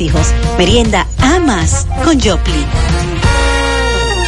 [0.00, 0.28] hijos.
[0.58, 2.66] Merienda a más con Joplin.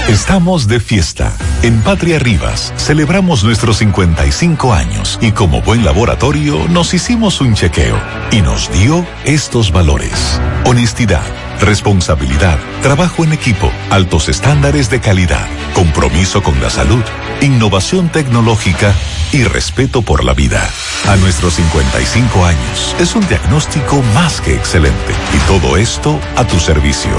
[0.09, 1.37] Estamos de fiesta.
[1.63, 8.01] En Patria Rivas celebramos nuestros 55 años y como buen laboratorio nos hicimos un chequeo
[8.31, 10.41] y nos dio estos valores.
[10.65, 11.27] Honestidad,
[11.61, 17.03] responsabilidad, trabajo en equipo, altos estándares de calidad, compromiso con la salud,
[17.43, 18.95] innovación tecnológica
[19.33, 20.69] y respeto por la vida.
[21.07, 26.59] A nuestros 55 años es un diagnóstico más que excelente y todo esto a tu
[26.59, 27.11] servicio.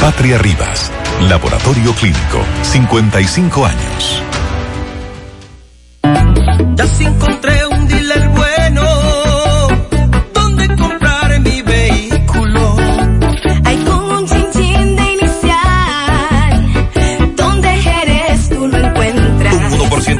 [0.00, 0.90] Patria Rivas,
[1.22, 4.22] Laboratorio Clínico, 55 años.
[6.76, 7.55] Ya se encontré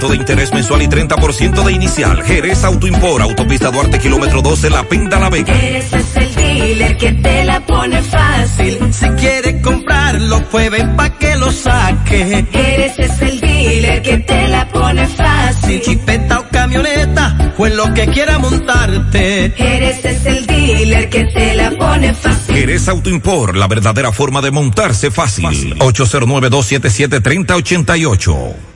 [0.06, 2.22] 1% de interés mensual y 30% de inicial.
[2.22, 5.54] Jerez Autoimpor, Autopista Duarte, kilómetro 12, La Pinta, La Vega.
[5.54, 8.78] Ese es el dealer que te la pone fácil.
[8.92, 12.46] Si quiere comprarlo, pues ven pa' que lo saque.
[12.52, 15.80] Ese es el dealer que te la pone fácil.
[15.82, 19.54] Chipeta o camioneta, pues lo que quiera montarte.
[19.56, 22.54] Eres es el dealer que te la pone fácil.
[22.54, 25.76] Jerez Autoimpor, la verdadera forma de montarse fácil.
[25.78, 28.36] 809-277-3088.
[28.36, 28.75] En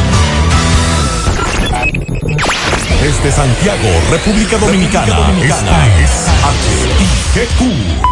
[3.02, 5.32] Desde Santiago, República Dominicana.
[5.42, 6.10] Esta es
[7.34, 8.11] HIGQ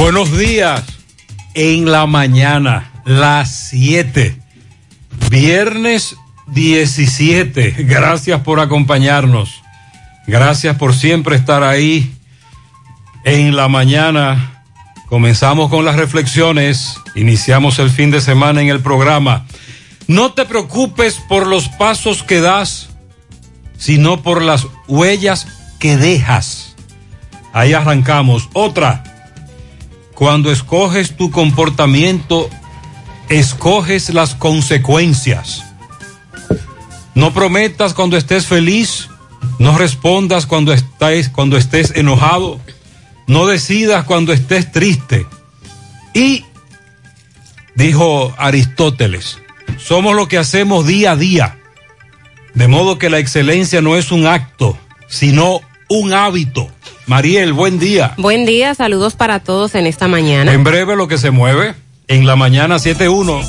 [0.00, 0.82] Buenos días.
[1.52, 4.34] En la mañana, las 7.
[5.30, 6.16] Viernes
[6.46, 7.74] 17.
[7.80, 9.62] Gracias por acompañarnos.
[10.26, 12.16] Gracias por siempre estar ahí.
[13.26, 14.64] En la mañana
[15.06, 16.98] comenzamos con las reflexiones.
[17.14, 19.44] Iniciamos el fin de semana en el programa.
[20.06, 22.88] No te preocupes por los pasos que das,
[23.76, 25.46] sino por las huellas
[25.78, 26.74] que dejas.
[27.52, 28.48] Ahí arrancamos.
[28.54, 29.04] Otra.
[30.20, 32.50] Cuando escoges tu comportamiento,
[33.30, 35.64] escoges las consecuencias.
[37.14, 39.08] No prometas cuando estés feliz,
[39.58, 42.60] no respondas cuando estés, cuando estés enojado,
[43.26, 45.24] no decidas cuando estés triste.
[46.12, 46.44] Y
[47.74, 49.38] dijo Aristóteles,
[49.78, 51.58] somos lo que hacemos día a día.
[52.52, 54.76] De modo que la excelencia no es un acto,
[55.08, 56.70] sino un hábito.
[57.10, 58.14] Mariel, buen día.
[58.18, 60.52] Buen día, saludos para todos en esta mañana.
[60.52, 61.74] En breve lo que se mueve,
[62.06, 63.48] en la mañana 7.1.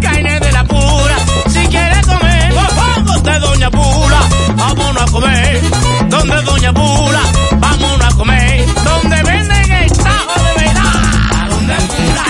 [0.00, 1.16] Carne de la pura,
[1.48, 4.20] si quiere comer, vamos de Doña Pula,
[4.54, 5.60] vámonos a comer,
[6.08, 7.20] donde Doña Pula,
[7.58, 11.02] vámonos a comer, donde venden el tajo de verdad,
[11.34, 12.24] a donde Pula,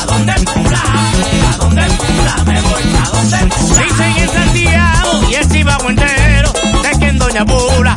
[0.00, 0.82] a donde Pula,
[1.52, 3.84] a donde Pula, me voy a donde Pula.
[3.84, 7.94] Dicen en Santiago y el Chivago entero, de que en Doña Pula,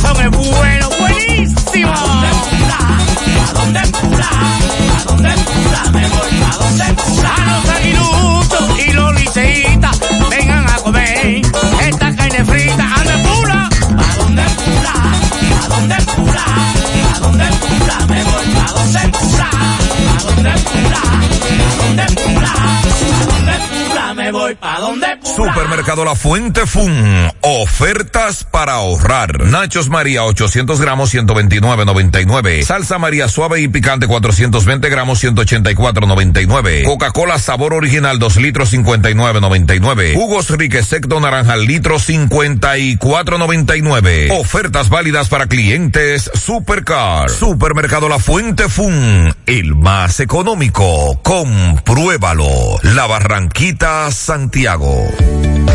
[0.00, 1.92] son es bueno, buenísimo.
[1.92, 4.28] ¿A dónde pula?
[4.96, 5.90] ¿A dónde pula?
[5.92, 7.34] Me voy a dónde pula.
[7.34, 10.00] A los aguiluchos y los liceitas
[10.30, 11.42] vengan a comer
[11.88, 12.84] esta carne frita.
[12.84, 13.68] ¿A dónde pula?
[13.98, 14.94] ¿A dónde pula?
[15.62, 16.44] ¿A dónde pula?
[17.14, 17.96] ¿A dónde pula?
[18.08, 19.50] Me voy a dónde pula.
[19.50, 21.02] ¿A dónde pula?
[21.02, 22.37] ¿A dónde pula?
[25.22, 27.30] Supermercado La Fuente Fun.
[27.40, 29.44] Ofertas para ahorrar.
[29.44, 32.62] Nachos María 800 gramos 129.99.
[32.64, 36.84] Salsa María suave y picante 420 gramos 184.99.
[36.84, 40.14] Coca-Cola sabor original 2 litros 59.99.
[40.14, 44.30] Jugos Rique Secto naranja litro 54.99.
[44.38, 47.30] Ofertas válidas para clientes Supercar.
[47.30, 49.34] Supermercado La Fuente Fun.
[49.46, 51.20] El más económico.
[51.22, 52.48] Compruébalo.
[52.82, 55.06] La Barranquita Santiago.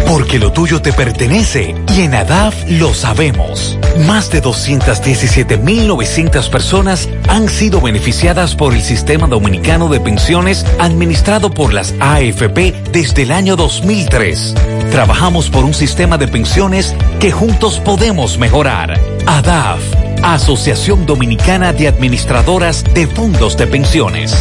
[0.08, 3.80] Porque lo tuyo te pertenece y en ADAF lo sabemos.
[4.06, 11.74] Más de 217.900 personas han sido beneficiadas por el Sistema Dominicano de Pensiones administrado por
[11.74, 14.56] las AFP desde el año 2003.
[14.92, 19.00] Trabajamos por un sistema de pensiones que juntos podemos mejorar.
[19.26, 19.80] ADAF,
[20.22, 24.36] Asociación Dominicana de Administradoras de Fondos de Pensiones.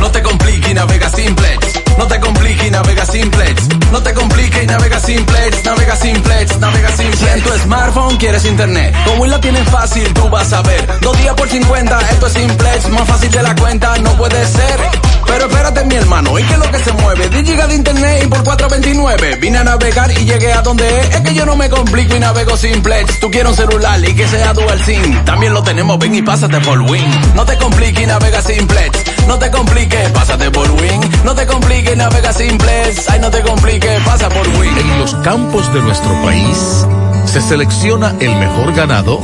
[0.00, 1.63] No te compliques y navega simplex.
[1.98, 3.68] No te compliques y navega simplex.
[3.92, 5.64] No te compliques y navega simplex.
[5.64, 7.18] Navega simplex, navega simplex.
[7.18, 11.00] Si en tu smartphone quieres internet, como la tienes fácil, tú vas a ver.
[11.00, 12.88] Dos días por 50, esto es simplex.
[12.90, 15.13] Más fácil de la cuenta, no puede ser.
[15.26, 17.28] Pero espérate, mi hermano, ¿y qué es lo que se mueve?
[17.28, 19.36] 10 gigas de internet y por 429.
[19.40, 21.14] Vine a navegar y llegué a donde es.
[21.14, 23.20] Es que yo no me complico y navego simplex.
[23.20, 25.24] Tú quieres un celular y que sea dual SIM.
[25.24, 27.34] También lo tenemos, ven y pásate por Win.
[27.34, 29.04] No te compliques y navega simplex.
[29.26, 31.00] No te compliques, pásate por Win.
[31.24, 33.08] No te compliques, navega simplex.
[33.08, 34.78] Ay, no te compliques, pasa por Win.
[34.78, 36.86] En los campos de nuestro país
[37.26, 39.20] se selecciona el mejor ganado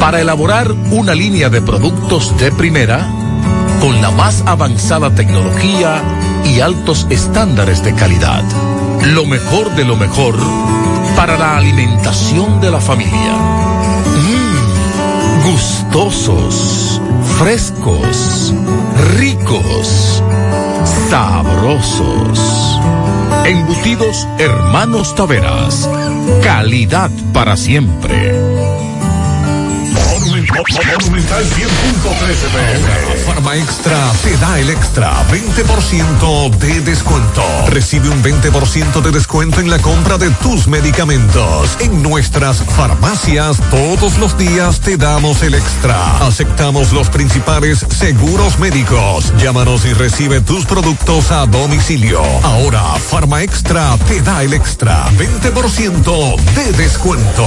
[0.00, 3.06] para elaborar una línea de productos de primera
[3.86, 6.02] con la más avanzada tecnología
[6.44, 8.42] y altos estándares de calidad.
[9.14, 10.34] Lo mejor de lo mejor
[11.14, 13.32] para la alimentación de la familia.
[14.24, 17.00] Mmm, gustosos,
[17.38, 18.52] frescos,
[19.14, 20.20] ricos,
[21.08, 22.80] sabrosos.
[23.44, 25.88] Embutidos Hermanos Taveras.
[26.42, 28.85] Calidad para siempre.
[30.52, 33.24] Monumental 100.13 pm.
[33.24, 37.42] Farma Extra te da el extra 20% de descuento.
[37.68, 41.76] Recibe un 20% de descuento en la compra de tus medicamentos.
[41.80, 46.18] En nuestras farmacias todos los días te damos el extra.
[46.18, 49.32] Aceptamos los principales seguros médicos.
[49.38, 52.22] Llámanos y recibe tus productos a domicilio.
[52.42, 57.46] Ahora Farma Extra te da el extra 20% de descuento.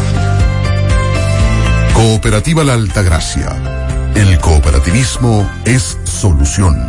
[2.01, 4.11] Cooperativa La Altagracia.
[4.15, 6.87] El cooperativismo es solución.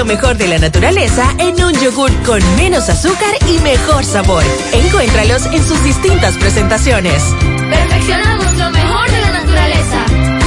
[0.00, 4.42] Lo mejor de la naturaleza en un yogur con menos azúcar y mejor sabor.
[4.72, 7.22] Encuéntralos en sus distintas presentaciones.
[7.68, 10.06] Perfeccionamos lo mejor de la naturaleza.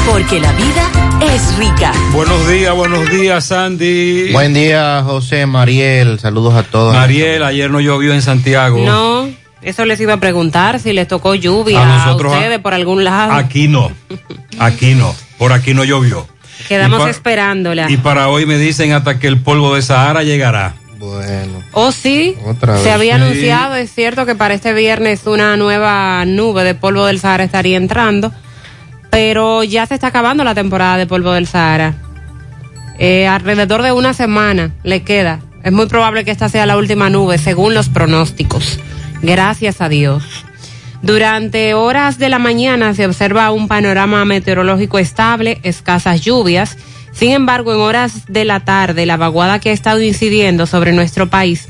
[0.10, 0.89] porque la vida
[1.36, 1.93] es rica.
[2.13, 4.31] Buenos días, buenos días, Sandy.
[4.31, 6.19] Buen día, José, Mariel.
[6.19, 6.95] Saludos a todos.
[6.95, 8.83] Mariel, ayer no llovió en Santiago.
[8.83, 9.29] No,
[9.62, 13.03] eso les iba a preguntar si les tocó lluvia A a, nosotros, ustedes por algún
[13.03, 13.33] lado.
[13.33, 13.91] Aquí no.
[14.57, 15.13] Aquí no.
[15.38, 16.32] Por aquí no llovió.
[16.67, 17.89] Quedamos y esperándola.
[17.89, 20.74] Y para hoy me dicen hasta que el polvo de Sahara llegará.
[21.00, 21.62] Bueno.
[21.74, 22.93] Oh, sí, Otra se vez.
[22.93, 23.22] había Sí.
[23.24, 27.75] anunciado, es cierto que para este viernes una nueva nube de polvo del Sahara estaría
[27.77, 28.32] entrando,
[29.10, 31.93] pero ya se está acabando la temporada de polvo del Sahara.
[33.00, 35.39] Eh, alrededor de una semana le queda.
[35.63, 38.79] Es muy probable que esta sea la última nube, según los pronósticos.
[39.22, 40.24] Gracias a Dios.
[41.03, 46.77] Durante horas de la mañana se observa un panorama meteorológico estable, escasas lluvias.
[47.12, 51.27] Sin embargo, en horas de la tarde, la vaguada que ha estado incidiendo sobre nuestro
[51.27, 51.67] país,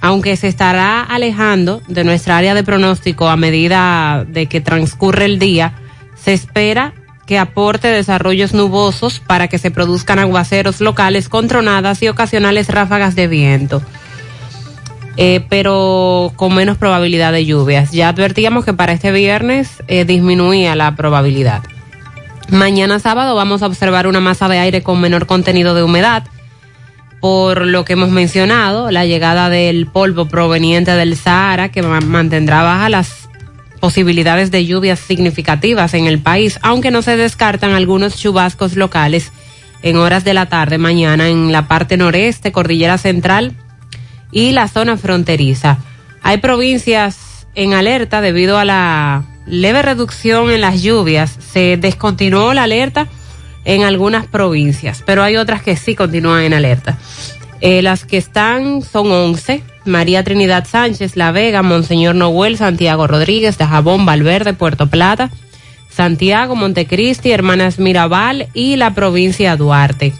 [0.00, 5.38] aunque se estará alejando de nuestra área de pronóstico a medida de que transcurre el
[5.38, 5.74] día,
[6.16, 6.94] se espera
[7.26, 13.14] que aporte desarrollos nubosos para que se produzcan aguaceros locales con tronadas y ocasionales ráfagas
[13.14, 13.82] de viento
[15.16, 17.92] eh, pero con menos probabilidad de lluvias.
[17.92, 21.62] Ya advertíamos que para este viernes eh, disminuía la probabilidad.
[22.50, 26.24] Mañana sábado vamos a observar una masa de aire con menor contenido de humedad,
[27.20, 32.62] por lo que hemos mencionado, la llegada del polvo proveniente del Sahara que ma- mantendrá
[32.62, 33.28] bajas las
[33.80, 39.32] posibilidades de lluvias significativas en el país, aunque no se descartan algunos chubascos locales
[39.82, 43.52] en horas de la tarde mañana en la parte noreste, cordillera central
[44.34, 45.78] y la zona fronteriza.
[46.20, 51.38] Hay provincias en alerta debido a la leve reducción en las lluvias.
[51.52, 53.06] Se descontinuó la alerta
[53.64, 56.98] en algunas provincias, pero hay otras que sí continúan en alerta.
[57.60, 59.62] Eh, las que están son 11.
[59.86, 65.30] María Trinidad Sánchez, La Vega, Monseñor Noel, Santiago Rodríguez, Dajabón, Valverde, Puerto Plata,
[65.90, 70.14] Santiago, Montecristi, Hermanas Mirabal y la provincia Duarte.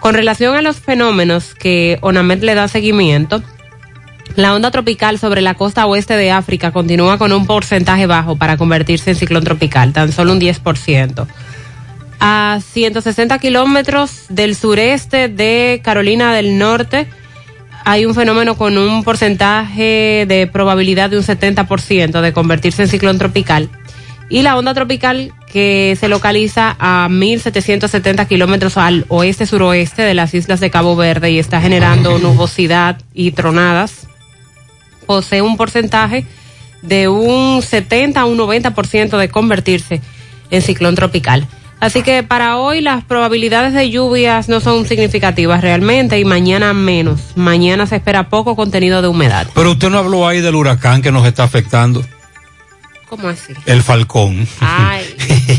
[0.00, 3.42] Con relación a los fenómenos que ONAMED le da seguimiento,
[4.34, 8.56] la onda tropical sobre la costa oeste de África continúa con un porcentaje bajo para
[8.56, 11.26] convertirse en ciclón tropical, tan solo un 10%.
[12.18, 17.06] A 160 kilómetros del sureste de Carolina del Norte
[17.84, 23.18] hay un fenómeno con un porcentaje de probabilidad de un 70% de convertirse en ciclón
[23.18, 23.68] tropical.
[24.28, 30.60] Y la onda tropical que se localiza a 1770 kilómetros al oeste-suroeste de las islas
[30.60, 34.06] de Cabo Verde y está generando nubosidad y tronadas,
[35.06, 36.24] posee un porcentaje
[36.82, 40.00] de un 70 a un 90% de convertirse
[40.50, 41.46] en ciclón tropical.
[41.80, 47.20] Así que para hoy las probabilidades de lluvias no son significativas realmente y mañana menos.
[47.36, 49.48] Mañana se espera poco contenido de humedad.
[49.54, 52.04] Pero usted no habló ahí del huracán que nos está afectando.
[53.10, 53.52] ¿Cómo así?
[53.66, 54.46] El Falcón.
[54.60, 55.04] Ay,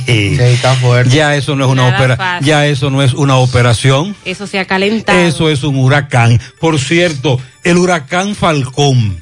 [1.10, 2.48] Ya eso no es una Nada opera, fácil.
[2.48, 4.16] ya eso no es una operación.
[4.24, 5.20] eso se ha calentado.
[5.20, 6.40] Eso es un huracán.
[6.62, 9.20] Por cierto, el huracán Falcón,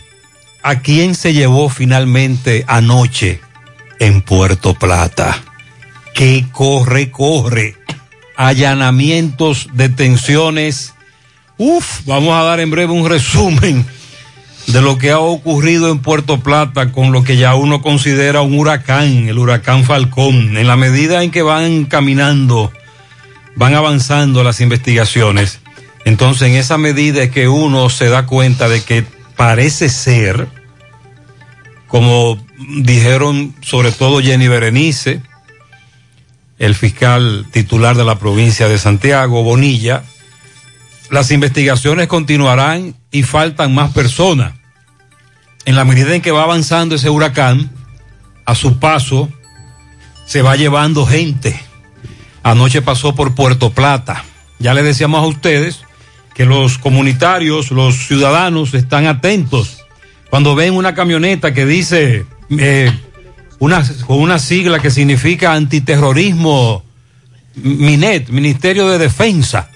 [0.61, 3.41] ¿a quién se llevó finalmente anoche
[3.99, 5.35] en Puerto Plata?
[6.13, 7.75] Que corre, corre.
[8.35, 10.93] Allanamientos, detenciones.
[11.57, 13.85] Uf, vamos a dar en breve un resumen
[14.71, 18.57] de lo que ha ocurrido en Puerto Plata con lo que ya uno considera un
[18.57, 20.57] huracán, el huracán Falcón.
[20.57, 22.71] En la medida en que van caminando
[23.55, 25.59] van avanzando las investigaciones.
[26.05, 29.03] Entonces, en esa medida es que uno se da cuenta de que
[29.35, 30.47] parece ser,
[31.87, 32.39] como
[32.77, 35.21] dijeron sobre todo Jenny Berenice,
[36.57, 40.03] el fiscal titular de la provincia de Santiago, Bonilla,
[41.09, 44.58] las investigaciones continuarán y faltan más personas.
[45.65, 47.69] En la medida en que va avanzando ese huracán,
[48.45, 49.29] a su paso,
[50.25, 51.59] se va llevando gente.
[52.43, 54.23] Anoche pasó por Puerto Plata.
[54.57, 55.81] Ya le decíamos a ustedes
[56.33, 59.85] que los comunitarios, los ciudadanos están atentos.
[60.29, 62.25] Cuando ven una camioneta que dice
[62.57, 62.91] eh,
[63.59, 66.83] una, con una sigla que significa antiterrorismo
[67.55, 69.68] MINET, Ministerio de Defensa,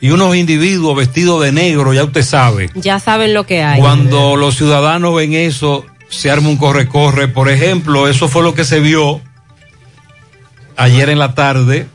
[0.00, 2.70] y unos individuos vestidos de negro, ya usted sabe.
[2.74, 3.80] Ya saben lo que hay.
[3.80, 7.28] Cuando los ciudadanos ven eso, se arma un corre-corre.
[7.28, 9.20] Por ejemplo, eso fue lo que se vio
[10.76, 11.86] ayer en la tarde,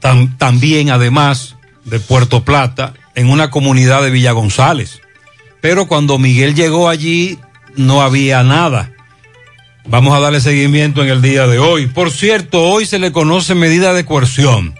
[0.00, 5.00] tam- también además de Puerto Plata, en una comunidad de Villa González.
[5.60, 7.38] Pero cuando Miguel llegó allí,
[7.76, 8.92] no había nada.
[9.86, 11.86] Vamos a darle seguimiento en el día de hoy.
[11.86, 14.74] Por cierto, hoy se le conoce medida de coerción,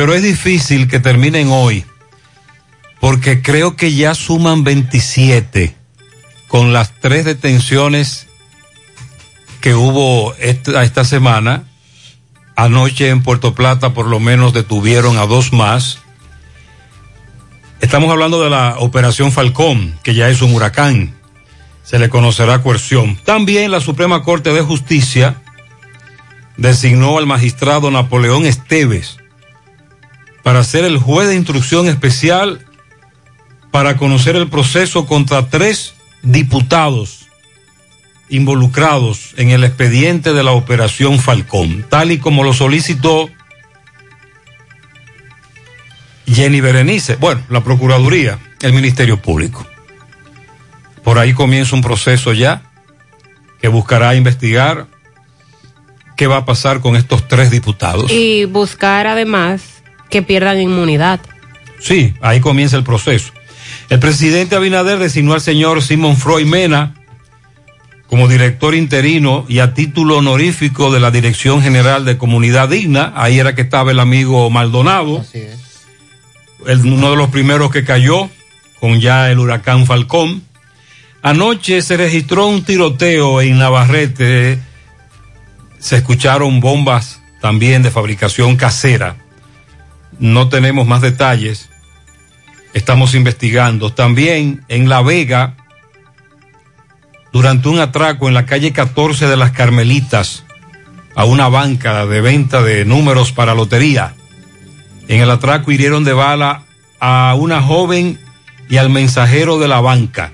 [0.00, 1.84] pero es difícil que terminen hoy,
[3.02, 5.76] porque creo que ya suman 27
[6.48, 8.26] con las tres detenciones
[9.60, 11.64] que hubo esta, esta semana
[12.56, 15.98] Anoche en Puerto Plata por lo menos detuvieron a dos más.
[17.82, 21.14] Estamos hablando de la operación Falcón, que ya es un huracán.
[21.84, 23.18] Se le conocerá coerción.
[23.22, 25.42] También la Suprema Corte de Justicia
[26.56, 29.19] designó al magistrado Napoleón Esteves
[30.42, 32.66] para ser el juez de instrucción especial
[33.70, 37.28] para conocer el proceso contra tres diputados
[38.28, 43.28] involucrados en el expediente de la operación Falcón, tal y como lo solicitó
[46.26, 49.66] Jenny Berenice, bueno, la Procuraduría, el Ministerio Público.
[51.02, 52.62] Por ahí comienza un proceso ya
[53.60, 54.86] que buscará investigar
[56.16, 58.12] qué va a pasar con estos tres diputados.
[58.12, 59.79] Y buscar además
[60.10, 61.20] que pierdan inmunidad.
[61.80, 63.32] Sí, ahí comienza el proceso.
[63.88, 66.94] El presidente Abinader designó al señor Simón Freud Mena
[68.08, 73.12] como director interino y a título honorífico de la Dirección General de Comunidad Digna.
[73.16, 75.24] Ahí era que estaba el amigo Maldonado.
[76.66, 78.28] El- uno de los primeros que cayó
[78.80, 80.42] con ya el huracán Falcón.
[81.22, 84.58] Anoche se registró un tiroteo en Navarrete.
[85.78, 89.16] Se escucharon bombas también de fabricación casera.
[90.20, 91.70] No tenemos más detalles.
[92.74, 93.92] Estamos investigando.
[93.92, 95.56] También en La Vega,
[97.32, 100.44] durante un atraco en la calle 14 de las Carmelitas,
[101.16, 104.14] a una banca de venta de números para lotería.
[105.08, 106.64] En el atraco hirieron de bala
[107.00, 108.20] a una joven
[108.68, 110.32] y al mensajero de la banca.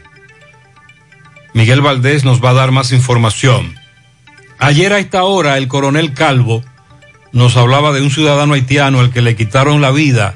[1.54, 3.76] Miguel Valdés nos va a dar más información.
[4.58, 6.62] Ayer a esta hora el coronel Calvo
[7.33, 10.35] nos hablaba de un ciudadano haitiano al que le quitaron la vida.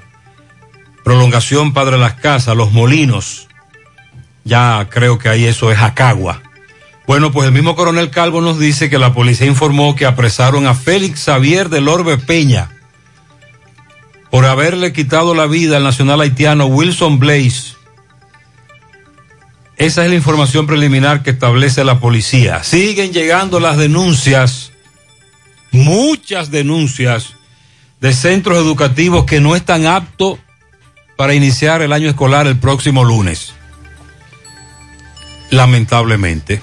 [1.04, 3.48] Prolongación Padre Las Casas, Los Molinos.
[4.44, 6.42] Ya creo que ahí eso es Acagua.
[7.06, 10.74] Bueno, pues el mismo coronel Calvo nos dice que la policía informó que apresaron a
[10.74, 12.70] Félix Xavier del Orbe Peña
[14.30, 17.74] por haberle quitado la vida al nacional haitiano Wilson Blaze.
[19.76, 22.62] Esa es la información preliminar que establece la policía.
[22.62, 24.72] Siguen llegando las denuncias,
[25.72, 27.34] muchas denuncias
[28.00, 30.38] de centros educativos que no están aptos
[31.16, 33.52] para iniciar el año escolar el próximo lunes.
[35.50, 36.62] Lamentablemente,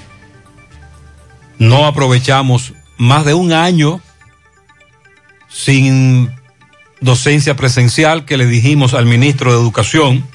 [1.59, 4.01] no aprovechamos más de un año
[5.47, 6.31] sin
[7.01, 10.25] docencia presencial que le dijimos al ministro de Educación.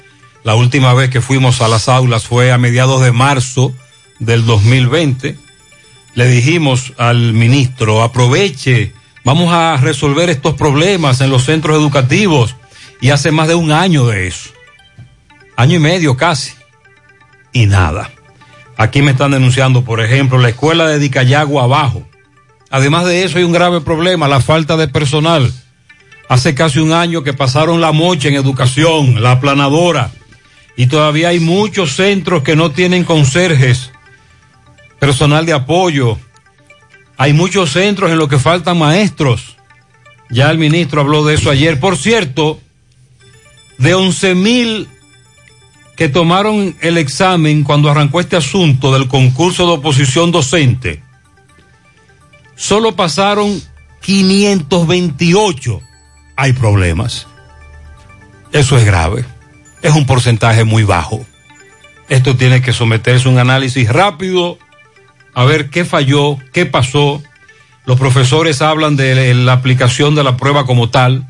[0.43, 3.73] La última vez que fuimos a las aulas fue a mediados de marzo
[4.19, 5.37] del 2020.
[6.15, 12.55] Le dijimos al ministro, aproveche, vamos a resolver estos problemas en los centros educativos.
[13.01, 14.51] Y hace más de un año de eso.
[15.57, 16.53] Año y medio casi.
[17.51, 18.11] Y nada.
[18.77, 22.07] Aquí me están denunciando, por ejemplo, la escuela de Dicayago abajo.
[22.69, 25.53] Además de eso hay un grave problema, la falta de personal.
[26.27, 30.09] Hace casi un año que pasaron la mocha en educación, la aplanadora,
[30.75, 33.91] y todavía hay muchos centros que no tienen conserjes,
[35.05, 36.17] personal de apoyo.
[37.17, 39.57] Hay muchos centros en los que faltan maestros.
[40.29, 41.77] Ya el ministro habló de eso ayer.
[41.77, 42.61] Por cierto,
[43.77, 44.87] de 11 mil
[45.97, 51.03] que tomaron el examen cuando arrancó este asunto del concurso de oposición docente,
[52.55, 53.61] solo pasaron
[54.03, 55.81] 528.
[56.37, 57.27] Hay problemas.
[58.53, 59.25] Eso es grave.
[59.81, 61.25] Es un porcentaje muy bajo.
[62.07, 64.57] Esto tiene que someterse a un análisis rápido,
[65.33, 67.21] a ver qué falló, qué pasó.
[67.85, 71.27] Los profesores hablan de la aplicación de la prueba como tal,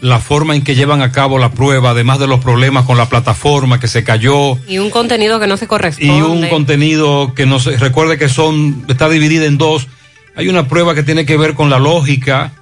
[0.00, 3.08] la forma en que llevan a cabo la prueba, además de los problemas con la
[3.08, 6.16] plataforma que se cayó, Y un contenido que no se corresponde.
[6.16, 9.88] y un contenido que no se recuerde que son está dividida en dos.
[10.36, 12.52] Hay una prueba que tiene que ver con la lógica,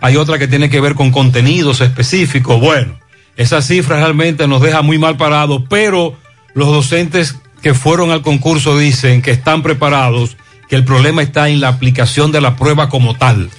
[0.00, 2.58] hay otra que tiene que ver con contenidos específicos.
[2.58, 2.98] Bueno,
[3.36, 6.16] esa cifra realmente nos deja muy mal parados, pero
[6.54, 10.36] los docentes que fueron al concurso dicen que están preparados,
[10.68, 13.50] que el problema está en la aplicación de la prueba como tal.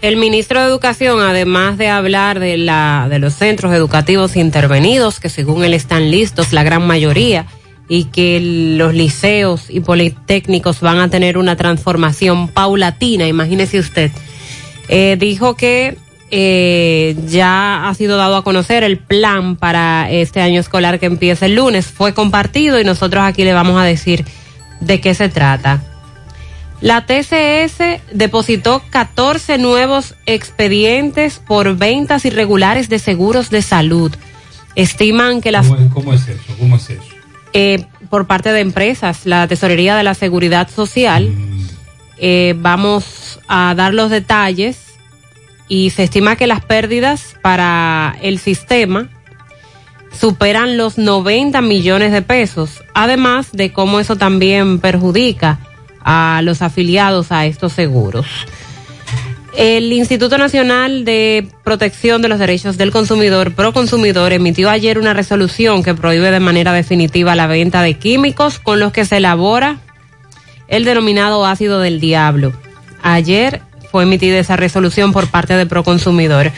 [0.00, 5.28] El ministro de Educación, además de hablar de, la, de los centros educativos intervenidos, que
[5.28, 7.46] según él están listos, la gran mayoría,
[7.88, 8.38] y que
[8.76, 14.12] los liceos y politécnicos van a tener una transformación paulatina, imagínese usted,
[14.88, 15.96] eh, dijo que
[16.30, 21.46] eh, ya ha sido dado a conocer el plan para este año escolar que empieza
[21.46, 21.86] el lunes.
[21.86, 24.24] Fue compartido y nosotros aquí le vamos a decir
[24.80, 25.82] de qué se trata.
[26.80, 34.14] La TCS depositó 14 nuevos expedientes por ventas irregulares de seguros de salud.
[34.76, 36.54] Estiman que las ¿Cómo es, cómo es eso?
[36.58, 37.02] ¿Cómo es eso?
[37.52, 41.30] eh, por parte de empresas, la Tesorería de la Seguridad Social.
[42.18, 44.78] Eh, vamos a dar los detalles
[45.68, 49.08] y se estima que las pérdidas para el sistema
[50.18, 55.58] superan los 90 millones de pesos, además de cómo eso también perjudica
[56.02, 58.26] a los afiliados a estos seguros.
[59.56, 65.82] El Instituto Nacional de Protección de los Derechos del Consumidor, Proconsumidor, emitió ayer una resolución
[65.82, 69.78] que prohíbe de manera definitiva la venta de químicos con los que se elabora
[70.68, 72.52] el denominado ácido del diablo.
[73.02, 76.52] Ayer fue emitida esa resolución por parte de Proconsumidor.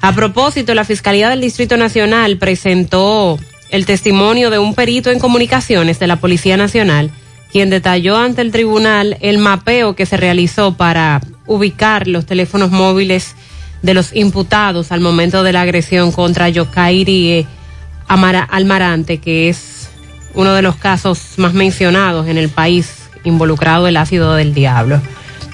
[0.00, 3.38] A propósito, la Fiscalía del Distrito Nacional presentó
[3.70, 7.10] el testimonio de un perito en comunicaciones de la Policía Nacional,
[7.50, 13.34] quien detalló ante el tribunal el mapeo que se realizó para ubicar los teléfonos móviles
[13.82, 17.46] de los imputados al momento de la agresión contra Yokairi
[18.08, 19.90] Almarante, que es
[20.34, 25.00] uno de los casos más mencionados en el país involucrado el ácido del diablo.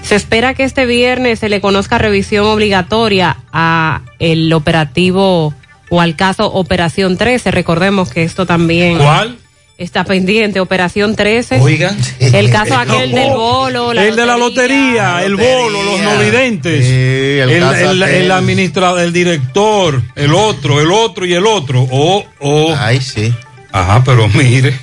[0.03, 5.53] Se espera que este viernes se le conozca revisión obligatoria a el operativo
[5.89, 7.51] o al caso Operación 13.
[7.51, 9.37] Recordemos que esto también ¿Cuál?
[9.77, 11.59] está pendiente, Operación 13.
[11.59, 11.95] Oigan.
[12.19, 16.85] El caso aquel del bolo, la el de la lotería, el bolo, los no videntes.
[16.85, 21.87] el el, el- administrador, el director, el otro, el otro y el otro.
[21.91, 22.75] O, o.
[22.77, 23.31] Ay, sí.
[23.71, 24.73] Ajá, pero mire.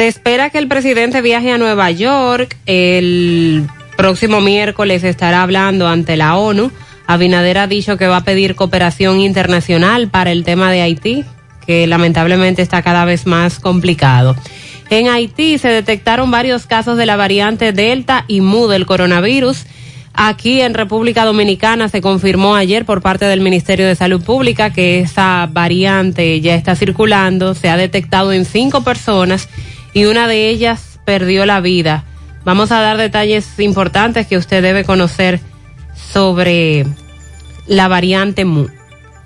[0.00, 2.56] Se espera que el presidente viaje a Nueva York.
[2.64, 6.72] El próximo miércoles estará hablando ante la ONU.
[7.06, 11.26] Abinader ha dicho que va a pedir cooperación internacional para el tema de Haití,
[11.66, 14.34] que lamentablemente está cada vez más complicado.
[14.88, 19.66] En Haití se detectaron varios casos de la variante Delta y Mu del coronavirus.
[20.14, 25.00] Aquí en República Dominicana se confirmó ayer por parte del Ministerio de Salud Pública que
[25.00, 29.46] esa variante ya está circulando, se ha detectado en cinco personas
[29.92, 32.04] y una de ellas perdió la vida.
[32.44, 35.40] Vamos a dar detalles importantes que usted debe conocer
[36.12, 36.86] sobre
[37.66, 38.68] la variante Mu.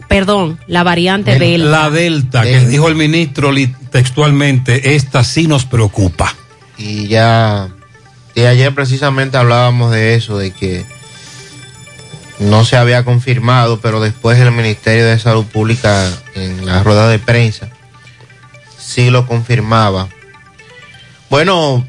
[0.08, 1.68] Perdón, la variante Delta.
[1.68, 3.50] La Delta, que dijo el ministro
[3.90, 6.34] textualmente, esta sí nos preocupa.
[6.76, 7.68] Y ya,
[8.34, 10.84] y ayer precisamente hablábamos de eso, de que
[12.38, 17.18] no se había confirmado, pero después el Ministerio de Salud Pública en la rueda de
[17.18, 17.70] prensa
[18.84, 20.08] sí lo confirmaba.
[21.34, 21.84] Bueno,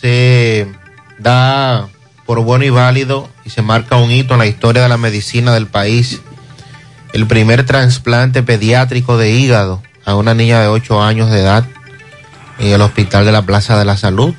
[0.00, 0.66] se
[1.18, 1.86] da
[2.24, 5.52] por bueno y válido y se marca un hito en la historia de la medicina
[5.52, 6.22] del país.
[7.12, 11.66] El primer trasplante pediátrico de hígado a una niña de 8 años de edad
[12.58, 14.34] en el Hospital de la Plaza de la Salud.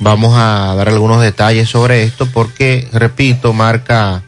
[0.00, 4.22] Vamos a dar algunos detalles sobre esto porque, repito, marca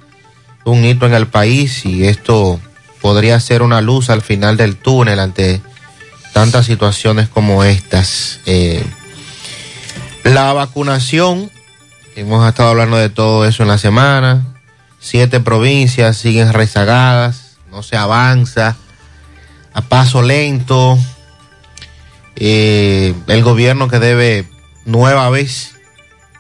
[0.67, 2.61] un hito en el país y esto
[3.01, 5.63] podría ser una luz al final del túnel ante
[6.35, 8.41] tantas situaciones como estas.
[8.45, 8.85] Eh,
[10.35, 11.51] la vacunación,
[12.17, 14.45] hemos estado hablando de todo eso en la semana,
[14.99, 18.77] siete provincias siguen rezagadas, no se avanza,
[19.73, 20.99] a paso lento,
[22.35, 24.49] eh, el gobierno que debe
[24.85, 25.77] nueva vez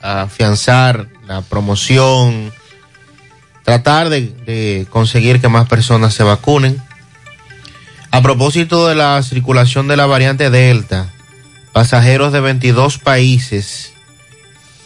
[0.02, 2.52] afianzar la promoción,
[3.64, 6.82] tratar de, de conseguir que más personas se vacunen.
[8.10, 11.12] A propósito de la circulación de la variante Delta,
[11.76, 13.92] pasajeros de 22 países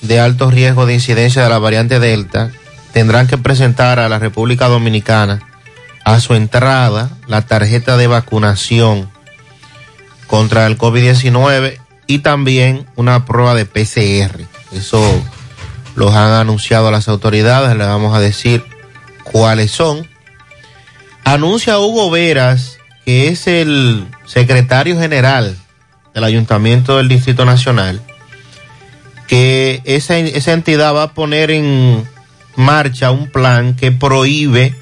[0.01, 2.51] de alto riesgo de incidencia de la variante Delta
[2.93, 5.39] tendrán que presentar a la República Dominicana
[6.05, 9.09] a su entrada la tarjeta de vacunación
[10.27, 14.41] contra el COVID-19 y también una prueba de PCR.
[14.73, 15.01] Eso
[15.95, 18.65] los han anunciado las autoridades, le vamos a decir
[19.23, 20.09] cuáles son.
[21.23, 25.57] Anuncia Hugo Veras, que es el secretario general
[26.21, 28.01] del Ayuntamiento del Distrito Nacional,
[29.27, 32.07] que esa, esa entidad va a poner en
[32.57, 34.75] marcha un plan que prohíbe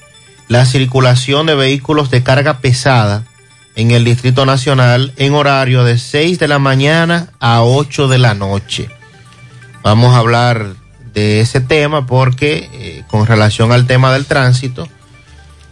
[0.49, 3.25] la circulación de vehículos de carga pesada
[3.77, 8.35] en el Distrito Nacional en horario de 6 de la mañana a 8 de la
[8.35, 8.89] noche.
[9.85, 10.75] Vamos a hablar
[11.15, 14.89] de ese tema porque eh, con relación al tema del tránsito,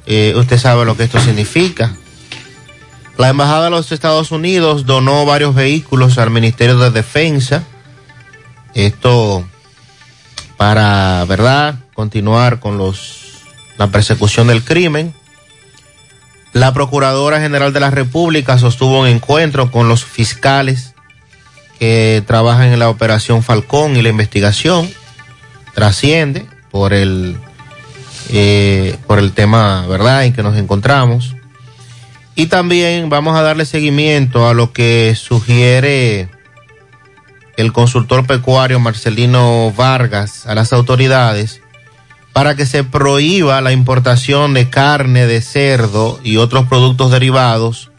[0.07, 1.97] eh, usted sabe lo que esto significa.
[3.19, 7.65] La Embajada de los Estados Unidos donó varios vehículos al Ministerio de Defensa.
[8.75, 9.45] Esto
[10.59, 13.27] para, ¿verdad?, continuar con los
[13.79, 15.15] la persecución del crimen.
[16.53, 20.95] La Procuradora General de la República sostuvo un encuentro con los fiscales
[21.79, 24.91] que trabajan en la operación Falcón y la investigación.
[25.75, 27.39] Trasciende por el,
[28.31, 31.36] eh, por el tema, ¿verdad?, en que nos encontramos.
[32.37, 36.29] Y también vamos a darle seguimiento a lo que sugiere
[37.57, 41.63] el consultor pecuario Marcelino Vargas a las autoridades
[42.35, 47.91] para que se prohíba la importación de carne de cerdo y otros productos derivados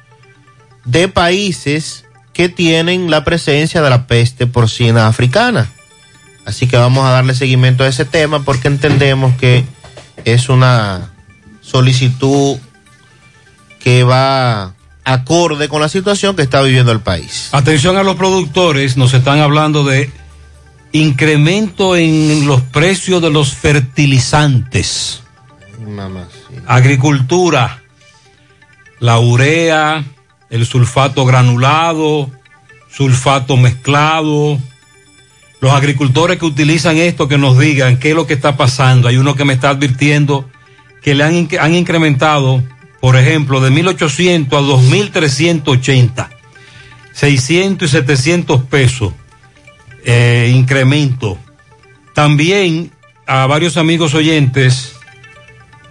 [0.85, 5.67] de países que tienen la presencia de la peste porcina africana.
[6.45, 9.65] Así que vamos a darle seguimiento a ese tema porque entendemos que
[10.23, 11.09] es una
[11.61, 12.59] solicitud
[13.87, 14.73] que va
[15.05, 17.47] acorde con la situación que está viviendo el país.
[17.53, 20.11] Atención a los productores, nos están hablando de
[20.91, 25.23] incremento en los precios de los fertilizantes.
[25.87, 26.27] Mamá,
[26.65, 27.81] Agricultura,
[28.99, 30.03] la urea,
[30.49, 32.29] el sulfato granulado,
[32.91, 34.59] sulfato mezclado.
[35.61, 39.07] Los agricultores que utilizan esto, que nos digan qué es lo que está pasando.
[39.07, 40.49] Hay uno que me está advirtiendo
[41.01, 42.61] que le han, han incrementado,
[43.01, 46.29] por ejemplo, de 1.800 a 2.380,
[47.13, 49.13] 600 y 700 pesos
[50.05, 51.37] eh, incremento.
[52.13, 52.91] También
[53.27, 54.93] a varios amigos oyentes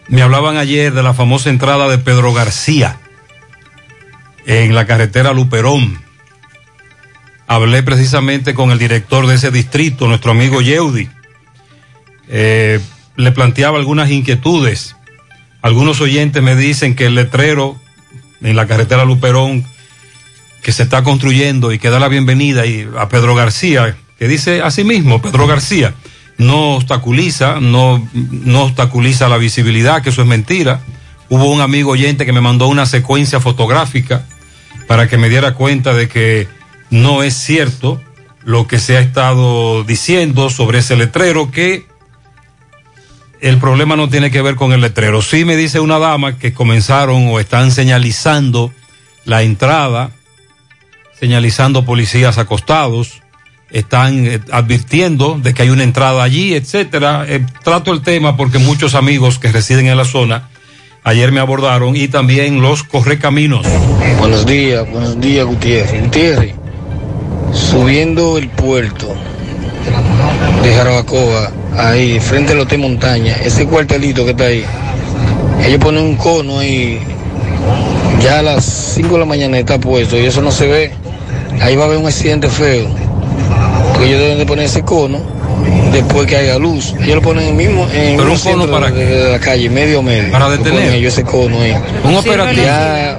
[0.09, 2.99] me hablaban ayer de la famosa entrada de Pedro García
[4.47, 6.01] en la carretera Luperón.
[7.47, 11.09] Hablé precisamente con el director de ese distrito, nuestro amigo Yeudi.
[12.29, 12.81] Eh,
[13.17, 14.96] le planteaba algunas inquietudes.
[15.67, 17.77] Algunos oyentes me dicen que el letrero
[18.41, 19.65] en la carretera Luperón
[20.63, 24.63] que se está construyendo y que da la bienvenida y a Pedro García, que dice
[24.63, 25.93] así mismo, Pedro García,
[26.39, 30.83] no obstaculiza, no, no obstaculiza la visibilidad, que eso es mentira.
[31.31, 34.25] Hubo un amigo oyente que me mandó una secuencia fotográfica
[34.87, 36.47] para que me diera cuenta de que
[36.91, 38.01] no es cierto
[38.45, 41.87] lo que se ha estado diciendo sobre ese letrero, que
[43.41, 45.23] el problema no tiene que ver con el letrero.
[45.23, 48.73] Sí me dice una dama que comenzaron o están señalizando
[49.25, 50.11] la entrada,
[51.19, 53.23] señalizando policías acostados,
[53.71, 57.25] están eh, advirtiendo de que hay una entrada allí, etcétera.
[57.29, 60.49] Eh, trato el tema porque muchos amigos que residen en la zona
[61.05, 63.67] ayer me abordaron y también los correcaminos.
[64.19, 66.03] Buenos días, buenos días Gutiérrez.
[66.03, 66.55] Gutiérrez,
[67.53, 69.15] subiendo el puerto
[70.63, 74.65] de Jarabacoa, ahí frente al Hotel Montaña, ese cuartelito que está ahí,
[75.65, 76.99] ellos ponen un cono ahí,
[78.23, 80.91] ya a las 5 de la mañana está puesto y eso no se ve,
[81.61, 82.87] ahí va a haber un accidente feo,
[83.93, 85.21] porque ellos deben de poner ese cono
[85.93, 88.91] después que haya luz, ellos lo ponen en el mismo, en ¿Pero un cono para
[88.91, 90.33] de, de la calle, medio a medio.
[90.33, 90.95] Para detener.
[90.95, 91.75] ellos ese cono ahí.
[92.05, 92.63] Un operativo.
[92.65, 93.19] Ya,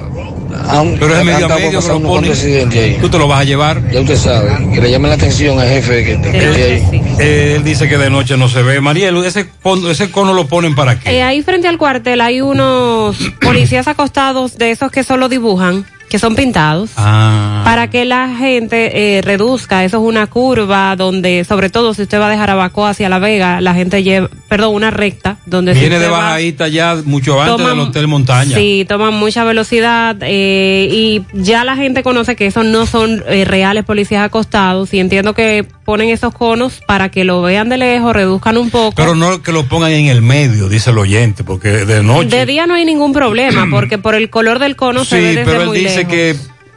[0.98, 2.98] Pero es medio a medio que lo ahí.
[3.00, 3.90] Tú te lo vas a llevar.
[3.90, 7.02] Ya usted sabe, que le llame la atención al jefe que, que esté ahí.
[7.18, 8.80] Eh, él dice que de noche no se ve.
[8.80, 9.48] Mariel, ese,
[9.90, 11.10] ese cono lo ponen para qué?
[11.10, 16.18] Eh, ahí frente al cuartel hay unos policías acostados de esos que solo dibujan, que
[16.18, 16.90] son pintados.
[16.96, 17.62] Ah.
[17.64, 22.20] Para que la gente eh, reduzca, eso es una curva donde, sobre todo si usted
[22.20, 25.96] va de Jarabacoa hacia La Vega, la gente lleva, perdón, una recta, donde si Viene
[25.96, 28.56] usted de bajadita ya mucho antes Toman- del Hotel Montaña.
[28.56, 33.44] Sí, toman mucha velocidad eh, y ya la gente conoce que esos no son eh,
[33.44, 38.12] reales policías acostados y entiendo que ponen esos conos para que lo vean de lejos,
[38.12, 38.94] reduzcan un poco.
[38.94, 42.28] Pero no que lo pongan en el medio, dice el oyente, porque de noche.
[42.28, 45.36] De día no hay ningún problema porque por el color del cono se ve sí,
[45.36, 46.36] desde pero él muy dice que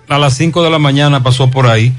[0.09, 1.93] a las 5 de la mañana pasó por ahí.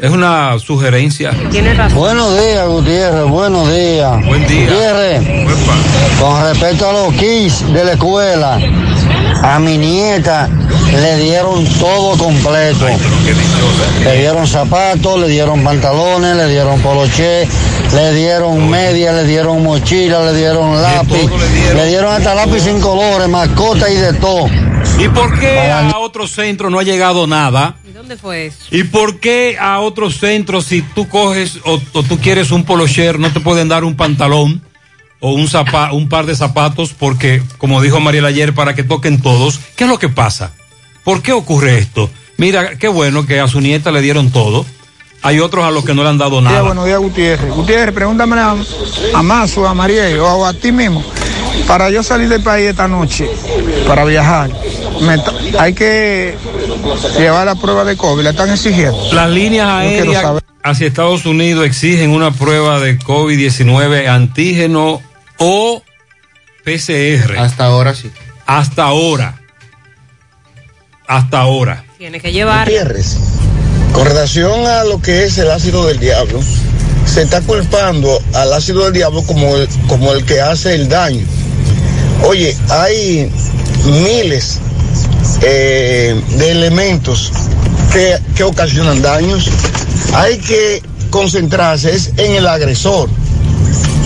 [0.00, 1.32] Es una sugerencia.
[1.50, 1.98] Tiene razón.
[1.98, 4.26] Buenos días, Gutiérrez, buenos días.
[4.26, 4.64] Buen día.
[4.64, 5.22] Gutiérrez,
[6.18, 8.58] con respecto a los kids de la escuela,
[9.42, 10.48] a mi nieta
[10.92, 12.86] le dieron todo completo.
[14.04, 17.46] Le dieron zapatos, le dieron pantalones, le dieron poloché,
[17.94, 21.28] le dieron media, le dieron mochila, le dieron lápiz,
[21.74, 24.46] le dieron hasta lápiz sin colores, mascota y de todo.
[25.04, 27.76] ¿Y por qué a otro centro no ha llegado nada?
[27.88, 28.58] ¿Y dónde fue eso?
[28.70, 33.18] ¿Y por qué a otros centros, si tú coges o, o tú quieres un polocher,
[33.18, 34.62] no te pueden dar un pantalón
[35.20, 36.92] o un, zapa- un par de zapatos?
[36.96, 40.52] Porque, como dijo Mariela ayer, para que toquen todos, ¿qué es lo que pasa?
[41.04, 42.08] ¿Por qué ocurre esto?
[42.36, 44.64] Mira, qué bueno que a su nieta le dieron todo.
[45.24, 46.62] Hay otros a los que no le han dado Día, nada.
[46.62, 47.50] buenos días, Gutiérrez.
[47.54, 48.56] Gutiérrez, pregúntame a,
[49.14, 51.02] a Mazo, a Mariel o a ti mismo.
[51.68, 53.28] Para yo salir del país esta noche,
[53.86, 54.50] para viajar,
[55.02, 55.22] me
[55.58, 56.36] hay que
[57.18, 58.22] llevar la prueba de COVID.
[58.22, 59.12] La están exigiendo.
[59.12, 65.00] Las líneas aéreas hacia Estados Unidos exigen una prueba de COVID-19 antígeno
[65.38, 65.82] o
[66.64, 67.38] PCR.
[67.38, 68.10] Hasta ahora sí.
[68.46, 69.40] Hasta ahora.
[71.06, 71.84] Hasta ahora.
[71.98, 72.66] Tiene que llevar.
[72.68, 73.16] Gutiérrez,
[73.92, 76.40] con relación a lo que es el ácido del diablo,
[77.06, 81.26] se está culpando al ácido del diablo como el, como el que hace el daño.
[82.24, 83.30] Oye, hay
[83.84, 84.60] miles
[85.42, 87.32] eh, de elementos
[87.92, 89.48] que, que ocasionan daños.
[90.14, 93.08] Hay que concentrarse es en el agresor.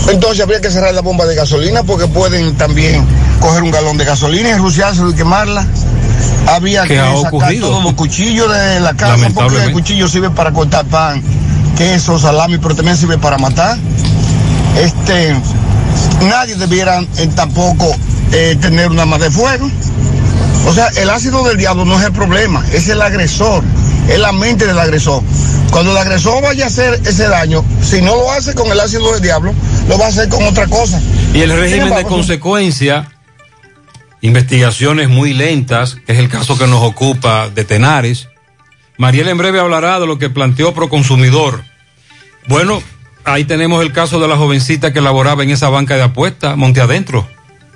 [0.09, 3.03] Entonces habría que cerrar la bomba de gasolina porque pueden también
[3.39, 5.65] coger un galón de gasolina y ensuciárselo y quemarla.
[6.47, 7.69] Había ¿Qué que ha sacar ocurrido?
[7.69, 11.21] todos los cuchillos de la casa porque el cuchillo sirve para cortar pan,
[11.77, 13.77] queso, salami, pero también sirve para matar.
[14.81, 15.35] Este,
[16.21, 17.93] nadie debiera eh, tampoco
[18.31, 19.69] eh, tener un arma de fuego.
[20.67, 23.63] O sea, el ácido del diablo no es el problema, es el agresor,
[24.09, 25.23] es la mente del agresor.
[25.71, 29.13] Cuando el agresor vaya a hacer ese daño, si no lo hace con el ácido
[29.13, 29.53] del diablo,
[29.87, 31.01] lo va a hacer con otra cosa.
[31.33, 33.09] Y el régimen de consecuencia,
[34.19, 38.27] investigaciones muy lentas, que es el caso que nos ocupa de Tenares.
[38.97, 41.63] Mariel en breve hablará de lo que planteó Proconsumidor.
[42.49, 42.83] Bueno,
[43.23, 46.81] ahí tenemos el caso de la jovencita que laboraba en esa banca de apuestas, Monte
[46.81, 47.25] Adentro.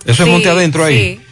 [0.05, 1.19] Eso es Monte Adentro ahí.
[1.21, 1.30] sí.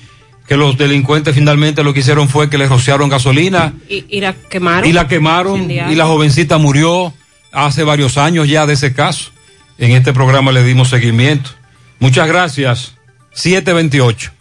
[0.49, 4.33] Que los delincuentes finalmente lo que hicieron fue que le rociaron gasolina Y, y la
[4.33, 4.89] quemaron.
[4.89, 7.13] y la quemaron y la jovencita murió
[7.51, 9.29] hace varios años ya de ese caso.
[9.77, 11.51] En este programa le dimos seguimiento.
[11.99, 12.95] Muchas gracias.
[13.33, 14.31] 728.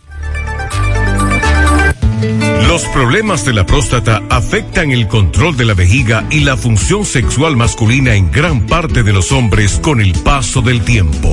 [2.66, 7.56] Los problemas de la próstata afectan el control de la vejiga y la función sexual
[7.56, 11.32] masculina en gran parte de los hombres con el paso del tiempo.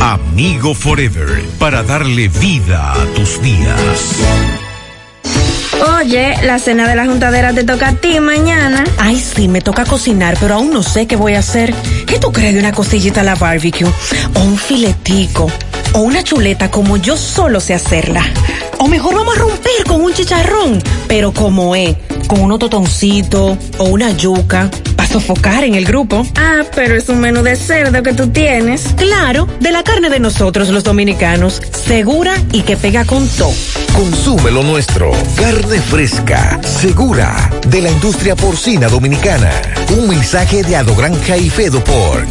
[0.00, 4.20] Amigo Forever, para darle vida a tus días.
[5.98, 8.84] Oye, la cena de la juntadera te toca a ti mañana.
[8.96, 11.74] Ay, sí, me toca cocinar, pero aún no sé qué voy a hacer.
[12.06, 13.88] ¿Qué tú crees de una costillita a la barbecue?
[14.34, 15.50] O un filetico.
[15.92, 18.24] O una chuleta como yo solo sé hacerla.
[18.78, 20.82] O mejor vamos a romper con un chicharrón.
[21.08, 21.96] Pero como es,
[22.28, 24.70] con unos totoncitos o una yuca.
[25.14, 26.26] Sofocar en el grupo.
[26.34, 28.82] Ah, pero es un menú de cerdo que tú tienes.
[28.96, 31.62] Claro, de la carne de nosotros los dominicanos.
[31.86, 33.52] Segura y que pega con todo.
[33.94, 35.12] Consume lo nuestro.
[35.36, 39.52] Carne fresca, segura, de la industria porcina dominicana.
[39.96, 42.30] Un mensaje de Adogranja y Fedo Pork.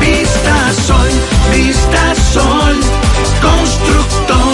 [0.00, 1.10] Vista Sol,
[1.52, 2.80] Vista Sol,
[3.40, 4.53] constructora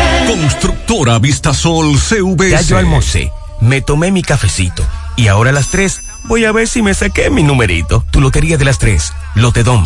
[0.31, 2.51] Constructora Vistasol CVS.
[2.51, 4.81] Ya yo almorcé, me tomé mi cafecito
[5.17, 8.05] y ahora a las 3 voy a ver si me saqué mi numerito.
[8.11, 9.85] Tu lotería de las 3, Lotedom.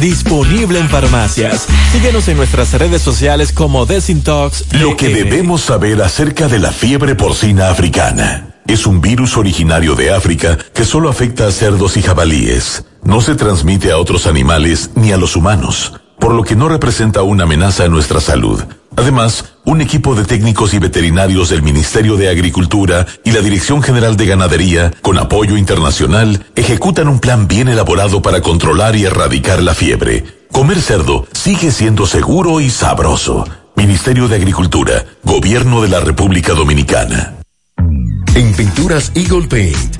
[0.00, 1.66] disponible en farmacias.
[1.92, 4.72] Síguenos en nuestras redes sociales como Desintox.
[4.72, 8.54] Lo que debemos saber acerca de la fiebre porcina africana.
[8.66, 12.84] Es un virus originario de África que solo afecta a cerdos y jabalíes.
[13.02, 17.22] No se transmite a otros animales ni a los humanos, por lo que no representa
[17.22, 18.62] una amenaza a nuestra salud.
[18.96, 24.16] Además, un equipo de técnicos y veterinarios del Ministerio de Agricultura y la Dirección General
[24.16, 29.74] de Ganadería, con apoyo internacional, ejecutan un plan bien elaborado para controlar y erradicar la
[29.74, 30.24] fiebre.
[30.52, 33.46] Comer cerdo sigue siendo seguro y sabroso.
[33.74, 37.36] Ministerio de Agricultura, Gobierno de la República Dominicana.
[38.34, 39.99] En Pinturas Eagle Paint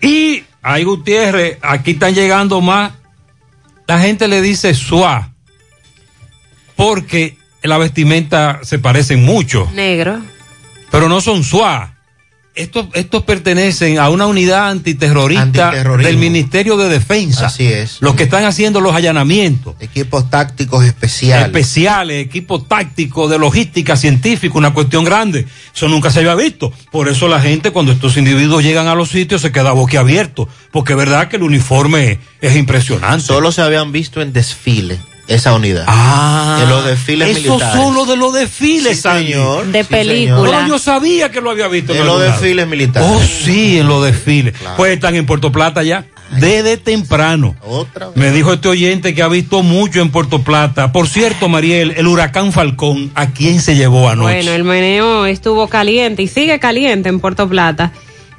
[0.00, 2.92] Y ahí Gutiérrez, aquí están llegando más
[3.86, 5.32] la gente le dice suá
[6.76, 9.70] porque la vestimenta se parecen mucho.
[9.74, 10.20] Negro.
[10.90, 11.93] Pero no son suá.
[12.54, 17.46] Estos, estos pertenecen a una unidad antiterrorista del Ministerio de Defensa.
[17.46, 17.96] Así es.
[18.00, 19.74] Los que están haciendo los allanamientos.
[19.80, 21.46] Equipos tácticos especiales.
[21.46, 25.46] Especiales, equipos tácticos de logística científica, una cuestión grande.
[25.74, 26.72] Eso nunca se había visto.
[26.92, 30.48] Por eso la gente, cuando estos individuos llegan a los sitios, se queda boquiabierto.
[30.70, 33.26] Porque es verdad que el uniforme es impresionante.
[33.26, 35.84] Solo se habían visto en desfile esa unidad.
[35.86, 37.82] Ah, en los desfiles eso militares.
[37.82, 39.66] solo de los desfiles, Sí, señor.
[39.66, 40.42] De Sí, película.
[40.42, 41.92] Pero yo sabía que lo había visto.
[41.94, 42.32] En algún los lado.
[42.40, 43.08] desfiles militares.
[43.12, 44.54] Oh, sí, en los desfiles.
[44.76, 46.04] Pues están en Puerto Plata ya.
[46.40, 47.54] Desde temprano.
[47.62, 48.16] Otra vez.
[48.16, 50.90] Me dijo este oyente que ha visto mucho en Puerto Plata.
[50.90, 54.34] Por cierto, Mariel, el huracán Falcón, ¿a quién se llevó anoche?
[54.34, 57.92] Bueno, el meneo estuvo caliente y sigue caliente en Puerto Plata.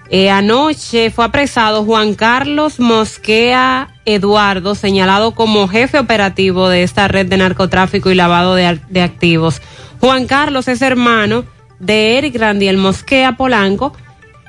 [0.10, 7.26] Eh, anoche fue apresado Juan Carlos Mosquea Eduardo, señalado como jefe operativo de esta red
[7.26, 9.62] de narcotráfico y lavado de, activos.
[10.00, 11.46] Juan Carlos es hermano
[11.80, 13.94] de Eric Randiel Mosquea Polanco,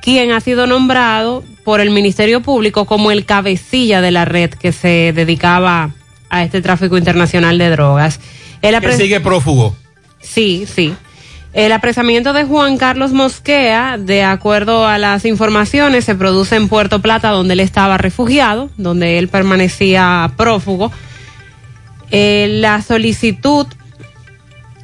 [0.03, 4.73] quien ha sido nombrado por el Ministerio Público como el cabecilla de la red que
[4.73, 5.91] se dedicaba
[6.29, 8.21] a este tráfico internacional de drogas.
[8.63, 9.77] Él que sigue prófugo.
[10.21, 10.95] Sí, sí.
[11.57, 17.01] El apresamiento de Juan Carlos Mosquea, de acuerdo a las informaciones, se produce en Puerto
[17.01, 20.93] Plata, donde él estaba refugiado, donde él permanecía prófugo.
[22.11, 23.67] Eh, la solicitud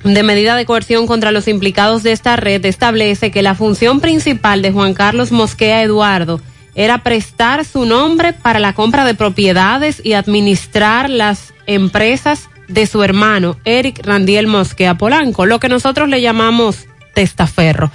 [0.02, 4.62] de medida de coerción contra los implicados de esta red establece que la función principal
[4.62, 6.40] de Juan Carlos Mosquea Eduardo
[6.74, 13.02] era prestar su nombre para la compra de propiedades y administrar las empresas de su
[13.02, 17.90] hermano, Eric Randiel Mosquea Polanco, lo que nosotros le llamamos testaferro.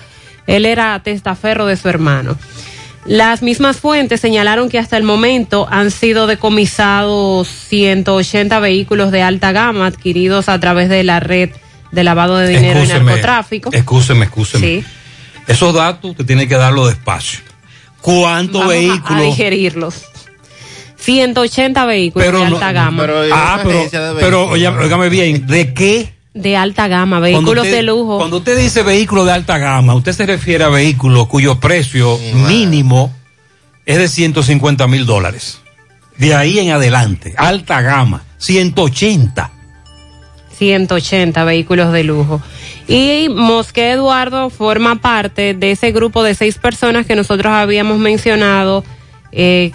[0.46, 2.38] Él era testaferro de su hermano.
[3.06, 9.52] Las mismas fuentes señalaron que hasta el momento han sido decomisados 180 vehículos de alta
[9.52, 11.50] gama adquiridos a través de la red
[11.92, 13.70] de lavado de dinero y narcotráfico.
[13.72, 14.68] Excúseme, excúseme.
[14.68, 14.86] Sí.
[15.48, 17.40] Esos datos usted tiene que darlo despacio.
[18.02, 19.22] ¿Cuántos Vamos a- vehículos?
[19.22, 20.06] A, digerirlos.
[21.08, 23.08] 180 vehículos Pero de no- alta gama.
[23.32, 23.80] ah, pero,
[24.20, 26.14] pero óigame bien, ¿de qué?
[26.34, 28.18] de alta gama, vehículos usted- de lujo.
[28.18, 33.12] Cuando usted dice vehículo de alta gama, usted se refiere a vehículos cuyo precio mínimo
[33.86, 35.60] es de 150 mil dólares.
[36.18, 39.50] De ahí en adelante, alta gama, 180.
[40.58, 42.42] 180 vehículos de lujo.
[42.88, 48.84] Y Mosque Eduardo forma parte de ese grupo de seis personas que nosotros habíamos mencionado,
[49.32, 49.72] eh,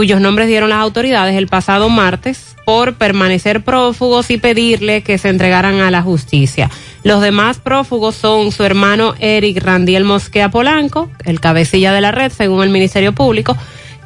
[0.00, 5.28] cuyos nombres dieron las autoridades el pasado martes por permanecer prófugos y pedirle que se
[5.28, 6.70] entregaran a la justicia.
[7.02, 12.32] Los demás prófugos son su hermano Eric Randiel Mosquea Polanco, el cabecilla de la red,
[12.32, 13.58] según el Ministerio Público,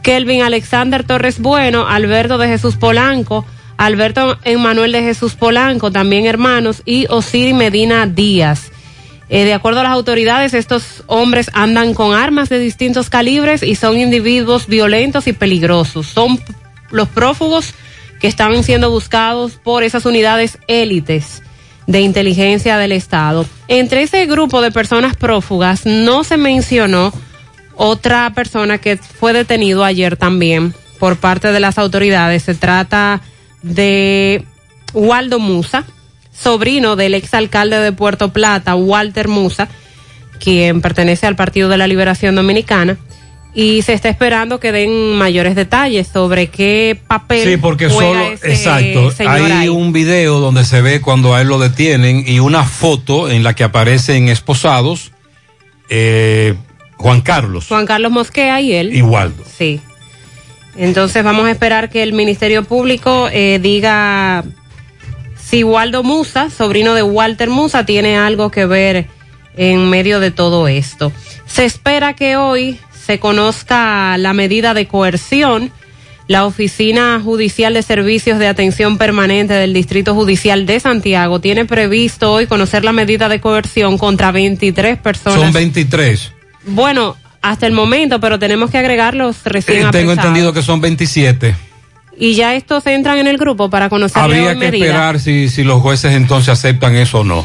[0.03, 6.83] Kelvin Alexander Torres Bueno, Alberto de Jesús Polanco, Alberto Emanuel de Jesús Polanco, también hermanos,
[6.85, 8.73] y Osiri Medina Díaz.
[9.29, 13.75] Eh, de acuerdo a las autoridades, estos hombres andan con armas de distintos calibres y
[13.75, 16.07] son individuos violentos y peligrosos.
[16.07, 16.39] Son
[16.91, 17.75] los prófugos
[18.21, 21.43] que están siendo buscados por esas unidades élites
[21.87, 23.47] de inteligencia del Estado.
[23.69, 27.13] Entre ese grupo de personas prófugas no se mencionó
[27.77, 32.45] otra persona que fue detenido ayer también por parte de las autoridades.
[32.45, 33.21] Se trata
[33.63, 34.45] de
[34.93, 35.85] Waldo Musa,
[36.39, 39.69] sobrino del exalcalde de Puerto Plata, Walter Musa,
[40.41, 42.97] quien pertenece al Partido de la Liberación Dominicana.
[43.57, 48.33] Y se está esperando que den mayores detalles sobre qué papel Sí, porque juega solo,
[48.35, 49.69] ese exacto, señor hay ahí.
[49.69, 53.55] un video donde se ve cuando a él lo detienen y una foto en la
[53.55, 55.13] que aparecen esposados
[55.89, 56.55] eh,
[56.97, 58.93] Juan Carlos Juan Carlos Mosquea y él.
[58.93, 59.45] y Waldo.
[59.57, 59.81] Sí.
[60.77, 64.43] Entonces vamos a esperar que el Ministerio Público eh, diga
[65.45, 69.07] si Waldo Musa, sobrino de Walter Musa, tiene algo que ver
[69.57, 71.13] en medio de todo esto.
[71.47, 75.71] Se espera que hoy se conozca la medida de coerción.
[76.27, 82.33] La Oficina Judicial de Servicios de Atención Permanente del Distrito Judicial de Santiago tiene previsto
[82.33, 85.39] hoy conocer la medida de coerción contra 23 personas.
[85.39, 86.33] Son 23.
[86.69, 90.19] Bueno, hasta el momento, pero tenemos que agregar los recién Eh, tengo apresados.
[90.19, 91.55] entendido que son 27.
[92.19, 95.81] Y ya estos entran en el grupo para conocer Habría que esperar si, si los
[95.83, 97.45] jueces entonces aceptan eso o no.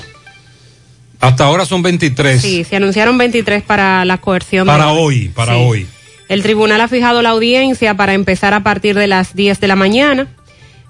[1.19, 2.41] Hasta ahora son 23.
[2.41, 4.65] Sí, se anunciaron 23 para la coerción.
[4.67, 5.59] de- para hoy, para Sí.
[5.61, 5.87] hoy.
[6.29, 9.75] El tribunal ha fijado la audiencia para empezar a partir de las 10 de la
[9.75, 10.27] mañana.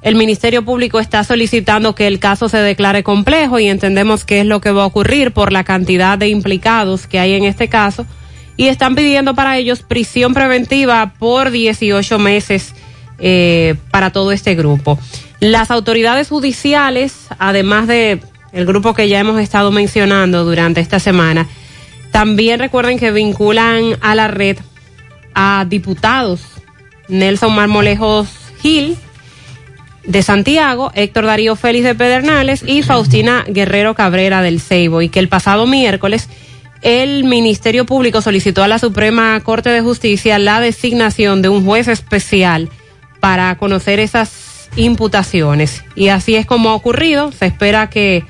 [0.01, 4.45] El Ministerio Público está solicitando que el caso se declare complejo y entendemos que es
[4.45, 8.05] lo que va a ocurrir por la cantidad de implicados que hay en este caso.
[8.55, 12.75] Y están pidiendo para ellos prisión preventiva por 18 meses
[13.20, 14.99] eh, para todo este grupo.
[15.39, 21.47] Las autoridades judiciales, además de el grupo que ya hemos estado mencionando durante esta semana,
[22.11, 24.57] también recuerden que vinculan a la red
[25.36, 26.41] a diputados
[27.07, 28.30] Nelson Marmolejos
[28.61, 28.97] Gil
[30.05, 35.20] de Santiago, Héctor Darío Félix de Pedernales y Faustina Guerrero Cabrera del Ceibo y que
[35.20, 36.30] el pasado miércoles
[36.82, 41.88] el Ministerio Público solicitó a la Suprema Corte de Justicia la designación de un juez
[41.88, 42.70] especial
[43.20, 45.84] para conocer esas imputaciones.
[45.95, 47.32] Y así es como ha ocurrido.
[47.32, 48.24] Se espera que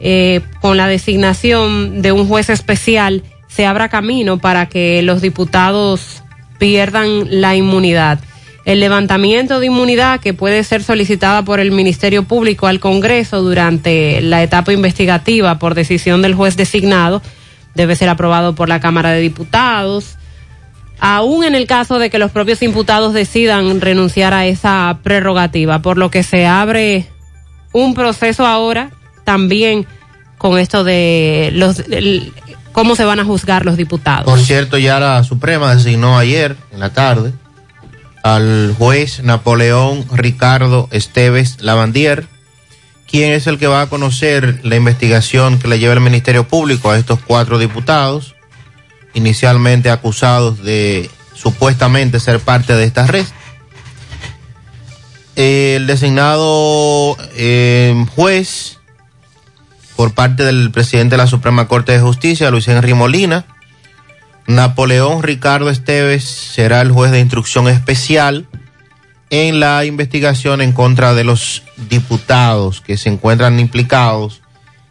[0.00, 6.22] eh, con la designación de un juez especial se abra camino para que los diputados
[6.58, 8.18] pierdan la inmunidad.
[8.64, 14.22] El levantamiento de inmunidad que puede ser solicitada por el Ministerio Público al Congreso durante
[14.22, 17.20] la etapa investigativa por decisión del juez designado
[17.74, 20.16] debe ser aprobado por la Cámara de Diputados.
[21.00, 25.98] Aún en el caso de que los propios imputados decidan renunciar a esa prerrogativa, por
[25.98, 27.08] lo que se abre
[27.72, 28.90] un proceso ahora
[29.24, 29.86] también
[30.38, 31.82] con esto de los
[32.72, 34.24] cómo se van a juzgar los diputados.
[34.24, 37.32] Por cierto, ya la Suprema designó ayer, en la tarde,
[38.22, 42.26] al juez Napoleón Ricardo Esteves Lavandier,
[43.06, 46.90] quien es el que va a conocer la investigación que le lleva el Ministerio Público
[46.90, 48.33] a estos cuatro diputados,
[49.14, 53.26] inicialmente acusados de supuestamente ser parte de esta red.
[55.36, 58.78] El designado eh, juez
[59.96, 63.46] por parte del presidente de la Suprema Corte de Justicia, Luis Henry Molina,
[64.46, 68.46] Napoleón Ricardo Esteves será el juez de instrucción especial
[69.30, 74.42] en la investigación en contra de los diputados que se encuentran implicados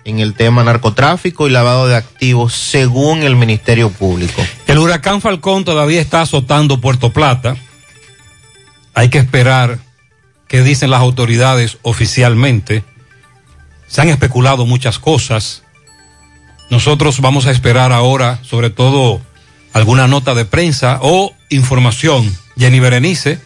[0.06, 4.42] en el tema narcotráfico y lavado de activos según el Ministerio Público.
[4.68, 7.56] El huracán Falcón todavía está azotando Puerto Plata.
[8.94, 9.80] Hay que esperar
[10.48, 12.84] qué dicen las autoridades oficialmente.
[13.88, 15.64] Se han especulado muchas cosas.
[16.70, 19.22] Nosotros vamos a esperar ahora, sobre todo,
[19.74, 22.36] alguna nota de prensa o información.
[22.58, 23.40] Jenny Berenice,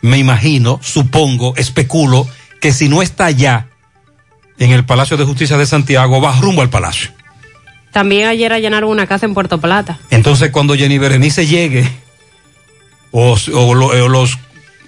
[0.00, 2.26] me imagino, supongo, especulo,
[2.60, 3.67] que si no está ya
[4.58, 7.10] en el Palacio de Justicia de Santiago, va rumbo al Palacio.
[7.92, 9.98] También ayer allanaron una casa en Puerto Plata.
[10.10, 11.88] Entonces, cuando Jenny Berenice llegue,
[13.10, 14.38] o, o lo- o los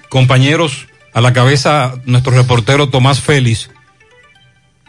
[0.08, 3.70] compañeros a la cabeza, nuestro reportero Tomás Félix,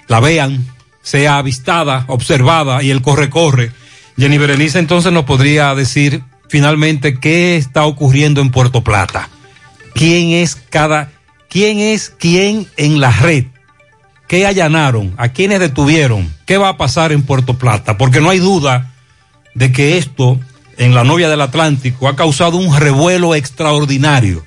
[0.07, 0.65] la vean,
[1.01, 3.71] sea avistada, observada y el corre-corre,
[4.17, 9.29] Jenny Berenice entonces nos podría decir finalmente qué está ocurriendo en Puerto Plata.
[9.95, 11.09] ¿Quién es cada,
[11.49, 13.45] quién es quién en la red?
[14.31, 15.13] ¿Qué allanaron?
[15.17, 16.33] ¿A quiénes detuvieron?
[16.45, 17.97] ¿Qué va a pasar en Puerto Plata?
[17.97, 18.93] Porque no hay duda
[19.55, 20.39] de que esto
[20.77, 24.45] en la novia del Atlántico ha causado un revuelo extraordinario.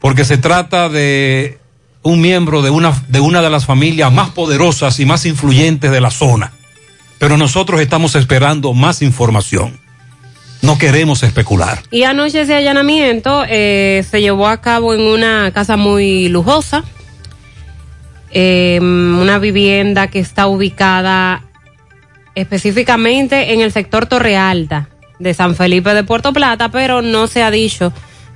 [0.00, 1.60] Porque se trata de
[2.02, 6.00] un miembro de una, de una de las familias más poderosas y más influyentes de
[6.00, 6.50] la zona.
[7.20, 9.78] Pero nosotros estamos esperando más información.
[10.60, 11.84] No queremos especular.
[11.92, 16.82] Y anoche ese allanamiento eh, se llevó a cabo en una casa muy lujosa,
[18.32, 21.42] eh, una vivienda que está ubicada
[22.34, 27.42] específicamente en el sector Torre Alta de San Felipe de Puerto Plata, pero no se
[27.42, 27.92] ha dicho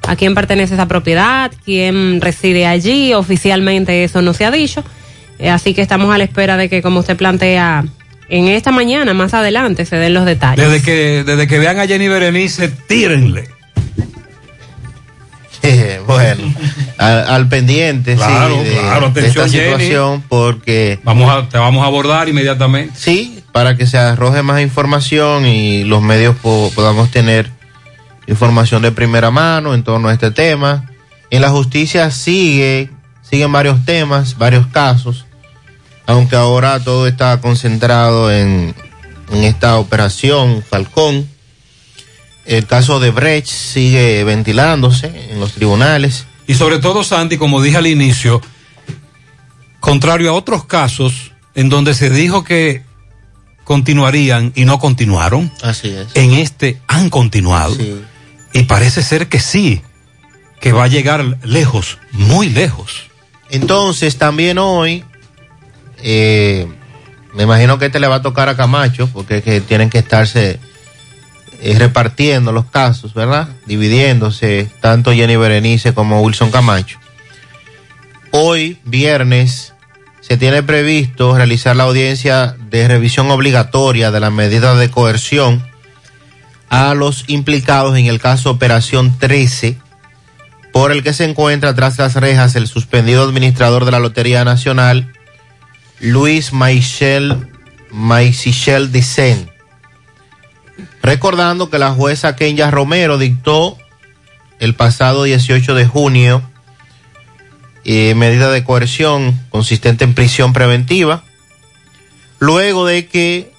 [0.06, 4.84] a quién pertenece esa propiedad, quién reside allí, oficialmente eso no se ha dicho,
[5.38, 7.84] Eh, así que estamos a la espera de que, como usted plantea,
[8.28, 10.64] en esta mañana, más adelante, se den los detalles.
[10.64, 13.48] Desde que, desde que vean a Jenny Berenice, tírenle.
[16.06, 16.42] bueno,
[16.98, 19.64] al, al pendiente Claro, sí, de, claro, de atención, esta Jenny.
[19.72, 22.94] situación porque Vamos a, te vamos a abordar inmediatamente.
[22.96, 27.50] Sí, para que se arroje más información y los medios po- podamos tener
[28.26, 30.90] información de primera mano en torno a este tema.
[31.30, 32.90] En la justicia sigue,
[33.22, 35.26] siguen varios temas, varios casos,
[36.06, 38.74] aunque ahora todo está concentrado en,
[39.32, 41.28] en esta operación Falcón.
[42.44, 46.26] El caso de Brecht sigue ventilándose en los tribunales.
[46.46, 48.40] Y sobre todo, Santi, como dije al inicio,
[49.80, 52.82] contrario a otros casos en donde se dijo que
[53.64, 56.08] continuarían y no continuaron, Así es.
[56.14, 57.76] en este han continuado.
[58.52, 59.82] Y parece ser que sí,
[60.60, 63.04] que va a llegar lejos, muy lejos.
[63.50, 65.04] Entonces, también hoy,
[66.02, 66.66] eh,
[67.34, 69.98] me imagino que este le va a tocar a Camacho, porque es que tienen que
[69.98, 70.60] estarse
[71.64, 73.48] eh, repartiendo los casos, ¿verdad?
[73.64, 76.98] Dividiéndose, tanto Jenny Berenice como Wilson Camacho.
[78.32, 79.72] Hoy, viernes,
[80.20, 85.66] se tiene previsto realizar la audiencia de revisión obligatoria de las medidas de coerción
[86.68, 89.78] a los implicados en el caso Operación 13
[90.70, 95.14] por el que se encuentra tras las rejas el suspendido administrador de la Lotería Nacional,
[95.98, 97.48] Luis Michel
[97.90, 99.53] Maisichel Dicen.
[101.02, 103.78] Recordando que la jueza Kenya Romero dictó
[104.58, 106.42] el pasado 18 de junio
[107.84, 111.22] eh, medida de coerción consistente en prisión preventiva,
[112.38, 113.52] luego de que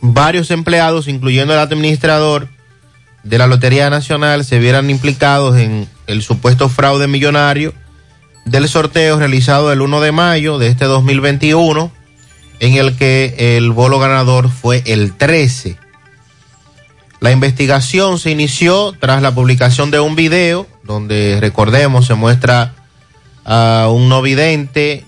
[0.00, 2.48] varios empleados, incluyendo el administrador,
[3.22, 7.74] de la Lotería Nacional se vieran implicados en el supuesto fraude millonario
[8.46, 11.92] del sorteo realizado el 1 de mayo de este 2021,
[12.60, 15.76] en el que el bolo ganador fue el 13.
[17.20, 22.74] La investigación se inició tras la publicación de un video donde, recordemos, se muestra
[23.44, 25.04] a un no vidente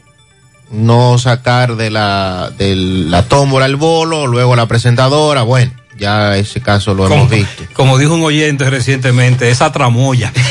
[0.71, 6.61] no sacar de la, de la tómbola el bolo, luego la presentadora, bueno, ya ese
[6.61, 7.65] caso lo Como, hemos visto.
[7.75, 10.33] como dijo un oyente recientemente, esa tramoya.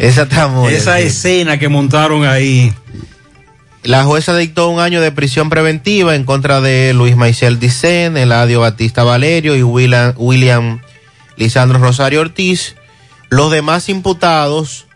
[0.00, 0.74] Esa tramoya.
[0.74, 1.02] Esa sí.
[1.04, 2.72] escena que montaron ahí.
[3.82, 8.60] La jueza dictó un año de prisión preventiva en contra de Luis Maiciel Dicen, Eladio
[8.60, 10.80] Batista Valerio y William, William
[11.36, 12.76] Lisandro Rosario Ortiz.
[13.28, 14.86] Los demás imputados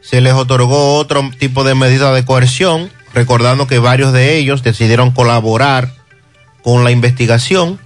[0.00, 5.10] se les otorgó otro tipo de medida de coerción, recordando que varios de ellos decidieron
[5.10, 5.92] colaborar
[6.62, 7.78] con la investigación.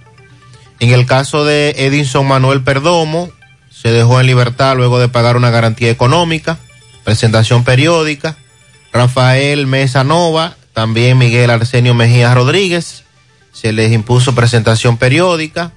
[0.79, 3.29] En el caso de Edinson Manuel Perdomo,
[3.69, 6.57] se dejó en libertad luego de pagar una garantía económica.
[7.03, 8.37] presentación periódica.
[8.95, 13.03] Rafael Mesa Nova, también Miguel Arsenio Mejía Rodríguez,
[13.51, 15.73] se les impuso presentación periódica.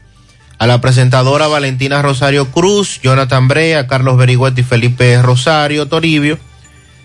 [0.56, 6.38] A la presentadora Valentina Rosario Cruz, Jonathan Brea, Carlos Berigüete y Felipe Rosario Toribio,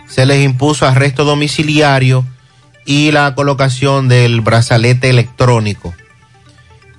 [0.07, 2.23] se les impuso arresto domiciliario
[2.85, 5.95] y la colocación del brazalete electrónico.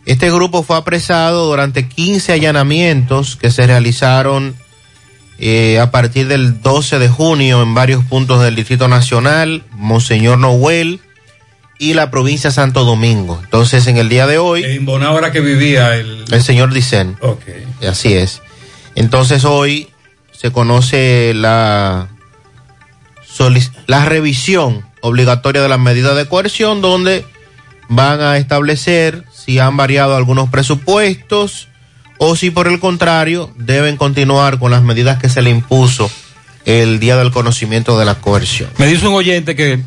[0.07, 4.57] Este grupo fue apresado durante 15 allanamientos que se realizaron
[5.39, 11.01] eh, a partir del 12 de junio en varios puntos del Distrito Nacional, Monseñor Noel
[11.79, 13.41] y la provincia de Santo Domingo.
[13.43, 14.63] Entonces, en el día de hoy...
[14.65, 16.25] En Bonao era que vivía el...
[16.31, 17.17] El señor Dicen.
[17.21, 17.43] Ok.
[17.89, 18.43] Así es.
[18.95, 19.89] Entonces, hoy
[20.33, 22.09] se conoce la,
[23.87, 27.27] la revisión obligatoria de las medidas de coerción, donde
[27.89, 31.69] van a establecer si han variado algunos presupuestos
[32.19, 36.11] o si por el contrario deben continuar con las medidas que se le impuso
[36.65, 38.71] el día del conocimiento de la coerción.
[38.79, 39.81] Me dice un oyente que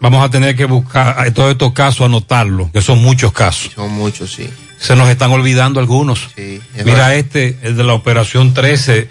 [0.00, 3.72] vamos a tener que buscar a todos estos casos, anotarlo, que son muchos casos.
[3.74, 4.48] Son muchos, sí.
[4.78, 6.28] Se nos están olvidando algunos.
[6.36, 7.16] es Mira verdad.
[7.16, 9.08] este, el de la operación 13.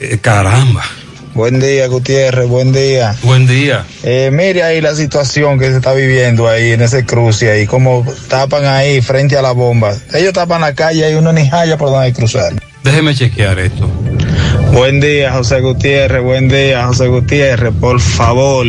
[0.00, 0.82] Eh, caramba.
[1.34, 3.16] Buen día, Gutiérrez, buen día.
[3.24, 3.84] Buen día.
[4.04, 8.06] Eh, mire ahí la situación que se está viviendo ahí en ese cruce ahí, como
[8.28, 9.96] tapan ahí frente a la bomba.
[10.14, 12.52] Ellos tapan la calle y uno ni haya por donde cruzar.
[12.84, 13.90] Déjeme chequear esto.
[14.72, 18.66] Buen día, José Gutiérrez, buen día, José Gutiérrez, por favor.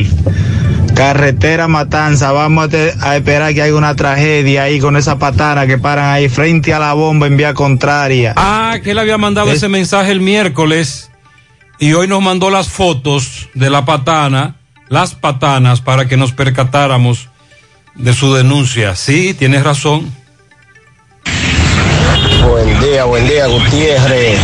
[0.95, 6.05] Carretera Matanza, vamos a, esperar que haya una tragedia ahí con esa patana que paran
[6.05, 8.33] ahí frente a la bomba en vía contraria.
[8.35, 11.11] Ah, que él había mandado ese mensaje el miércoles
[11.79, 14.55] y hoy nos mandó las fotos de la patana,
[14.87, 17.29] las patanas, para que nos percatáramos
[17.95, 18.95] de su denuncia.
[18.95, 20.13] Sí, tienes razón.
[22.49, 24.39] Buen día, buen día, Gutiérrez.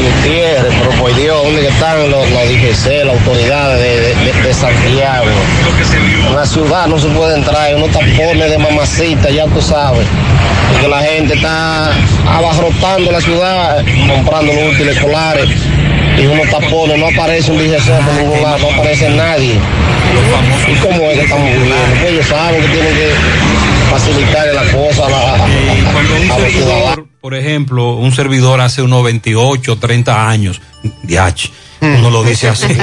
[0.00, 5.26] Gutiérrez, pero por Dios, ¿dónde están los, los DGC, las autoridades de, de- Santiago?
[6.28, 10.06] En la ciudad no se puede entrar, unos tapones de mamacita, ya tú sabes.
[10.72, 11.90] Porque la gente está
[12.28, 15.48] abarrotando la ciudad, comprando los útiles escolares.
[16.18, 19.54] Y unos tapones, no aparece un DGC por ningún lado, no aparece nadie.
[20.68, 21.74] ¿Y cómo es que estamos viviendo?
[22.00, 23.08] Pues ellos saben que tienen que
[23.92, 26.50] facilitarle la cosa a, la- a- Cuando un a los ciudadanos.
[26.94, 30.60] servidor, por ejemplo, un servidor hace unos 28, 30 años,
[31.02, 32.66] diach, uno lo dice así.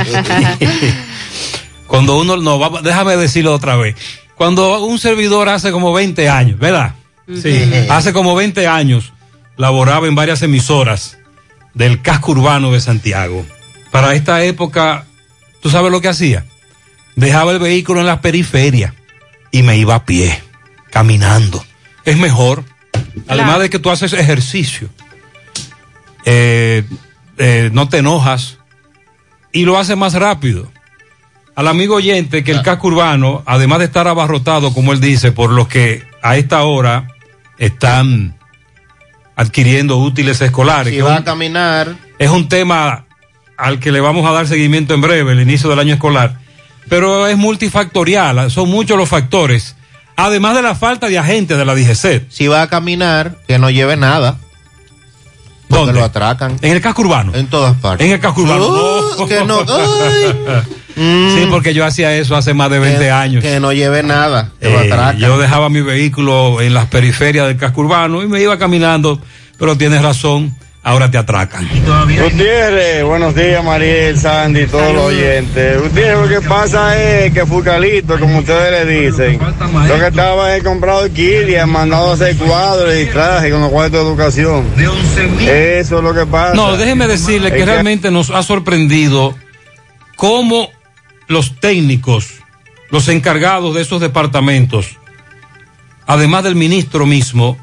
[1.88, 3.96] Cuando uno, no, va- déjame decirlo otra vez.
[4.36, 6.96] Cuando un servidor hace como 20 años, ¿verdad?
[7.42, 9.14] Sí, hace como 20 años
[9.58, 11.18] laboraba en varias emisoras
[11.74, 13.46] del casco urbano de Santiago.
[13.92, 15.06] Para esta época,
[15.62, 16.46] ¿tú sabes lo que hacía?
[17.16, 18.94] Dejaba el vehículo en las periferias
[19.52, 20.42] y me iba a pie,
[20.92, 21.64] caminando.
[22.06, 22.64] Es mejor.
[23.28, 24.90] Además de que tú haces ejercicio,
[26.26, 26.84] eh,
[27.38, 28.58] eh, no te enojas
[29.52, 30.72] y lo haces más rápido.
[31.56, 35.52] Al amigo oyente que el casco urbano, además de estar abarrotado, como él dice, por
[35.52, 37.08] los que a esta hora
[37.58, 38.38] están
[39.36, 40.92] adquiriendo útiles escolares.
[40.94, 43.06] Si que va un- a caminar, es un tema
[43.58, 46.40] al que le vamos a dar seguimiento en breve, el inicio del año escolar.
[46.88, 49.76] Pero es multifactorial, son muchos los factores.
[50.26, 52.26] Además de la falta de agentes de la DGC.
[52.30, 54.38] si va a caminar, que no lleve nada.
[55.68, 56.00] Porque ¿Dónde?
[56.00, 56.58] lo atracan.
[56.62, 57.32] En el casco urbano.
[57.36, 58.06] En todas partes.
[58.08, 58.66] En el casco urbano.
[58.68, 59.28] Oh, No.
[59.28, 59.60] que no.
[59.60, 60.64] ay.
[61.00, 63.42] Sí, porque yo hacía eso hace más de 20 que, años.
[63.42, 64.52] Que no lleve nada.
[64.60, 65.18] Que lo Eh, atracan.
[65.18, 69.22] yo dejaba mi vehículo en las periferias del casco urbano y me iba caminando,
[69.58, 70.54] pero tienes razón,
[70.90, 71.70] ahora te atracan.
[72.20, 75.82] Gutiérrez, buenos días Mariel, Sandy, todos los oyentes.
[75.84, 79.40] Gutiérrez, lo que pasa es que Fucalito, como ustedes le dicen,
[79.88, 83.92] lo que estaba es comprado Kilia, mandado a hacer cuadros y trajes con los cuadros
[83.92, 84.66] de educación.
[85.42, 86.56] Eso es lo que pasa.
[86.56, 89.36] No, déjeme decirle que realmente nos ha sorprendido
[90.16, 90.70] cómo
[91.28, 92.30] los técnicos,
[92.90, 94.98] los encargados de esos departamentos,
[96.08, 97.60] además del ministro mismo,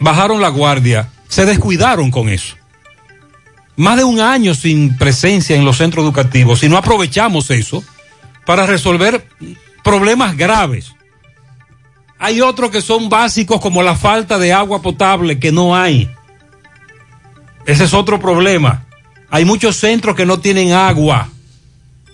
[0.00, 2.56] bajaron la guardia, se descuidaron con eso.
[3.76, 7.82] Más de un año sin presencia en los centros educativos, si no aprovechamos eso
[8.44, 9.26] para resolver
[9.82, 10.92] problemas graves.
[12.18, 16.10] Hay otros que son básicos como la falta de agua potable que no hay.
[17.64, 18.84] Ese es otro problema.
[19.30, 21.28] Hay muchos centros que no tienen agua.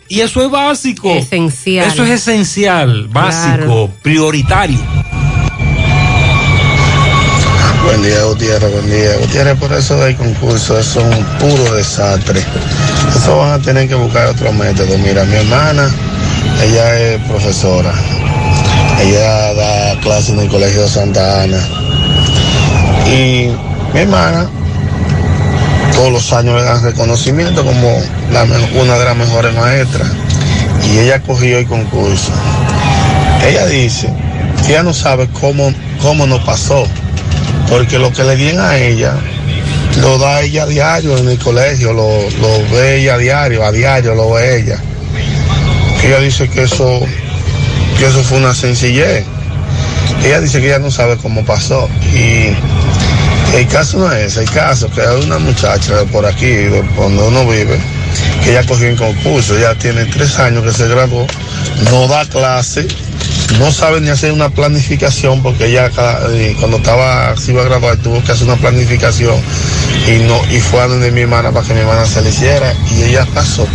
[0.09, 1.11] Y eso es básico.
[1.12, 1.89] Esencial.
[1.89, 3.91] Eso es esencial, básico, Claro.
[4.03, 4.79] prioritario.
[7.87, 9.16] Buen día, Gutiérrez, buen día.
[9.20, 12.43] Gutiérrez, por eso del concurso, es un puro desastre.
[13.16, 14.99] Eso van a tener que buscar otro método.
[14.99, 15.89] Mira, mi hermana,
[16.64, 17.93] ella es profesora.
[19.01, 21.61] Ella da clases en el Colegio Santa Ana.
[23.07, 23.53] Y
[23.95, 24.51] mi hermana
[25.95, 28.03] todos los años le dan reconocimiento como
[28.80, 30.09] una de las mejores maestras.
[30.93, 32.32] Y ella cogió el concurso.
[33.47, 34.12] Ella dice
[34.68, 35.72] ella no sabe cómo,
[36.03, 36.89] cómo nos pasó,
[37.69, 39.14] porque lo que le dieron a ella
[40.01, 43.73] lo da ella a diario en el colegio, lo, lo ve ella a diario, a
[43.73, 44.79] diario lo ve ella.
[46.05, 47.01] Ella dice que eso,
[47.99, 49.25] que eso fue una sencillez.
[50.25, 51.89] Ella dice que ella no sabe cómo pasó.
[52.12, 52.55] Y
[53.57, 57.47] el caso no es el caso que hay una muchacha por aquí, de donde uno
[57.47, 57.79] vive,
[58.45, 61.27] que ella cogió en concurso, ella tiene tres años que se graduó,
[61.91, 62.87] no da clase,
[63.59, 65.91] no sabe ni hacer una planificación porque ella
[66.31, 69.37] eh, cuando estaba, se iba a graduar tuvo que hacer una planificación
[70.07, 72.75] y no y fue a donde mi hermana para que mi hermana se le hiciera
[72.95, 73.67] y ella pasó.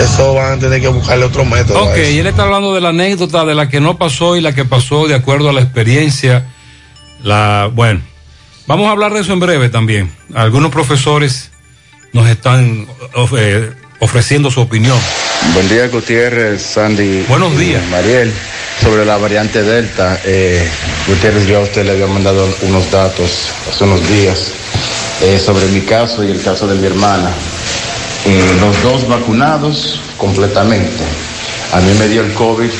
[0.00, 1.84] Eso van a tener que buscarle otro método.
[1.86, 4.54] Ok, y él está hablando de la anécdota de la que no pasó y la
[4.54, 6.46] que pasó de acuerdo a la experiencia.
[7.22, 8.00] La, bueno,
[8.68, 10.12] vamos a hablar de eso en breve también.
[10.34, 11.50] Algunos profesores
[12.12, 12.86] nos están
[13.36, 14.98] eh, ofreciendo su opinión.
[15.54, 17.24] Buen día, Gutiérrez, Sandy.
[17.28, 17.82] Buenos días.
[17.90, 18.32] Mariel,
[18.82, 20.20] sobre la variante Delta.
[20.24, 20.68] eh,
[21.06, 24.52] Gutiérrez, yo a usted le había mandado unos datos hace unos días
[25.22, 27.30] eh, sobre mi caso y el caso de mi hermana.
[28.26, 31.02] Eh, los dos vacunados completamente.
[31.72, 32.70] A mí me dio el COVID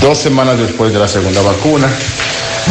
[0.00, 1.88] dos semanas después de la segunda vacuna.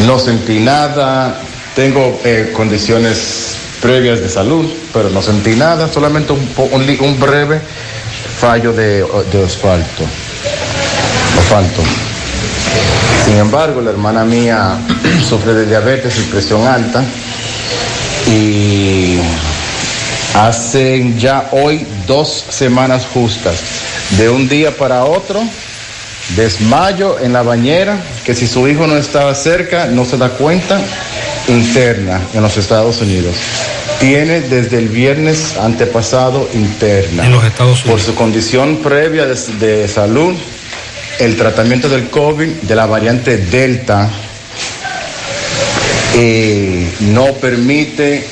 [0.06, 1.40] No sentí nada.
[1.74, 5.92] Tengo eh, condiciones previas de salud, pero no sentí nada.
[5.92, 7.60] Solamente un breve
[8.38, 10.04] fallo de, de asfalto.
[11.38, 11.82] Asfalto.
[13.24, 14.78] Sin embargo, la hermana mía
[15.28, 17.04] sufre de diabetes y presión alta
[18.26, 19.18] y
[20.34, 23.56] hace ya hoy dos semanas justas,
[24.18, 25.42] de un día para otro,
[26.36, 30.80] desmayo en la bañera, que si su hijo no estaba cerca, no se da cuenta,
[31.48, 33.34] interna en los Estados Unidos.
[34.00, 37.24] Tiene desde el viernes antepasado interna.
[37.26, 40.34] En los Estados Por su condición previa de, de salud,
[41.18, 44.08] el tratamiento del COVID de la variante Delta
[46.14, 48.24] eh, no permite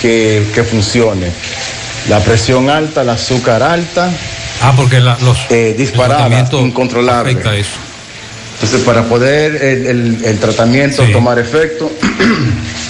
[0.00, 1.28] que, que funcione.
[2.08, 4.10] La presión alta, el azúcar alta.
[4.60, 7.32] Ah, porque la- los disparada, tratamiento incontrolable.
[7.32, 7.70] afecta eso.
[8.54, 11.90] Entonces, para poder el, el- el tratamiento tomar efecto,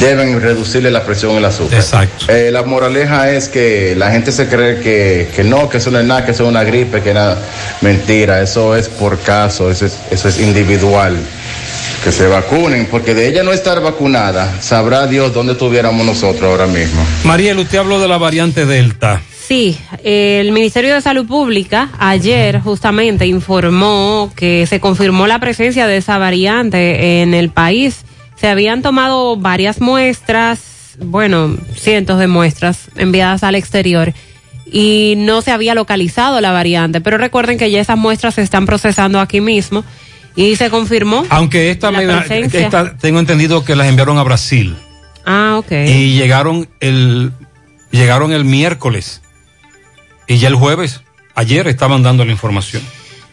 [0.00, 1.78] deben reducirle la presión el azúcar.
[1.78, 2.32] Exacto.
[2.32, 5.98] Eh, la moraleja es que la gente se cree que, que no, que eso no
[5.98, 7.38] es nada, que eso es una gripe, que nada.
[7.80, 11.16] Mentira, eso es por caso, eso es, eso es individual.
[12.04, 16.66] Que se vacunen, porque de ella no estar vacunada, sabrá Dios dónde estuviéramos nosotros ahora
[16.66, 17.04] mismo.
[17.24, 19.20] Mariel, usted habló de la variante Delta.
[19.46, 25.98] Sí, el Ministerio de Salud Pública ayer justamente informó que se confirmó la presencia de
[25.98, 28.04] esa variante en el país.
[28.36, 34.12] Se habían tomado varias muestras, bueno, cientos de muestras enviadas al exterior
[34.70, 37.00] y no se había localizado la variante.
[37.00, 39.84] Pero recuerden que ya esas muestras se están procesando aquí mismo
[40.34, 41.24] y se confirmó.
[41.30, 44.76] Aunque esta, La esta tengo entendido que las enviaron a Brasil
[45.24, 45.72] Ah, ok.
[45.72, 47.32] y llegaron el
[47.90, 49.22] llegaron el miércoles
[50.28, 51.02] y ya el jueves,
[51.34, 52.82] ayer estaban dando la información.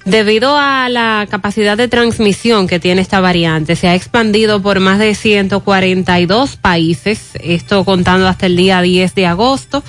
[0.05, 4.99] Debido a la capacidad de transmisión que tiene esta variante, se ha expandido por más
[4.99, 9.81] de 142 países, esto contando hasta el día 10 de agosto.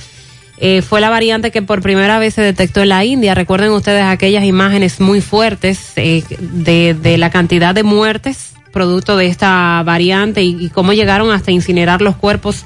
[0.59, 3.35] Eh, fue la variante que por primera vez se detectó en la India.
[3.35, 9.83] Recuerden ustedes aquellas imágenes muy fuertes eh, de, la cantidad de muertes producto de esta
[9.85, 12.65] variante y, y cómo llegaron hasta incinerar los cuerpos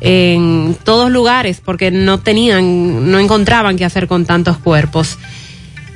[0.00, 5.18] en todos lugares porque no tenían, no encontraban qué hacer con tantos cuerpos.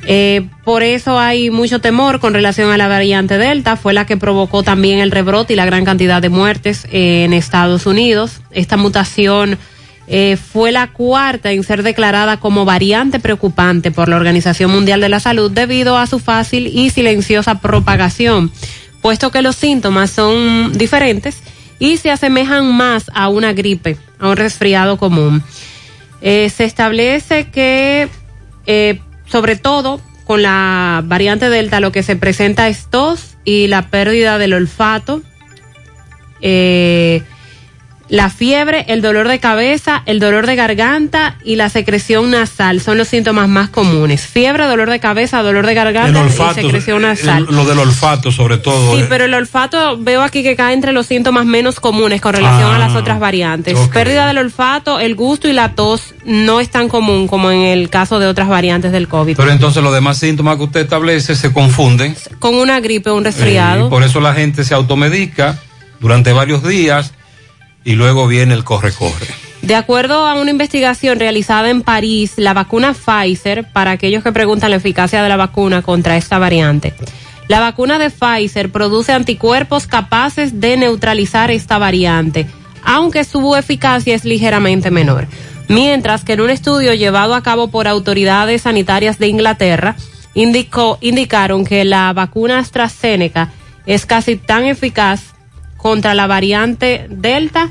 [0.07, 3.77] Eh, por eso hay mucho temor con relación a la variante Delta.
[3.77, 7.33] Fue la que provocó también el rebrote y la gran cantidad de muertes eh, en
[7.33, 8.41] Estados Unidos.
[8.51, 9.59] Esta mutación
[10.07, 15.09] eh, fue la cuarta en ser declarada como variante preocupante por la Organización Mundial de
[15.09, 18.51] la Salud debido a su fácil y silenciosa propagación,
[19.03, 21.39] puesto que los síntomas son diferentes
[21.79, 25.43] y se asemejan más a una gripe, a un resfriado común.
[26.21, 28.11] Se establece que,
[29.31, 34.39] sobre todo con la variante Delta, lo que se presenta es tos y la pérdida
[34.39, 35.23] del olfato,
[36.41, 37.23] eh,
[38.11, 42.99] la fiebre, el dolor de cabeza, el dolor de garganta y la secreción nasal son
[42.99, 44.27] los síntomas más comunes.
[44.27, 47.47] Fiebre, dolor de cabeza, dolor de garganta olfato, y secreción nasal.
[47.49, 48.97] el- lo del olfato sobre todo.
[48.97, 49.07] Sí, eh.
[49.09, 52.77] pero el olfato veo aquí que cae entre los síntomas menos comunes con relación Ah,
[52.77, 53.79] a las otras variantes.
[53.93, 57.91] Pérdida del olfato, el gusto y la tos no es tan común como en el
[57.91, 59.37] caso de otras variantes del COVID.
[59.37, 62.17] Pero entonces los demás síntomas que usted establece se confunden.
[62.41, 63.89] con una gripe o un Eh, resfriado.
[63.89, 65.59] por eso la gente se automedica
[66.01, 67.13] durante varios días
[67.85, 69.27] y luego viene el corre-corre.
[69.63, 74.71] De acuerdo a una investigación realizada en París, la vacuna Pfizer, para aquellos que preguntan
[74.71, 76.95] la eficacia de la vacuna contra esta variante,
[77.49, 82.47] la vacuna de Pfizer produce anticuerpos capaces de neutralizar esta variante,
[82.85, 85.27] aunque su eficacia es ligeramente menor.
[85.69, 89.97] Mientras que en un estudio llevado a cabo por autoridades sanitarias de Inglaterra,
[90.35, 93.53] indicó, indicaron que la vacuna AstraZeneca
[93.85, 95.35] es casi tan eficaz
[95.81, 97.71] contra la variante Delta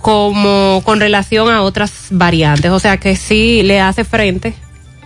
[0.00, 2.70] como con relación a otras variantes.
[2.70, 4.54] O sea que sí le hace frente,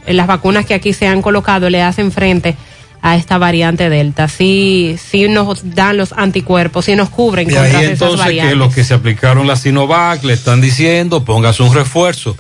[0.07, 2.57] en las vacunas que aquí se han colocado le hacen frente
[3.03, 4.29] a esta variante Delta.
[4.29, 8.53] Sí, sí nos dan los anticuerpos, sí nos cubren contra ahí esas entonces variantes.
[8.55, 12.37] que los que se aplicaron la Sinovac le están diciendo póngase un refuerzo,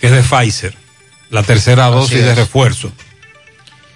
[0.00, 0.74] que es de Pfizer,
[1.28, 2.90] la tercera Así dosis de refuerzo.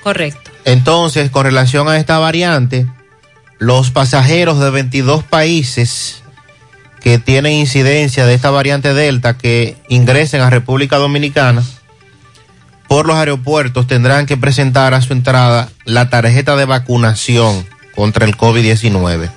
[0.02, 0.50] Correcto.
[0.66, 2.86] Entonces, con relación a esta variante,
[3.64, 6.22] los pasajeros de 22 países
[7.00, 11.62] que tienen incidencia de esta variante Delta que ingresen a República Dominicana
[12.88, 18.36] por los aeropuertos tendrán que presentar a su entrada la tarjeta de vacunación contra el
[18.36, 19.30] COVID-19.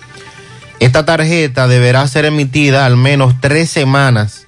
[0.82, 4.46] Esta tarjeta deberá ser emitida al menos tres semanas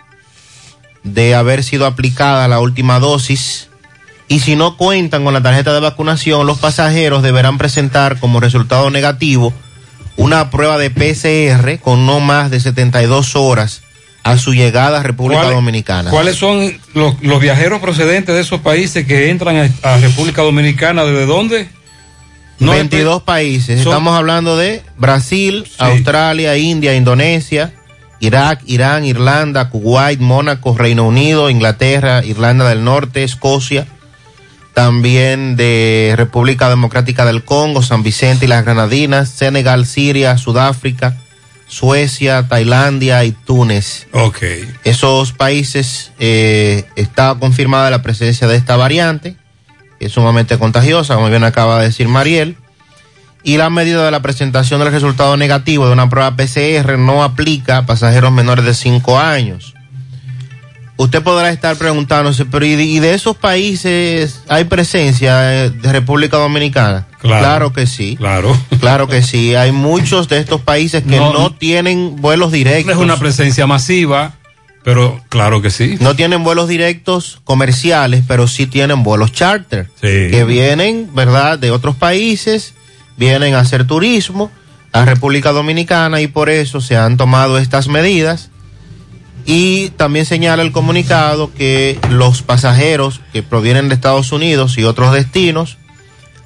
[1.05, 3.69] de haber sido aplicada la última dosis
[4.27, 8.91] y si no cuentan con la tarjeta de vacunación, los pasajeros deberán presentar como resultado
[8.91, 9.53] negativo
[10.19, 13.81] una prueba de PCR con no más de 72 horas
[14.23, 16.11] a su llegada a República ¿Cuál- Dominicana.
[16.11, 21.03] ¿Cuáles son los, los viajeros procedentes de esos países que entran a, a República Dominicana?
[21.05, 21.69] ¿Desde dónde?
[22.59, 23.81] No, 22 países.
[23.81, 27.71] son- Estamos hablando de Brasil, Australia, India, Indonesia,
[28.19, 33.87] Irak, Irán, Irlanda, Kuwait, Mónaco, Reino Unido, Inglaterra, Irlanda del Norte, Escocia,
[34.79, 41.17] también de República Democrática del Congo, San Vicente y las Granadinas, Senegal, Siria, Sudáfrica,
[41.67, 44.07] Suecia, Tailandia y Túnez.
[44.13, 44.37] Ok.
[44.85, 49.35] Esos países eh, está confirmada la presencia de esta variante,
[49.99, 52.55] que es sumamente contagiosa, como bien acaba de decir Mariel.
[53.43, 57.79] Y la medida de la presentación del resultado negativo de una prueba PCR no aplica
[57.79, 59.75] a pasajeros menores de 5 años.
[60.99, 67.07] Usted podrá estar preguntándose, pero ¿y de, esos países hay presencia eh, de República Dominicana?
[67.21, 67.71] Claro.
[67.71, 68.17] que sí.
[68.17, 68.53] Claro.
[68.81, 69.55] Claro que sí.
[69.55, 71.31] Hay muchos de estos países que No.
[71.31, 72.95] no, tienen vuelos No directos.
[72.95, 74.33] es una presencia masiva,
[74.83, 75.95] pero claro que sí.
[76.01, 79.87] No tienen vuelos directos comerciales, pero sí tienen vuelos charter.
[80.01, 80.27] Sí.
[80.31, 82.73] Que vienen, ¿verdad?, de otros países,
[83.15, 84.51] vienen a hacer turismo
[84.91, 88.49] a República Dominicana y por eso se han tomado estas medidas.
[89.51, 95.11] Y también señala el comunicado que los pasajeros que provienen de Estados Unidos y otros
[95.11, 95.79] destinos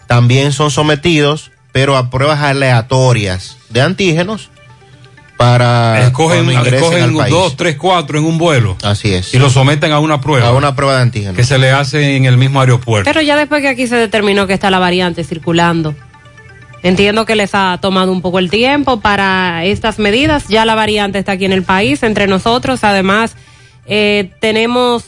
[0.07, 4.51] también son sometidos, pero a pruebas aleatorias de antígenos
[5.35, 7.33] para Escogen, escogen al país.
[7.33, 8.77] dos, tres, cuatro en un vuelo.
[8.83, 9.33] Así es.
[9.33, 10.47] Y lo someten a una prueba.
[10.47, 11.33] A una prueba de antígeno.
[11.33, 13.09] Que se le hace en el mismo aeropuerto.
[13.09, 15.93] Pero ya después que aquí se determinó que está la variante circulando,
[16.83, 20.47] entiendo que les ha tomado un poco el tiempo para estas medidas.
[20.47, 22.83] Ya la variante está aquí en el país, entre nosotros.
[22.83, 23.35] Además,
[23.85, 25.05] eh, tenemos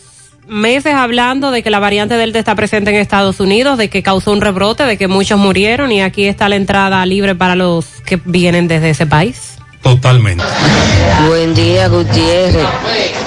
[0.47, 4.31] meses hablando de que la variante Delta está presente en Estados Unidos, de que causó
[4.31, 8.19] un rebrote, de que muchos murieron y aquí está la entrada libre para los que
[8.23, 9.54] vienen desde ese país.
[9.85, 10.43] Totalmente.
[11.27, 12.65] Buen día, Gutiérrez.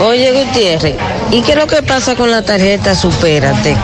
[0.00, 0.96] Oye, Gutiérrez,
[1.30, 3.76] ¿y qué es lo que pasa con la tarjeta Supérate?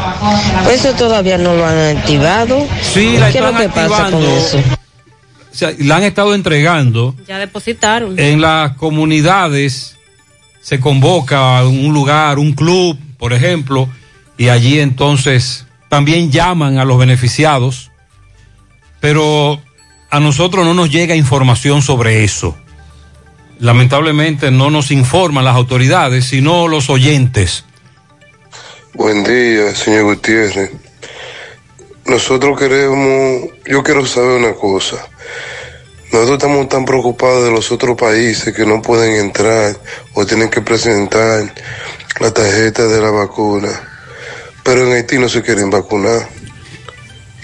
[0.64, 2.66] Pues eso todavía no lo han activado.
[2.83, 4.37] Sí, la ¿Qué es lo están que pasa con activando.
[4.37, 4.59] eso?
[4.59, 7.14] O sea, la han estado entregando.
[7.29, 8.18] Ya depositaron.
[8.18, 9.97] En las comunidades
[10.61, 13.89] se convoca a un lugar, un club, por ejemplo,
[14.37, 17.93] y allí entonces también llaman a los beneficiados,
[18.99, 19.62] pero
[20.11, 22.57] a nosotros no nos llega información sobre eso.
[23.64, 27.64] Lamentablemente no nos informan las autoridades, sino los oyentes.
[28.92, 30.70] Buen día, señor Gutiérrez.
[32.04, 34.98] Nosotros queremos, yo quiero saber una cosa.
[36.12, 39.74] Nosotros estamos tan preocupados de los otros países que no pueden entrar
[40.12, 41.54] o tienen que presentar
[42.20, 43.70] la tarjeta de la vacuna.
[44.62, 46.28] Pero en Haití no se quieren vacunar.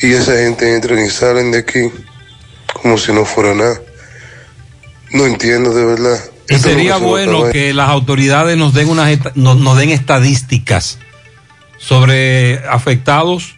[0.03, 1.91] Y esa gente entra y salen de aquí
[2.75, 3.81] como si no fuera nada.
[5.13, 6.19] No entiendo de verdad.
[6.49, 10.99] Y Esto sería que bueno que las autoridades nos den, unas, nos den estadísticas
[11.79, 13.57] sobre afectados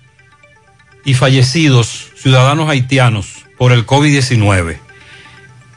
[1.05, 4.79] y fallecidos ciudadanos haitianos por el COVID-19.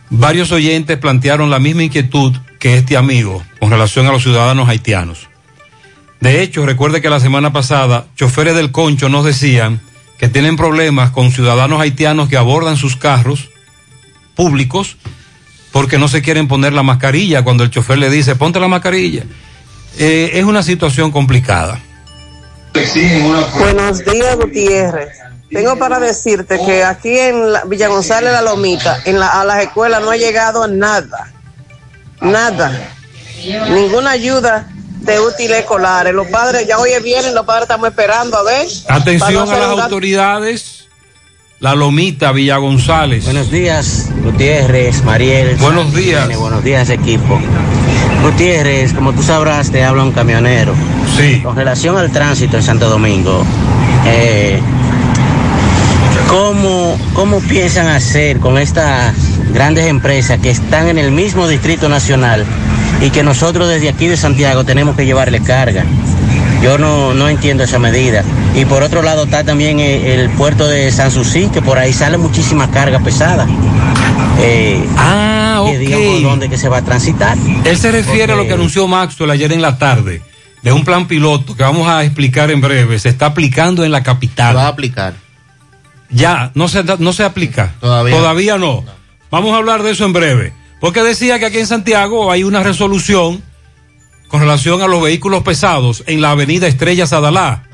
[0.09, 5.27] Varios oyentes plantearon la misma inquietud que este amigo con relación a los ciudadanos haitianos.
[6.21, 9.81] De hecho, recuerde que la semana pasada choferes del concho nos decían
[10.17, 13.49] que tienen problemas con ciudadanos haitianos que abordan sus carros
[14.35, 14.97] públicos
[15.75, 19.23] porque no se quieren poner la mascarilla cuando el chofer le dice ponte la mascarilla
[19.97, 21.81] eh, es una situación complicada.
[23.57, 25.09] Buenos días, Gutiérrez.
[25.51, 29.63] Tengo para decirte que aquí en la- Villa González La Lomita, en la- a las
[29.63, 31.31] escuelas no ha llegado nada.
[32.21, 32.89] Nada.
[33.69, 34.67] Ninguna ayuda
[35.01, 36.13] de útiles escolares.
[36.13, 38.67] Los padres, ya hoy vienen, los padres estamos esperando a ver.
[38.89, 40.84] Atención a las autoridades.
[41.65, 43.25] La Lomita, Villa González.
[43.25, 45.55] Buenos días, Gutiérrez, Mariel.
[45.55, 46.37] Buenos días.
[46.37, 47.39] Buenos días, equipo.
[48.21, 50.75] Gutiérrez, como tú sabrás, te habla un camionero.
[51.17, 51.41] Sí.
[51.41, 53.43] Con relación al tránsito en Santo Domingo,
[54.05, 54.59] eh,
[56.27, 59.15] ¿cómo, ¿cómo piensan hacer con estas
[59.51, 62.45] grandes empresas que están en el mismo Distrito Nacional
[63.01, 65.83] y que nosotros desde aquí de Santiago tenemos que llevarle carga?
[66.61, 68.23] Yo no, no entiendo esa medida.
[68.55, 72.17] Y por otro lado está también eh, el, puerto de Sanssouci, que por ahí sale
[72.17, 73.47] muchísima carga pesada.
[74.39, 77.37] Eh, ah, Que digamos dónde que se va a transitar.
[77.63, 80.21] Él se refiere a lo que anunció Maxwell ayer en la tarde,
[80.61, 82.97] de un plan piloto que vamos a explicar en breve.
[82.99, 84.55] Se está aplicando en la capital.
[84.55, 85.13] va a aplicar.
[86.09, 87.73] Ya, no se, da- no se aplica.
[87.79, 88.57] Todavía.
[88.57, 88.83] no.
[89.31, 90.53] Vamos a hablar de eso en breve.
[90.79, 93.41] Porque decía que aquí en Santiago hay una resolución
[94.35, 97.69] con relación a los vehículos pesados en la avenida Estrella Sadalá,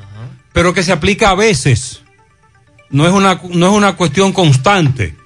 [0.52, 2.02] pero que se aplica a veces.
[2.88, 5.16] No es una, no es una cuestión constante.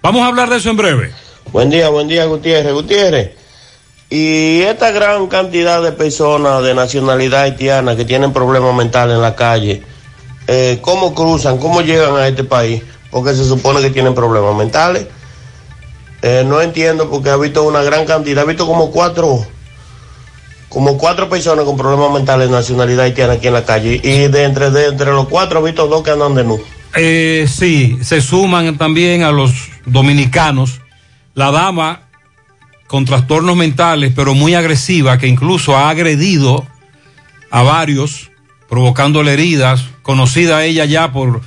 [0.00, 1.12] Vamos a hablar de eso en breve.
[1.52, 2.72] Buen día, buen día, Gutiérrez.
[2.72, 3.32] Gutiérrez,
[4.08, 9.36] y esta gran cantidad de personas de nacionalidad haitiana que tienen problemas mentales en la
[9.36, 9.82] calle,
[10.46, 11.58] eh, ¿cómo cruzan?
[11.58, 12.82] ¿Cómo llegan a este país?
[13.10, 15.06] Porque se supone que tienen problemas mentales.
[16.22, 19.46] Eh, no entiendo porque he visto una gran cantidad, he visto como cuatro,
[20.68, 24.00] como cuatro personas con problemas mentales de nacionalidad haitiana aquí en la calle.
[24.02, 26.60] Y de entre, de entre los cuatro visto dos que andan de nu.
[26.96, 29.52] Eh, sí, se suman también a los
[29.86, 30.80] dominicanos.
[31.34, 32.02] La dama
[32.86, 36.66] con trastornos mentales, pero muy agresiva, que incluso ha agredido
[37.50, 38.30] a varios,
[38.68, 41.42] provocándole heridas, conocida ella ya por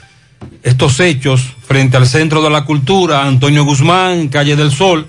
[0.63, 5.07] estos hechos frente al Centro de la Cultura, Antonio Guzmán, Calle del Sol.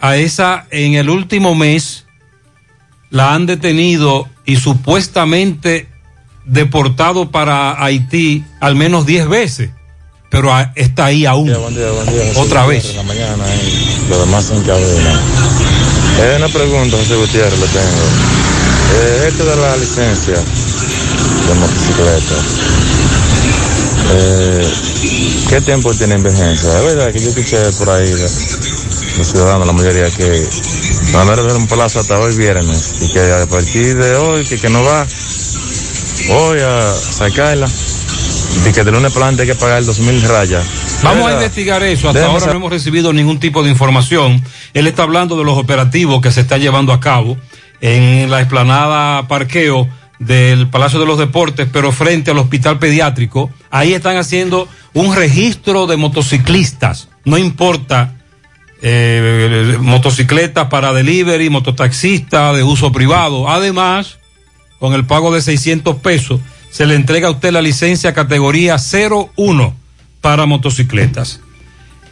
[0.00, 2.03] A esa, en el último mes,
[3.14, 5.86] la han detenido y supuestamente
[6.46, 9.70] deportado para Haití al menos 10 veces,
[10.30, 11.48] pero está ahí aún.
[12.34, 12.90] Otra vez.
[12.90, 15.20] En la mañana y lo demás en cabina.
[16.18, 18.04] Es una pregunta, José Gutiérrez, le tengo.
[18.94, 22.34] Eh, esto de la licencia de motocicleta,
[24.12, 24.72] eh,
[25.50, 26.78] ¿qué tiempo tiene vigencia?
[26.78, 28.12] Es verdad que yo escuché por ahí
[29.16, 30.46] los ciudadanos, la mayoría, que
[31.12, 34.58] van a dar un plazo hasta hoy viernes y que a partir de hoy, que,
[34.58, 35.06] que no va
[36.30, 37.68] hoy a sacarla,
[38.66, 40.64] y que de lunes para adelante hay que pagar dos mil rayas.
[41.02, 42.08] Vamos a investigar eso.
[42.08, 44.42] Hasta ahora no hemos recibido ningún tipo de información.
[44.72, 47.36] Él está hablando de los operativos que se está llevando a cabo
[47.80, 49.88] en la explanada parqueo
[50.18, 53.50] del Palacio de los Deportes, pero frente al hospital pediátrico.
[53.70, 57.08] Ahí están haciendo un registro de motociclistas.
[57.24, 58.13] No importa
[58.86, 63.48] eh, motocicletas para delivery, mototaxistas de uso privado.
[63.48, 64.18] Además,
[64.78, 66.38] con el pago de 600 pesos,
[66.70, 69.74] se le entrega a usted la licencia categoría 01
[70.20, 71.40] para motocicletas.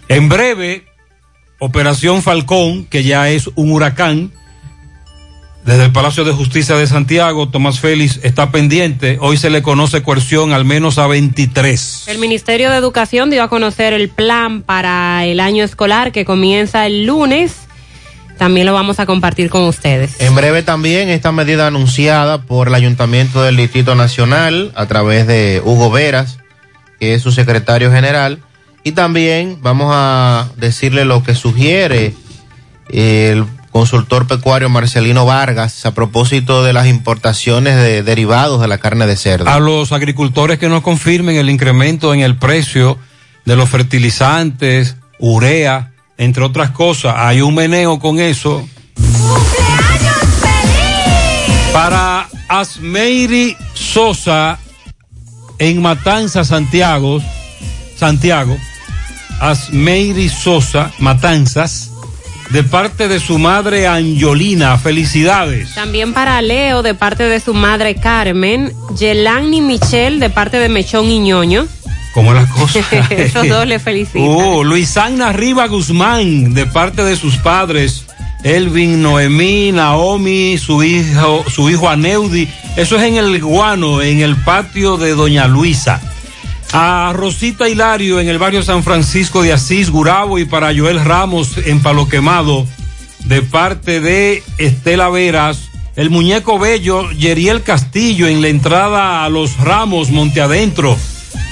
[0.08, 0.86] En breve,
[1.58, 4.32] Operación Falcón, que ya es un huracán,
[5.64, 9.18] desde el Palacio de Justicia de Santiago, Tomás Félix está pendiente.
[9.20, 12.04] Hoy se le conoce coerción al menos a 23.
[12.08, 16.86] El Ministerio de Educación dio a conocer el plan para el año escolar que comienza
[16.86, 17.58] el lunes.
[18.38, 20.20] También lo vamos a compartir con ustedes.
[20.20, 25.62] En breve también esta medida anunciada por el Ayuntamiento del Distrito Nacional a través de
[25.64, 26.38] Hugo Veras,
[26.98, 28.40] que es su secretario general.
[28.82, 32.14] Y también vamos a decirle lo que sugiere
[32.88, 39.06] el consultor pecuario Marcelino Vargas a propósito de las importaciones de derivados de la carne
[39.06, 39.48] de cerdo.
[39.48, 42.98] A los agricultores que nos confirmen el incremento en el precio
[43.46, 47.14] de los fertilizantes, urea, entre otras cosas.
[47.16, 48.68] Hay un meneo con eso.
[51.72, 54.58] Para Asmeiri Sosa
[55.58, 57.22] en Matanza, Santiago,
[57.96, 58.56] Santiago,
[59.40, 61.91] Asmeiri Sosa, Matanzas,
[62.52, 64.76] de parte de su madre Angiolina.
[64.76, 65.74] Felicidades.
[65.74, 68.72] También para Leo, de parte de su madre Carmen.
[68.98, 71.66] Yelani Michelle, de parte de Mechón y Ñoño.
[72.12, 72.84] ¿Cómo las cosas?
[73.10, 74.28] Esos dos le felicitan.
[74.28, 78.04] Oh, Luisana Riva Guzmán, de parte de sus padres,
[78.44, 82.48] Elvin, Noemí, Naomi, su hijo, su hijo Aneudi.
[82.76, 86.00] Eso es en el Guano, en el patio de Doña Luisa.
[86.72, 91.58] A Rosita Hilario en el barrio San Francisco de Asís, Gurabo, y para Joel Ramos
[91.58, 92.66] en Palo Quemado,
[93.24, 99.58] de parte de Estela Veras el muñeco bello Yeriel Castillo en la entrada a los
[99.58, 100.96] Ramos Monte Adentro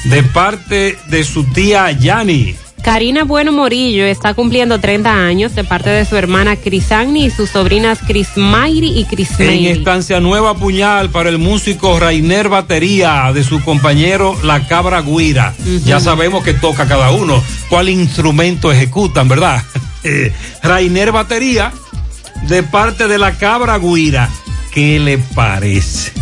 [0.04, 2.56] de parte de su tía Yani.
[2.82, 7.50] Karina Bueno Morillo está cumpliendo 30 años de parte de su hermana Crisagni y sus
[7.50, 9.68] sobrinas Crismayri y En Crismayri.
[9.68, 15.54] Estancia Nueva Puñal para el músico Rainer Batería de su compañero La Cabra Guira.
[15.84, 19.62] Ya sabemos que toca cada uno, cuál instrumento ejecutan, ¿verdad?
[20.02, 20.32] Eh,
[20.62, 21.74] Rainer Batería
[22.48, 24.30] de parte de La Cabra Guira.
[24.72, 26.12] ¿Qué le parece?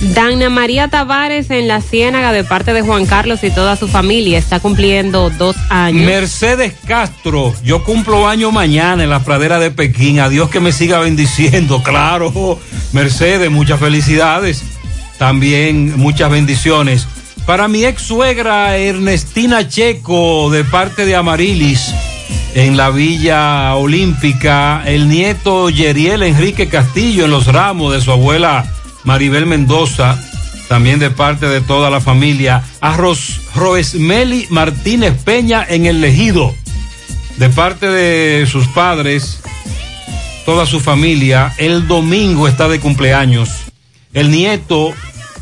[0.00, 4.38] Dana María Tavares en la Ciénaga de parte de Juan Carlos y toda su familia
[4.38, 6.06] está cumpliendo dos años.
[6.06, 10.18] Mercedes Castro, yo cumplo año mañana en la pradera de Pekín.
[10.20, 12.58] A Dios que me siga bendiciendo, claro.
[12.92, 14.62] Mercedes, muchas felicidades.
[15.18, 17.06] También muchas bendiciones.
[17.44, 21.92] Para mi ex suegra Ernestina Checo, de parte de Amarilis,
[22.54, 24.82] en la Villa Olímpica.
[24.86, 28.64] El nieto Yeriel Enrique Castillo en los ramos de su abuela
[29.04, 30.18] Maribel Mendoza,
[30.68, 32.62] también de parte de toda la familia.
[32.80, 36.54] A Ros- Roesmeli Martínez Peña en el Legido,
[37.38, 39.40] de parte de sus padres,
[40.44, 41.52] toda su familia.
[41.58, 43.48] El domingo está de cumpleaños.
[44.12, 44.92] El nieto,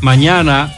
[0.01, 0.75] mañana,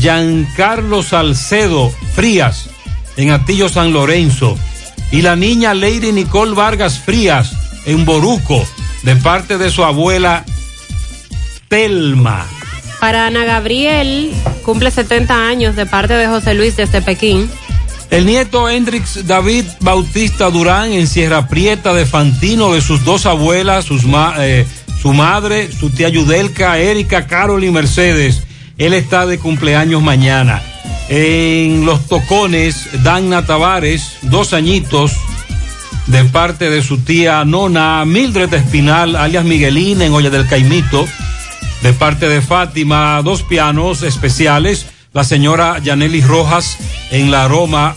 [0.00, 2.68] Giancarlo Salcedo Frías,
[3.16, 4.58] en Atillo San Lorenzo.
[5.12, 7.52] Y la niña Lady Nicole Vargas Frías,
[7.86, 8.66] en Boruco,
[9.04, 10.44] de parte de su abuela
[11.68, 12.46] Telma.
[13.00, 14.32] Para Ana Gabriel,
[14.64, 17.50] cumple 70 años de parte de José Luis desde Pekín.
[18.10, 23.84] El nieto Hendrix David Bautista Durán en Sierra Prieta de Fantino, de sus dos abuelas,
[23.84, 24.64] sus ma- eh,
[25.02, 28.42] su madre, su tía Yudelka, Erika, Carol y Mercedes.
[28.78, 30.62] Él está de cumpleaños mañana.
[31.08, 35.12] En Los Tocones, Dagna Tavares, dos añitos,
[36.06, 41.06] de parte de su tía Nona, Mildred Espinal, alias Miguelina, en Olla del Caimito,
[41.86, 46.78] de parte de Fátima, dos pianos especiales, la señora Yaneli Rojas
[47.12, 47.94] en la aroma,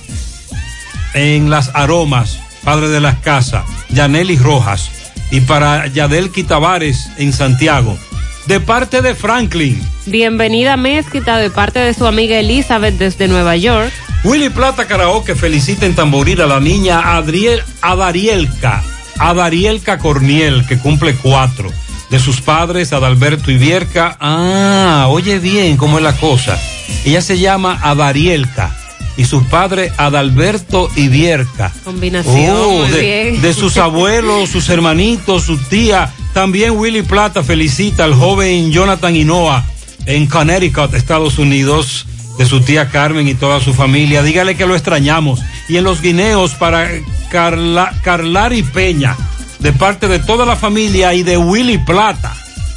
[1.15, 4.91] en las aromas, padre de las casas, Yaneli Rojas,
[5.31, 7.97] y para Yadelki Tavares en Santiago,
[8.45, 9.81] de parte de Franklin.
[10.05, 13.91] Bienvenida Mezquita de parte de su amiga Elizabeth desde Nueva York.
[14.23, 18.83] Willy Plata Karaoke felicita en Tamboril a la niña Adriel, Adarielka,
[19.17, 21.71] Adarielka Corniel, que cumple cuatro.
[22.09, 24.17] De sus padres, Adalberto y Vierca.
[24.19, 26.57] Ah, oye bien cómo es la cosa.
[27.05, 28.75] Ella se llama Adarielka
[29.15, 31.71] y sus padres, Adalberto y Vierca.
[31.83, 33.41] Combinación, Oh, muy de, bien.
[33.41, 36.11] de sus abuelos, sus hermanitos, su tía.
[36.33, 39.63] También Willy Plata felicita al joven Jonathan Hinoa
[40.05, 42.07] en Connecticut, Estados Unidos,
[42.39, 44.23] de su tía Carmen y toda su familia.
[44.23, 45.41] Dígale que lo extrañamos.
[45.67, 46.89] Y en los guineos para
[47.29, 49.15] Carla, Carlari Peña,
[49.59, 52.33] de parte de toda la familia y de Willy Plata.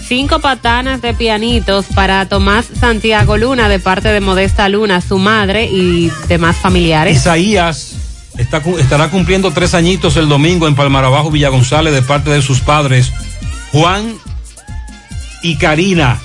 [0.06, 5.68] Cinco patanas de pianitos para Tomás Santiago Luna de parte de Modesta Luna, su madre
[5.70, 7.16] y demás familiares.
[7.16, 7.94] Isaías
[8.36, 12.60] está, estará cumpliendo tres añitos el domingo en Palmarabajo, Villa González, de parte de sus
[12.60, 13.12] padres,
[13.72, 14.14] Juan
[15.42, 16.20] y Karina.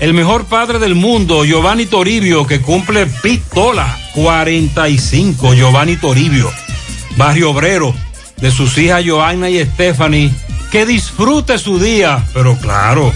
[0.00, 6.52] El mejor padre del mundo, Giovanni Toribio, que cumple pistola 45, Giovanni Toribio.
[7.16, 7.92] Barrio Obrero,
[8.40, 10.32] de sus hijas Joanna y Stephanie.
[10.70, 13.12] Que disfrute su día, pero claro,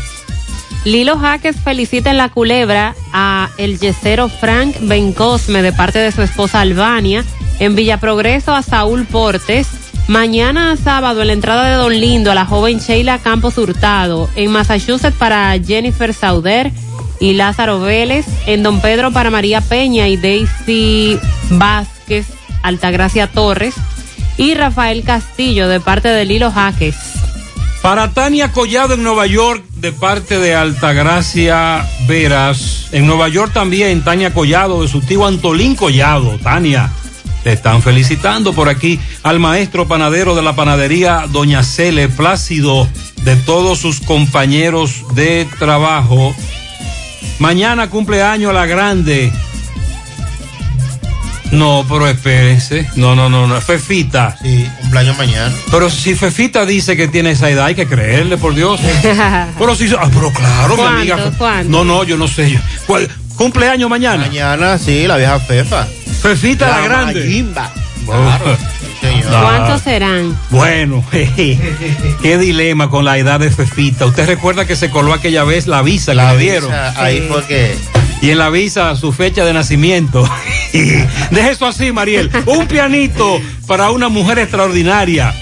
[0.84, 6.22] Lilo Jaques felicita en la culebra a el yesero Frank Bencosme de parte de su
[6.22, 7.24] esposa Albania.
[7.60, 9.68] En Villa Progreso a Saúl Portes.
[10.08, 14.28] Mañana sábado en la entrada de Don Lindo a la joven Sheila Campos Hurtado.
[14.34, 16.72] En Massachusetts para Jennifer Sauder
[17.20, 18.26] y Lázaro Vélez.
[18.46, 21.16] En Don Pedro para María Peña y Daisy
[21.50, 22.26] Vázquez,
[22.64, 23.74] Altagracia Torres.
[24.36, 26.96] Y Rafael Castillo de parte de Lilo Jaques.
[27.82, 32.88] Para Tania Collado en Nueva York, de parte de Altagracia Veras.
[32.92, 36.38] En Nueva York también, Tania Collado, de su tío Antolín Collado.
[36.38, 36.92] Tania,
[37.42, 42.86] te están felicitando por aquí al maestro panadero de la panadería, Doña Cele Plácido,
[43.24, 46.34] de todos sus compañeros de trabajo.
[47.40, 49.32] Mañana cumpleaños la grande.
[51.52, 52.88] No, pero espérense.
[52.96, 53.60] No, no, no, no.
[53.60, 54.36] Fefita.
[54.42, 55.54] Sí, cumpleaños mañana.
[55.70, 58.80] Pero si Fefita dice que tiene esa edad, hay que creerle, por Dios.
[59.58, 61.14] pero si, ah, pero claro, mi ¿Cuándo?
[61.14, 61.32] amiga.
[61.38, 61.70] ¿Cuándo?
[61.70, 62.50] No, no, yo no sé.
[62.52, 62.58] Yo.
[62.86, 63.08] ¿Cuál?
[63.36, 64.26] ¿Cumpleaños mañana?
[64.26, 65.86] Mañana, sí, la vieja Fefa.
[66.22, 67.20] Fefita la, grande.
[67.20, 67.70] Mayimba.
[68.06, 68.56] Claro.
[69.28, 70.38] ¿Cuántos serán?
[70.50, 74.06] Bueno, qué dilema con la edad de Fefita.
[74.06, 76.72] ¿Usted recuerda que se coló aquella vez la visa La visa, dieron?
[76.96, 77.76] ahí fue que-
[78.22, 80.26] Y en la visa su fecha de nacimiento.
[80.72, 82.30] Deje eso así, Mariel.
[82.46, 85.34] Un pianito para una mujer extraordinaria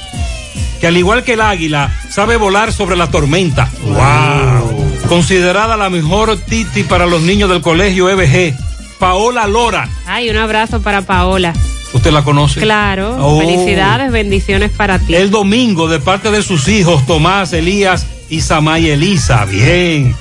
[0.80, 3.70] que al igual que el águila sabe volar sobre la tormenta.
[3.82, 4.92] Wow.
[5.08, 8.56] Considerada la mejor Titi para los niños del colegio EBG,
[8.98, 9.86] Paola Lora.
[10.06, 11.52] Ay, un abrazo para Paola.
[11.92, 12.60] ¿Usted la conoce?
[12.60, 13.16] Claro.
[13.20, 13.40] Oh.
[13.40, 15.14] Felicidades, bendiciones para ti.
[15.14, 19.44] El domingo, de parte de sus hijos, Tomás, Elías y Samay Elisa.
[19.44, 20.14] Bien.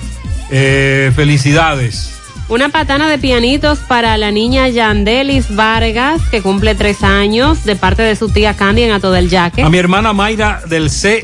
[0.52, 2.19] Eh, felicidades.
[2.50, 8.02] Una patana de pianitos para la niña Yandelis Vargas, que cumple tres años, de parte
[8.02, 9.62] de su tía Candy en Ato del Yaque.
[9.62, 11.24] A mi hermana Mayra del C.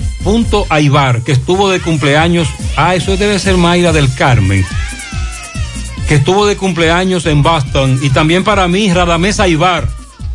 [0.70, 2.48] Aibar, que estuvo de cumpleaños.
[2.78, 4.64] Ah, eso debe ser Mayra del Carmen.
[6.08, 8.00] Que estuvo de cumpleaños en Boston.
[8.04, 9.88] Y también para mí, Radamés Aibar,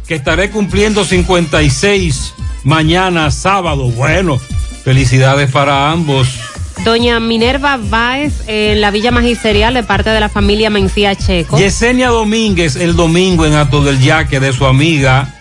[0.08, 2.34] que estaré cumpliendo 56
[2.64, 3.92] mañana, sábado.
[3.92, 4.40] Bueno,
[4.82, 6.39] felicidades para ambos.
[6.84, 11.58] Doña Minerva Báez en la Villa Magisterial de parte de la familia Mencía Checo.
[11.58, 15.34] Yesenia Domínguez el domingo en Ato del Yaque de su amiga,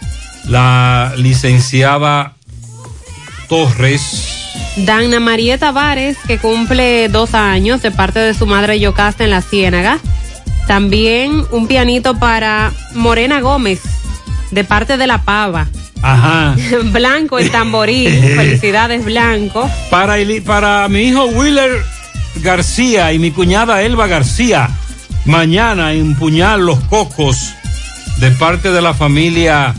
[0.47, 2.33] la licenciada
[3.47, 4.49] Torres.
[4.75, 9.41] Dana María Tavares, que cumple dos años de parte de su madre Yocasta en la
[9.41, 9.99] Ciénaga.
[10.67, 13.81] También un pianito para Morena Gómez,
[14.51, 15.67] de parte de la Pava.
[16.01, 16.55] Ajá.
[16.91, 18.09] Blanco el tamboril.
[18.35, 19.69] Felicidades, Blanco.
[19.89, 21.84] Para, Eli- para mi hijo Willer
[22.35, 24.69] García y mi cuñada Elba García,
[25.26, 27.53] mañana empuñar los cocos
[28.17, 29.73] de parte de la familia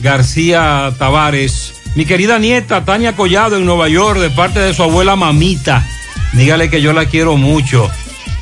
[0.00, 1.72] García Tavares.
[1.94, 5.86] Mi querida nieta Tania Collado en Nueva York, de parte de su abuela Mamita.
[6.34, 7.90] Dígale que yo la quiero mucho.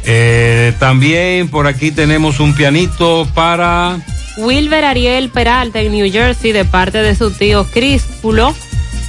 [0.04, 3.98] Eh, también por aquí tenemos un pianito para...
[4.36, 8.54] Wilber Ariel Peralta en New Jersey de parte de su tío Críspulo.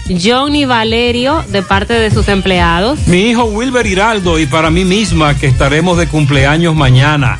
[0.08, 3.08] Johnny Valerio de parte de sus empleados.
[3.08, 7.40] Mi hijo Wilber Hiraldo y para mí misma que estaremos de cumpleaños mañana.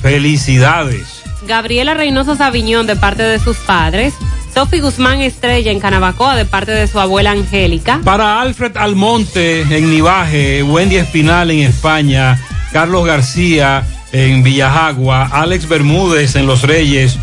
[0.00, 1.22] Felicidades.
[1.46, 4.14] Gabriela Reynoso Sabiñón de parte de sus padres.
[4.54, 8.00] Sofi Guzmán Estrella en Canabacoa de parte de su abuela Angélica.
[8.02, 12.40] Para Alfred Almonte en Nivaje, Wendy Espinal en España,
[12.72, 17.18] Carlos García en Villajagua, Alex Bermúdez en Los Reyes.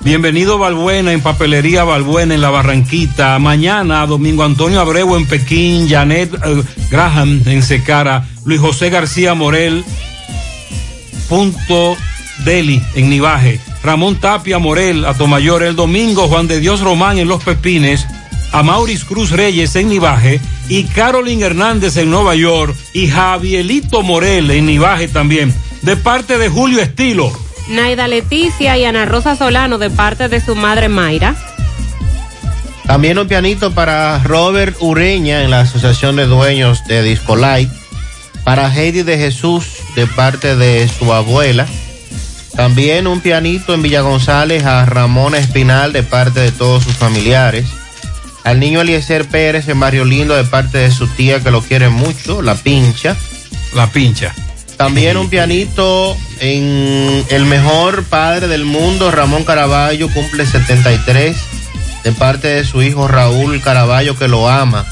[0.00, 3.38] Bienvenido Balbuena en Papelería Balbuena en La Barranquita.
[3.38, 9.84] Mañana Domingo Antonio Abreu en Pekín, Janet eh, Graham en Secara, Luis José García Morel,
[11.28, 11.96] Punto
[12.44, 17.44] Deli en Nivaje, Ramón Tapia Morel, Atomayor el domingo, Juan de Dios Román en Los
[17.44, 18.06] Pepines,
[18.50, 24.50] a Mauris Cruz Reyes en Nivaje y Carolyn Hernández en Nueva York y Javielito Morel
[24.50, 27.32] en Nivaje también, de parte de Julio Estilo.
[27.68, 31.34] Naida Leticia y Ana Rosa Solano de parte de su madre Mayra.
[32.86, 37.72] También un pianito para Robert Ureña en la Asociación de Dueños de Discolite.
[38.44, 39.64] Para Heidi de Jesús
[39.94, 41.66] de parte de su abuela.
[42.56, 47.66] También un pianito en Villa González a Ramón Espinal de parte de todos sus familiares.
[48.44, 51.88] Al niño Eliezer Pérez en Barrio Lindo de parte de su tía que lo quiere
[51.88, 53.16] mucho, la pincha.
[53.74, 54.34] La pincha.
[54.82, 61.36] También un pianito en el mejor padre del mundo, Ramón Caraballo, cumple 73,
[62.02, 64.84] de parte de su hijo Raúl Caraballo, que lo ama.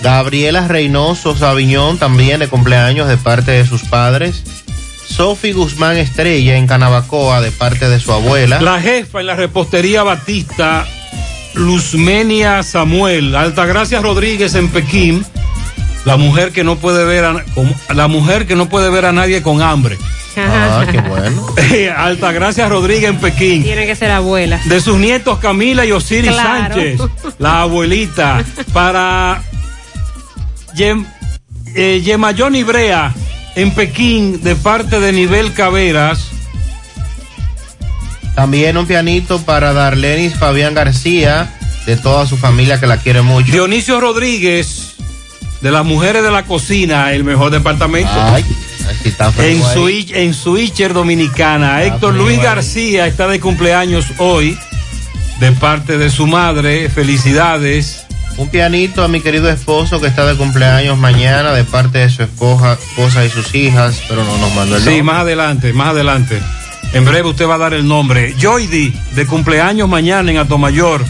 [0.00, 4.42] Gabriela Reynoso Sabiñón, también de cumpleaños, de parte de sus padres.
[5.06, 8.60] Sofi Guzmán Estrella en Canabacoa, de parte de su abuela.
[8.60, 10.88] La jefa en la repostería Batista,
[11.54, 15.24] Luzmenia Samuel, Altagracia Rodríguez en Pekín,
[16.04, 17.44] la mujer que no puede ver a,
[17.94, 19.98] la mujer que no puede ver a nadie con hambre.
[20.36, 21.46] Ah, qué bueno.
[21.96, 23.62] Altagracia Rodríguez en Pekín.
[23.62, 24.60] Tiene que ser abuela.
[24.64, 26.74] De sus nietos Camila y Osiris Claro.
[26.74, 27.00] Sánchez,
[27.38, 29.42] la abuelita, para
[30.74, 31.04] Yem,
[31.74, 33.12] eh, Yemayón Brea
[33.56, 36.28] en Pekín, de parte de Nivel Caveras.
[38.34, 41.52] También un pianito para Darlenis Fabián García,
[41.84, 43.52] de toda su familia que la quiere mucho.
[43.52, 44.89] Dionisio Rodríguez,
[45.60, 48.10] de las mujeres de la cocina, el mejor departamento.
[48.14, 48.44] Ay,
[49.38, 49.62] en.
[49.62, 51.82] Switch, en Switcher Dominicana.
[51.84, 52.44] Héctor Luis ahí.
[52.44, 54.58] García está de cumpleaños hoy,
[55.38, 56.88] de parte de su madre.
[56.88, 58.04] Felicidades.
[58.36, 62.22] Un pianito a mi querido esposo que está de cumpleaños mañana de parte de su
[62.22, 65.02] esposa, esposa y sus hijas, pero no nos mandó el Sí, nombre.
[65.02, 66.40] más adelante, más adelante.
[66.94, 68.34] En breve usted va a dar el nombre.
[68.40, 71.04] Joydi, de cumpleaños mañana en Atomayor,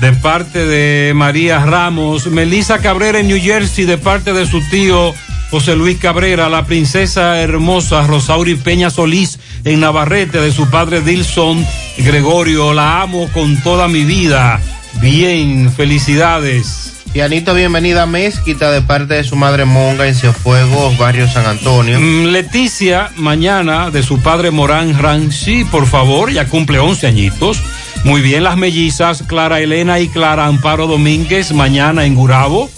[0.00, 2.26] de parte de María Ramos.
[2.26, 5.14] Melissa Cabrera en New Jersey, de parte de su tío
[5.50, 6.48] José Luis Cabrera.
[6.48, 11.64] La princesa hermosa Rosauri Peña Solís en Navarrete, de su padre Dilson
[11.98, 12.72] Gregorio.
[12.72, 14.60] La amo con toda mi vida.
[15.00, 16.99] Bien, felicidades.
[17.12, 21.98] Pianito bienvenida a Mezquita de parte de su madre Monga en Cienfuegos, barrio San Antonio.
[21.98, 27.60] Mm, Leticia, mañana de su padre Morán Ranchi, por favor, ya cumple 11 añitos.
[28.04, 32.70] Muy bien, las mellizas Clara Elena y Clara Amparo Domínguez, mañana en Gurabo.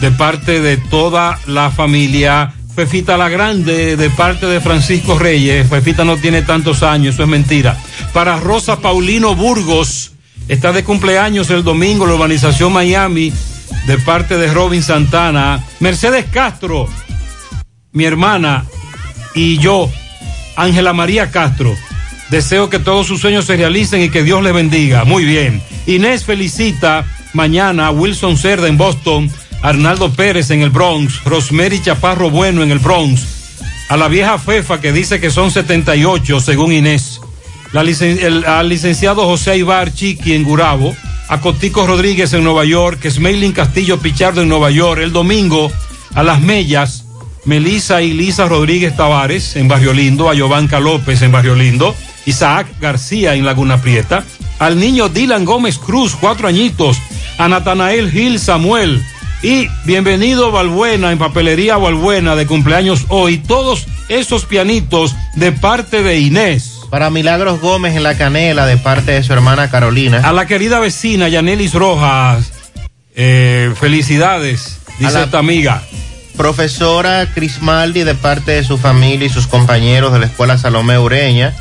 [0.00, 2.52] de parte de toda la familia.
[2.74, 5.66] Fefita la Grande de parte de Francisco Reyes.
[5.70, 7.78] Fefita no tiene tantos años, eso es mentira.
[8.12, 10.12] Para Rosa Paulino Burgos,
[10.48, 13.32] está de cumpleaños el domingo la urbanización Miami
[13.86, 15.64] de parte de Robin Santana.
[15.80, 16.88] Mercedes Castro,
[17.92, 18.64] mi hermana
[19.34, 19.90] y yo,
[20.56, 21.74] Ángela María Castro.
[22.30, 25.04] Deseo que todos sus sueños se realicen y que Dios les bendiga.
[25.04, 25.62] Muy bien.
[25.86, 27.04] Inés felicita
[27.34, 29.30] mañana a Wilson Cerda en Boston,
[29.62, 33.26] Arnaldo Pérez en el Bronx, Rosemary Chaparro Bueno en el Bronx,
[33.88, 37.20] a la vieja Fefa que dice que son 78 según Inés,
[37.74, 40.94] al licenciado José Aibar Chiqui en Gurabo,
[41.28, 45.70] a Cotico Rodríguez en Nueva York, Smailin Castillo Pichardo en Nueva York, el domingo
[46.14, 47.04] a Las Mellas,
[47.44, 51.94] Melisa y Lisa Rodríguez Tavares en Barrio Lindo, a Giovanca López en Barrio Lindo,
[52.24, 54.24] Isaac García en Laguna Prieta,
[54.58, 56.98] al niño Dylan Gómez Cruz, cuatro añitos,
[57.38, 59.04] a Natanael Gil Samuel
[59.42, 66.18] y bienvenido Balbuena en Papelería Balbuena de cumpleaños hoy, todos esos pianitos de parte de
[66.18, 66.75] Inés.
[66.90, 70.20] Para Milagros Gómez en la canela de parte de su hermana Carolina.
[70.24, 72.52] A la querida vecina Yanelis Rojas,
[73.14, 75.82] eh, felicidades, dice esta amiga.
[76.36, 81.54] Profesora Crismaldi de parte de su familia y sus compañeros de la Escuela Salomé Ureña.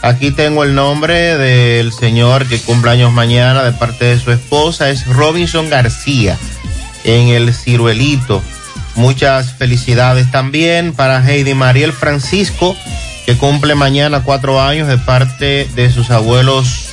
[0.00, 4.90] Aquí tengo el nombre del señor que cumple años mañana de parte de su esposa.
[4.90, 6.36] Es Robinson García
[7.04, 8.42] en el Ciruelito.
[8.94, 12.76] Muchas felicidades también para Heidi Mariel Francisco
[13.26, 16.88] que cumple mañana cuatro años de parte de sus abuelos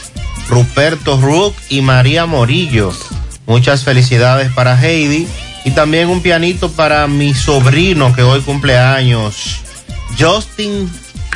[0.49, 2.91] Ruperto Rook y María Morillo.
[3.45, 5.27] Muchas felicidades para Heidi
[5.65, 9.59] y también un pianito para mi sobrino que hoy cumple años,
[10.19, 10.89] Justin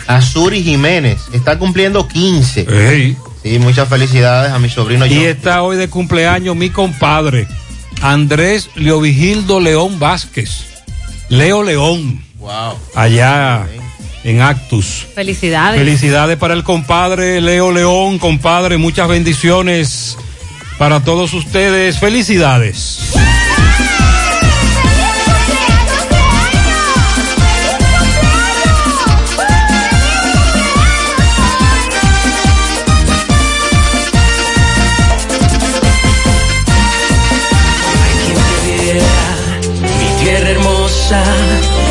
[0.07, 1.19] Azuri Jiménez.
[1.33, 3.15] Está cumpliendo 15.
[3.43, 5.27] Sí, muchas felicidades a mi sobrino Y Justin.
[5.27, 7.47] está hoy de cumpleaños mi compadre,
[8.01, 10.65] Andrés Leovigildo León Vázquez.
[11.29, 12.23] Leo León.
[12.37, 12.77] Wow.
[12.95, 13.65] Allá
[14.23, 15.07] en Actus.
[15.13, 15.79] Felicidades.
[15.79, 20.17] Felicidades para el compadre Leo León, compadre, muchas bendiciones
[20.77, 21.99] para todos ustedes.
[21.99, 23.13] Felicidades.
[39.99, 41.23] mi tierra hermosa,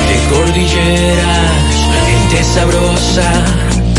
[0.08, 1.31] de cordilleras,
[2.40, 3.30] sabrosa,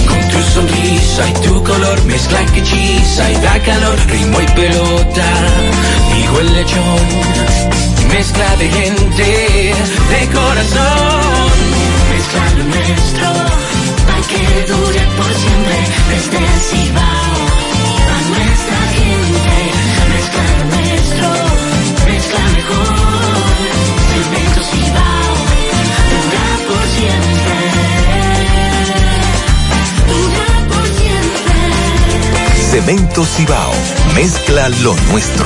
[0.07, 5.27] con tu sonrisa y tu color, mezcla que hechiza y da calor, ritmo y pelota,
[6.13, 7.07] digo el lechón,
[8.09, 9.75] mezcla de gente,
[10.09, 11.51] de corazón,
[12.11, 13.27] mezcla lo nuestro,
[14.07, 14.41] para que
[14.71, 15.77] dure por siempre,
[16.09, 17.37] desde el Cibao,
[18.33, 19.55] nuestra gente,
[20.13, 21.27] mezcla lo nuestro,
[22.07, 23.43] mezcla mejor,
[24.09, 25.35] Cemento Cibao,
[26.09, 27.72] dura por siempre,
[32.73, 33.71] Cemento Cibao,
[34.15, 35.45] mezcla lo nuestro.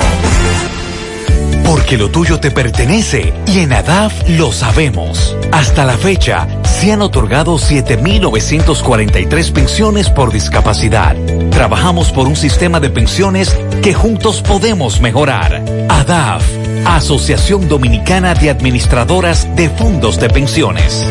[1.65, 5.35] Porque lo tuyo te pertenece y en ADAF lo sabemos.
[5.51, 11.17] Hasta la fecha, se han otorgado 7.943 pensiones por discapacidad.
[11.49, 15.65] Trabajamos por un sistema de pensiones que juntos podemos mejorar.
[15.89, 16.45] ADAF,
[16.85, 21.05] Asociación Dominicana de Administradoras de Fondos de Pensiones.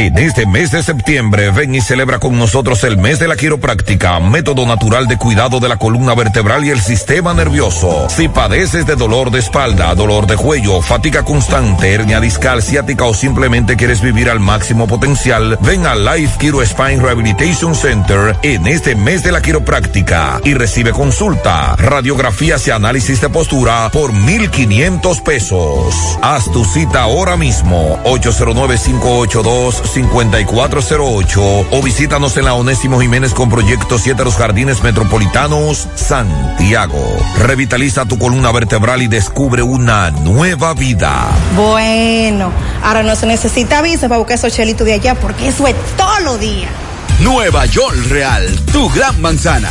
[0.00, 4.18] En este mes de septiembre, ven y celebra con nosotros el mes de la quiropráctica,
[4.18, 8.08] método natural de cuidado de la columna vertebral y el sistema nervioso.
[8.08, 13.12] Si padeces de dolor de espalda, dolor de cuello, fatiga constante, hernia discal, ciática o
[13.12, 18.94] simplemente quieres vivir al máximo potencial, ven a Life Kiro Spine Rehabilitation Center en este
[18.96, 26.18] mes de la quiropráctica y recibe consulta, radiografías y análisis de postura por 1,500 pesos.
[26.22, 28.00] Haz tu cita ahora mismo,
[29.94, 37.00] 809-582-5408 o visítanos en la Onésimo Jiménez con Proyecto 7 Los Jardines Metropolitanos, Santiago.
[37.38, 41.28] Revitaliza tu columna vertebral y descubre una nueva vida.
[41.56, 42.52] Bueno,
[42.82, 46.20] ahora no se necesita visa para buscar esos chelitos de allá porque eso es todos
[46.22, 46.70] los días.
[47.20, 49.70] Nueva York Real, tu gran manzana.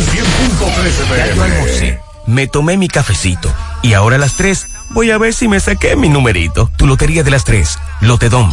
[0.00, 3.50] 100.13 Ya yo almorcé, me tomé mi cafecito
[3.82, 6.70] y ahora a las 3 voy a ver si me saqué mi numerito.
[6.76, 8.52] Tu lotería de las 3, Lotedom.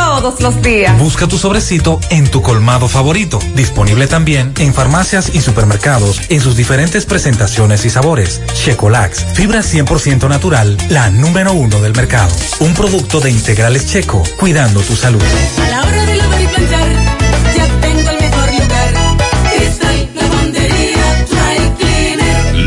[0.00, 0.98] todos los días.
[0.98, 3.38] Busca tu sobrecito en tu colmado favorito.
[3.54, 8.40] Disponible también en farmacias y supermercados en sus diferentes presentaciones y sabores.
[8.54, 12.34] Checolax, fibra 100% natural, la número uno del mercado.
[12.60, 15.22] Un producto de integrales checo, cuidando tu salud.
[15.64, 16.88] A la hora de lavar y planchar,
[17.56, 18.19] ya tengo el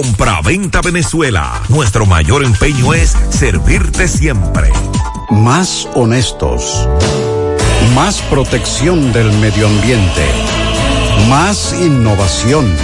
[0.00, 1.60] Compra-venta Venezuela.
[1.68, 4.70] Nuestro mayor empeño es servirte siempre.
[5.28, 6.88] Más honestos.
[7.94, 10.24] Más protección del medio ambiente.
[11.28, 12.74] Más innovación.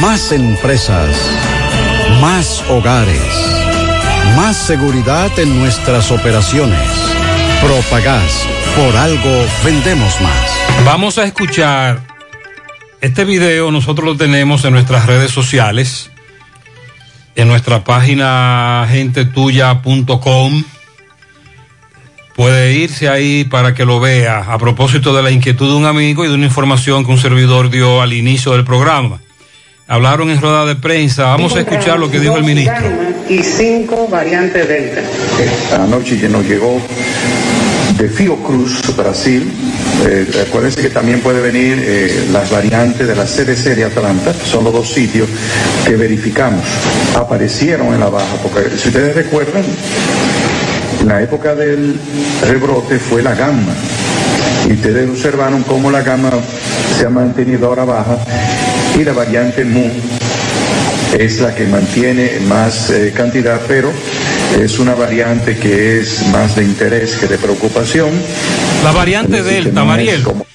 [0.00, 1.16] Más empresas.
[2.20, 3.22] Más hogares.
[4.34, 6.90] Más seguridad en nuestras operaciones.
[7.62, 8.44] Propagás.
[8.74, 10.84] Por algo vendemos más.
[10.84, 12.00] Vamos a escuchar
[13.04, 16.10] este video, nosotros lo tenemos en nuestras redes sociales,
[17.36, 20.64] en nuestra página gentetuya.com.
[22.34, 26.24] Puede irse ahí para que lo vea a propósito de la inquietud de un amigo
[26.24, 29.20] y de una información que un servidor dio al inicio del programa.
[29.86, 32.84] Hablaron en rueda de prensa, vamos a escuchar lo que dijo el ministro.
[33.28, 35.02] Y cinco variantes Delta.
[35.84, 36.80] Anoche ya nos llegó
[37.98, 39.50] de Fiocruz, Brasil.
[40.06, 44.64] Eh, acuérdense que también puede venir eh, las variantes de la CDC de Atlanta, son
[44.64, 45.28] los dos sitios
[45.86, 46.64] que verificamos.
[47.16, 49.64] Aparecieron en la baja, porque si ustedes recuerdan,
[51.06, 51.98] la época del
[52.42, 53.74] rebrote fue la gamma.
[54.68, 56.30] Y ustedes observaron cómo la gamma
[56.98, 58.18] se ha mantenido ahora baja
[58.98, 59.90] y la variante mu
[61.18, 63.90] es la que mantiene más eh, cantidad, pero
[64.54, 68.10] es una variante que es más de interés que de preocupación.
[68.82, 70.22] La variante Delta, no Mariel.
[70.22, 70.46] como-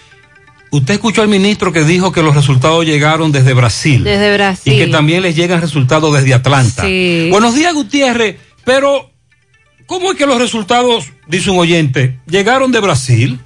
[0.71, 4.03] Usted escuchó al ministro que dijo que los resultados llegaron desde Brasil.
[4.03, 4.71] Desde Brasil.
[4.73, 6.83] Y que también les llegan resultados desde Atlanta.
[6.83, 7.27] Sí.
[7.31, 8.37] Buenos días, Gutiérrez.
[8.65, 9.09] Pero,
[9.87, 13.39] ¿cómo es que los resultados, dice un oyente, llegaron de Brasil?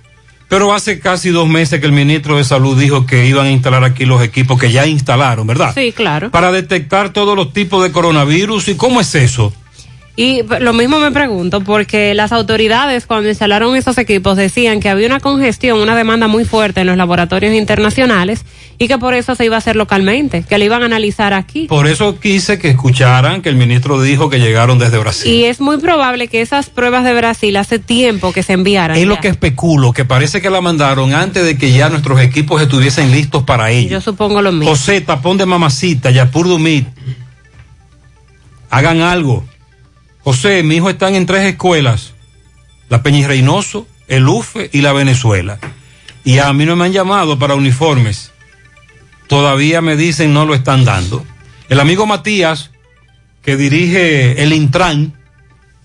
[0.49, 3.85] Pero hace casi dos meses que el ministro de Salud dijo que iban a instalar
[3.85, 5.71] aquí los equipos que ya instalaron, ¿verdad?
[5.73, 6.29] Sí, claro.
[6.29, 8.67] Para detectar todos los tipos de coronavirus.
[8.67, 9.53] ¿Y cómo es eso?
[10.15, 15.07] Y lo mismo me pregunto, porque las autoridades cuando instalaron esos equipos decían que había
[15.07, 18.45] una congestión, una demanda muy fuerte en los laboratorios internacionales
[18.77, 21.65] y que por eso se iba a hacer localmente, que lo iban a analizar aquí.
[21.65, 25.31] Por eso quise que escucharan que el ministro dijo que llegaron desde Brasil.
[25.31, 28.95] Y es muy probable que esas pruebas de Brasil hace tiempo que se enviaran.
[28.95, 29.21] Es lo ya.
[29.21, 33.43] que especulo, que parece que la mandaron antes de que ya nuestros equipos estuviesen listos
[33.45, 33.89] para ello.
[33.89, 34.69] Yo supongo lo mismo.
[34.69, 36.87] José, tapón de mamacita, Yapur Dumit.
[38.69, 39.43] Hagan algo.
[40.23, 42.13] José, mi hijo están en tres escuelas.
[42.89, 45.59] La Peña Reynoso, el UFE y la Venezuela.
[46.23, 48.31] Y a mí no me han llamado para uniformes.
[49.27, 51.25] Todavía me dicen no lo están dando.
[51.69, 52.71] El amigo Matías,
[53.41, 55.13] que dirige el Intran,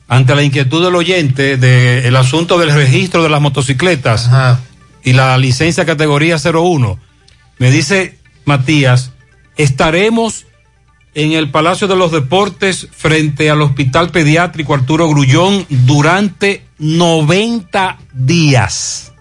[0.08, 4.30] ante la inquietud del oyente del asunto del registro de las motocicletas
[5.04, 6.98] y la licencia categoría 01,
[7.58, 9.12] me dice Matías,
[9.56, 10.46] estaremos
[11.18, 19.12] en el Palacio de los Deportes frente al Hospital Pediátrico Arturo Grullón durante 90 días.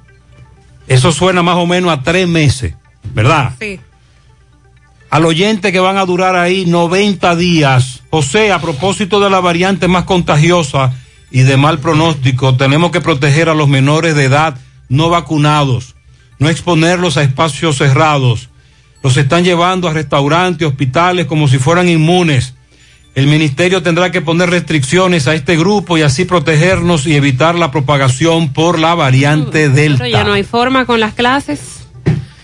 [0.87, 2.75] Eso suena más o menos a tres meses,
[3.15, 3.53] ¿verdad?
[3.59, 3.79] Sí.
[5.09, 8.03] Al oyente que van a durar ahí 90 días.
[8.11, 10.93] José, a propósito de la variante más contagiosa
[11.31, 15.95] y de mal pronóstico, tenemos que proteger a los menores de edad no vacunados,
[16.37, 18.49] no exponerlos a espacios cerrados.
[19.07, 22.55] Los están llevando a restaurantes, hospitales como si fueran inmunes.
[23.15, 27.71] El ministerio tendrá que poner restricciones a este grupo y así protegernos y evitar la
[27.71, 29.99] propagación por la variante Delta.
[29.99, 31.87] Pero ya no hay forma con las clases.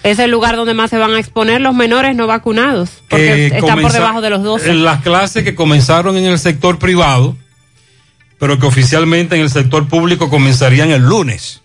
[0.03, 3.57] Es el lugar donde más se van a exponer los menores no vacunados, porque Eh,
[3.57, 4.71] están por debajo de los 12.
[4.71, 7.35] en Las clases que comenzaron en el sector privado,
[8.39, 11.61] pero que oficialmente en el sector público comenzarían el lunes.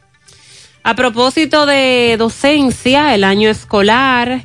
[0.82, 4.44] A propósito de docencia, el año escolar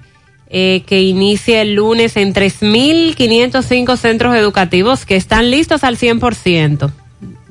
[0.56, 6.92] eh, que inicia el lunes en 3.505 centros educativos que están listos al 100%,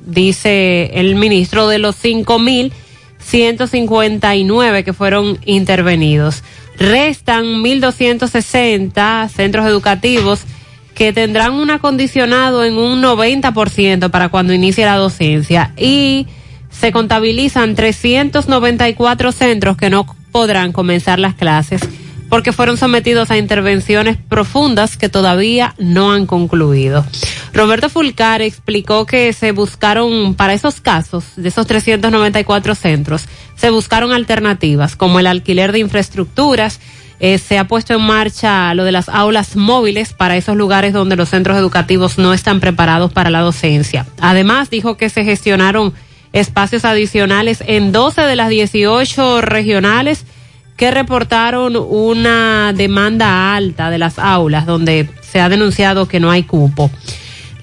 [0.05, 6.43] dice el ministro de los 5.159 que fueron intervenidos.
[6.79, 10.43] Restan 1.260 centros educativos
[10.95, 16.27] que tendrán un acondicionado en un 90% para cuando inicie la docencia y
[16.69, 21.81] se contabilizan 394 centros que no podrán comenzar las clases
[22.33, 27.05] porque fueron sometidos a intervenciones profundas que todavía no han concluido.
[27.53, 34.11] Roberto Fulcar explicó que se buscaron, para esos casos, de esos 394 centros, se buscaron
[34.11, 36.79] alternativas como el alquiler de infraestructuras,
[37.19, 41.15] eh, se ha puesto en marcha lo de las aulas móviles para esos lugares donde
[41.15, 44.07] los centros educativos no están preparados para la docencia.
[44.19, 45.93] Además, dijo que se gestionaron
[46.31, 50.25] espacios adicionales en 12 de las 18 regionales
[50.75, 56.43] que reportaron una demanda alta de las aulas donde se ha denunciado que no hay
[56.43, 56.89] cupo.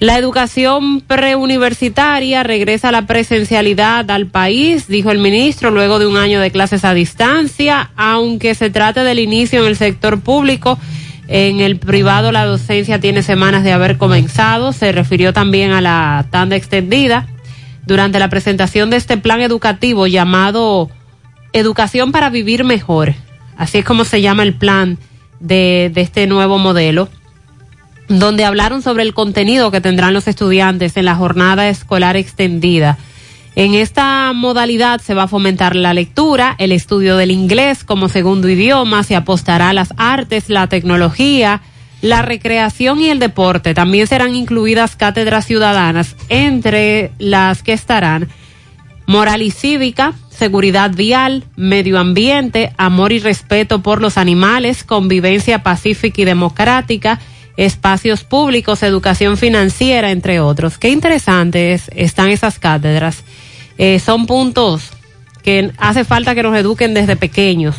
[0.01, 6.17] La educación preuniversitaria regresa a la presencialidad al país, dijo el ministro, luego de un
[6.17, 10.79] año de clases a distancia, aunque se trate del inicio en el sector público.
[11.27, 14.73] En el privado la docencia tiene semanas de haber comenzado.
[14.73, 17.27] Se refirió también a la tanda extendida
[17.85, 20.89] durante la presentación de este plan educativo llamado
[21.53, 23.13] Educación para Vivir Mejor.
[23.57, 24.97] Así es como se llama el plan
[25.39, 27.09] de, de este nuevo modelo
[28.19, 32.97] donde hablaron sobre el contenido que tendrán los estudiantes en la jornada escolar extendida.
[33.55, 38.47] En esta modalidad se va a fomentar la lectura, el estudio del inglés como segundo
[38.49, 41.61] idioma, se apostará a las artes, la tecnología,
[42.01, 43.73] la recreación y el deporte.
[43.73, 48.29] También serán incluidas cátedras ciudadanas, entre las que estarán
[49.05, 56.19] moral y cívica, seguridad vial, medio ambiente, amor y respeto por los animales, convivencia pacífica
[56.19, 57.19] y democrática,
[57.57, 60.79] espacios públicos, educación financiera, entre otros.
[60.79, 63.23] Qué interesantes están esas cátedras.
[63.77, 64.89] Eh, son puntos
[65.43, 67.75] que hace falta que nos eduquen desde pequeños.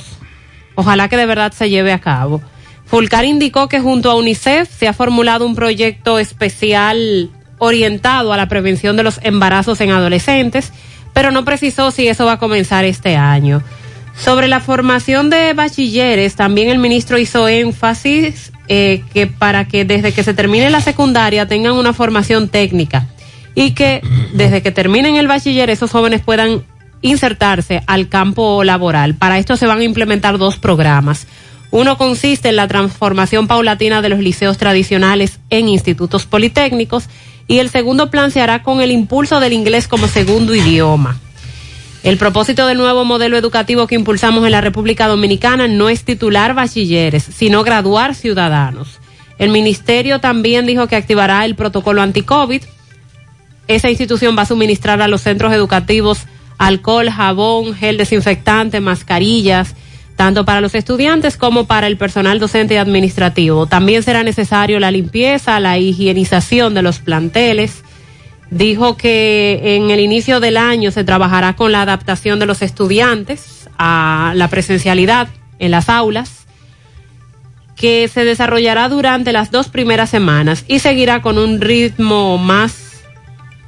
[0.76, 2.40] Ojalá que de verdad se lleve a cabo.
[2.86, 7.28] Fulcar indicó que junto a UNICEF se ha formulado un proyecto especial
[7.58, 10.72] orientado a la prevención de los embarazos en adolescentes,
[11.12, 13.62] pero no precisó si eso va a comenzar este año.
[14.16, 20.12] Sobre la formación de bachilleres, también el ministro hizo énfasis eh, que para que desde
[20.12, 23.08] que se termine la secundaria tengan una formación técnica
[23.54, 24.02] y que
[24.34, 26.62] desde que terminen el bachiller esos jóvenes puedan
[27.00, 29.14] insertarse al campo laboral.
[29.14, 31.26] Para esto se van a implementar dos programas.
[31.70, 37.08] Uno consiste en la transformación paulatina de los liceos tradicionales en institutos politécnicos
[37.46, 41.18] y el segundo plan se hará con el impulso del inglés como segundo idioma.
[42.02, 46.54] El propósito del nuevo modelo educativo que impulsamos en la República Dominicana no es titular
[46.54, 48.98] bachilleres, sino graduar ciudadanos.
[49.38, 52.62] El ministerio también dijo que activará el protocolo anti-COVID
[53.68, 56.26] Esa institución va a suministrar a los centros educativos
[56.58, 59.74] alcohol, jabón, gel desinfectante, mascarillas,
[60.22, 63.66] tanto para los estudiantes como para el personal docente y administrativo.
[63.66, 67.82] También será necesario la limpieza, la higienización de los planteles.
[68.48, 73.68] Dijo que en el inicio del año se trabajará con la adaptación de los estudiantes
[73.78, 75.26] a la presencialidad
[75.58, 76.46] en las aulas,
[77.74, 83.02] que se desarrollará durante las dos primeras semanas y seguirá con un ritmo más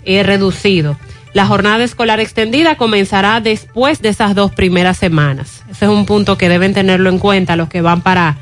[0.05, 0.97] eh, reducido.
[1.35, 5.65] La jornada escolar extendida comenzará después de esas dos primeras semanas.
[5.69, 8.37] Ese es un punto que deben tenerlo en cuenta los que van para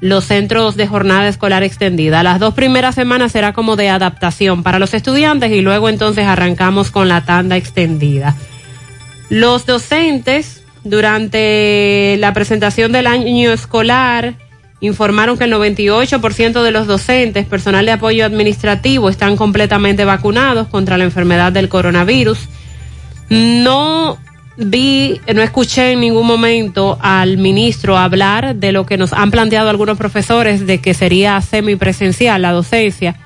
[0.00, 2.22] los centros de jornada escolar extendida.
[2.22, 6.92] Las dos primeras semanas será como de adaptación para los estudiantes y luego entonces arrancamos
[6.92, 8.36] con la tanda extendida.
[9.28, 14.34] Los docentes durante la presentación del año escolar
[14.82, 20.98] informaron que el 98% de los docentes, personal de apoyo administrativo, están completamente vacunados contra
[20.98, 22.48] la enfermedad del coronavirus.
[23.30, 24.18] No
[24.56, 29.70] vi, no escuché en ningún momento al ministro hablar de lo que nos han planteado
[29.70, 33.16] algunos profesores de que sería semipresencial la docencia.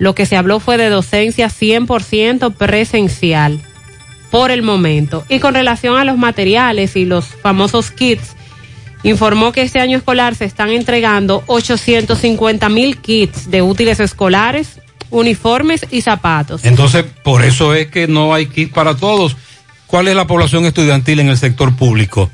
[0.00, 3.60] Lo que se habló fue de docencia 100% presencial
[4.32, 5.24] por el momento.
[5.28, 8.34] Y con relación a los materiales y los famosos kits,
[9.04, 15.86] informó que este año escolar se están entregando 850 mil kits de útiles escolares, uniformes
[15.90, 16.64] y zapatos.
[16.64, 19.36] Entonces, por eso es que no hay kit para todos.
[19.86, 22.30] ¿Cuál es la población estudiantil en el sector público?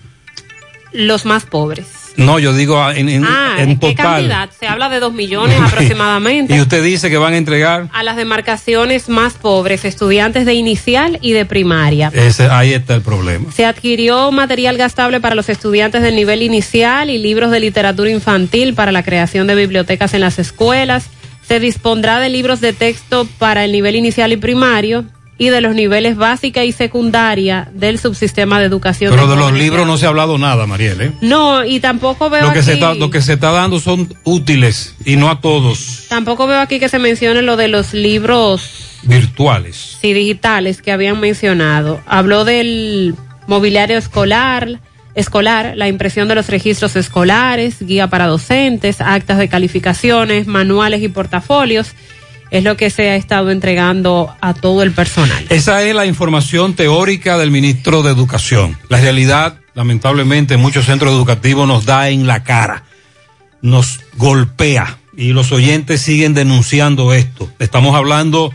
[0.93, 2.00] Los más pobres.
[2.17, 4.29] No, yo digo en, en, ah, en ¿qué total.
[4.29, 4.51] cantidad?
[4.59, 6.55] Se habla de dos millones aproximadamente.
[6.55, 7.89] Y usted dice que van a entregar.
[7.93, 12.11] A las demarcaciones más pobres, estudiantes de inicial y de primaria.
[12.15, 13.51] Ese, ahí está el problema.
[13.53, 18.75] Se adquirió material gastable para los estudiantes del nivel inicial y libros de literatura infantil
[18.75, 21.07] para la creación de bibliotecas en las escuelas.
[21.47, 25.05] Se dispondrá de libros de texto para el nivel inicial y primario
[25.41, 29.11] y de los niveles básica y secundaria del subsistema de educación.
[29.11, 31.01] Pero de los libros no se ha hablado nada, Mariel.
[31.01, 31.13] ¿eh?
[31.23, 34.15] No, y tampoco veo Lo que, aquí, se está, lo que se está dando son
[34.25, 38.99] útiles y no a todos tampoco veo aquí que se mencione lo de los libros
[39.05, 39.97] virtuales.
[40.03, 42.03] sí, digitales que habían mencionado.
[42.07, 43.15] Habló del
[43.47, 44.81] mobiliario escolar,
[45.15, 51.09] escolar, la impresión de los registros escolares, guía para docentes, actas de calificaciones, manuales y
[51.09, 51.93] portafolios.
[52.51, 55.47] Es lo que se ha estado entregando a todo el personal.
[55.49, 58.77] Esa es la información teórica del ministro de Educación.
[58.89, 62.85] La realidad, lamentablemente, en muchos centros educativos nos da en la cara,
[63.63, 67.51] nos golpea y los oyentes siguen denunciando esto.
[67.59, 68.53] Estamos hablando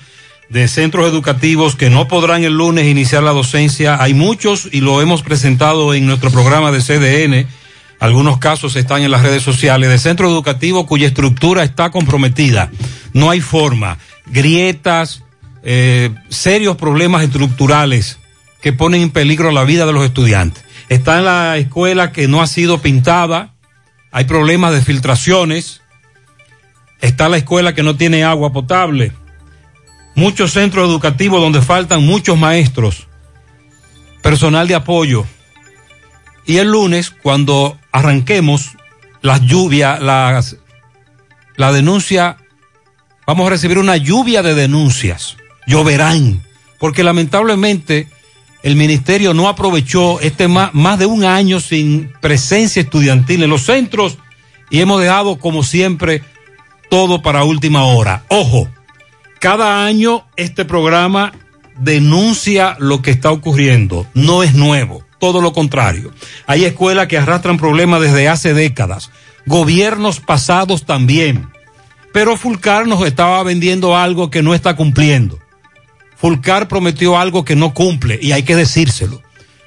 [0.49, 4.01] de centros educativos que no podrán el lunes iniciar la docencia.
[4.01, 7.47] Hay muchos y lo hemos presentado en nuestro programa de CDN.
[7.99, 12.69] Algunos casos están en las redes sociales de centro educativo cuya estructura está comprometida.
[13.13, 13.97] No hay forma.
[14.27, 15.23] Grietas,
[15.63, 18.19] eh, serios problemas estructurales
[18.61, 20.63] que ponen en peligro la vida de los estudiantes.
[20.89, 23.53] Está en la escuela que no ha sido pintada.
[24.11, 25.81] Hay problemas de filtraciones.
[27.01, 29.11] Está la escuela que no tiene agua potable.
[30.15, 33.07] Muchos centros educativos donde faltan muchos maestros.
[34.21, 35.25] Personal de apoyo.
[36.45, 38.77] Y el lunes, cuando arranquemos
[39.21, 40.57] las lluvias, las,
[41.55, 42.37] la denuncia,
[43.25, 45.37] vamos a recibir una lluvia de denuncias.
[45.67, 46.43] Lloverán.
[46.79, 48.09] Porque lamentablemente
[48.61, 53.63] el ministerio no aprovechó este más, más de un año sin presencia estudiantil en los
[53.63, 54.17] centros
[54.69, 56.23] y hemos dejado, como siempre,
[56.89, 58.23] todo para última hora.
[58.27, 58.67] Ojo,
[59.39, 61.33] cada año este programa
[61.77, 64.07] denuncia lo que está ocurriendo.
[64.13, 66.13] No es nuevo, todo lo contrario.
[66.45, 69.09] Hay escuelas que arrastran problemas desde hace décadas,
[69.47, 71.47] gobiernos pasados también.
[72.13, 75.39] Pero Fulcar nos estaba vendiendo algo que no está cumpliendo.
[76.15, 79.19] Fulcar prometió algo que no cumple y hay que decírselo.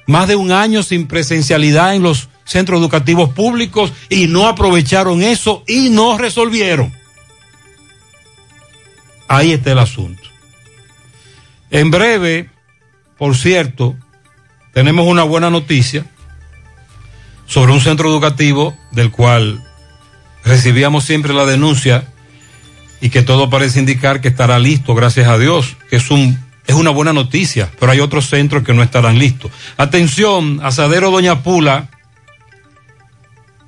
[0.07, 5.65] Más de un año sin presencialidad en los centros educativos públicos y no aprovecharon eso
[5.67, 6.93] y no resolvieron.
[9.27, 10.23] Ahí está el asunto.
[11.69, 12.49] En breve,
[13.17, 13.97] por cierto,
[14.73, 16.05] tenemos una buena noticia
[17.45, 19.63] sobre un centro educativo del cual
[20.43, 22.07] recibíamos siempre la denuncia
[23.01, 26.37] y que todo parece indicar que estará listo, gracias a Dios, que es un
[26.67, 29.51] es una buena noticia, pero hay otros centros que no estarán listos.
[29.75, 31.89] Atención, Asadero Doña Pula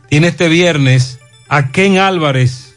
[0.07, 1.17] tiene este viernes
[1.49, 2.75] a Ken Álvarez.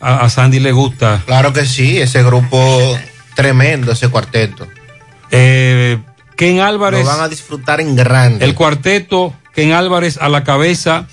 [0.00, 1.22] A, a Sandy le gusta.
[1.26, 2.98] Claro que sí, ese grupo
[3.34, 4.66] tremendo, ese cuarteto.
[5.30, 5.98] Eh,
[6.36, 7.04] Ken Álvarez.
[7.04, 8.44] Lo van a disfrutar en grande.
[8.44, 11.06] El cuarteto, Ken Álvarez a la cabeza,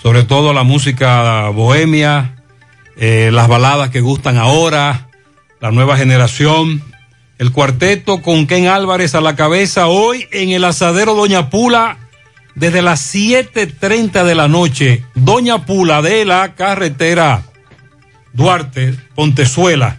[0.00, 2.36] sobre todo la música bohemia,
[2.96, 5.08] eh, las baladas que gustan ahora,
[5.60, 6.82] la nueva generación.
[7.38, 11.98] El cuarteto con Ken Álvarez a la cabeza hoy en el asadero Doña Pula
[12.54, 15.04] desde las 7.30 de la noche.
[15.14, 17.42] Doña Pula de la carretera
[18.32, 19.98] Duarte, Pontezuela.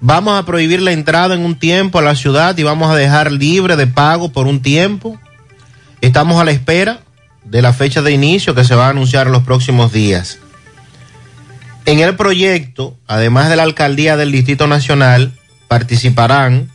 [0.00, 3.32] Vamos a prohibir la entrada en un tiempo a la ciudad y vamos a dejar
[3.32, 5.18] libre de pago por un tiempo.
[6.00, 7.00] Estamos a la espera
[7.42, 10.38] de la fecha de inicio que se va a anunciar en los próximos días.
[11.84, 15.34] En el proyecto, además de la alcaldía del Distrito Nacional,
[15.70, 16.68] participarán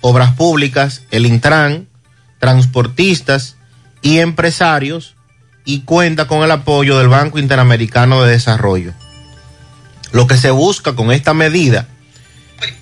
[0.00, 1.86] obras públicas, el Intran,
[2.40, 3.54] transportistas
[4.02, 5.14] y empresarios
[5.64, 8.92] y cuenta con el apoyo del Banco Interamericano de Desarrollo.
[10.10, 11.86] Lo que se busca con esta medida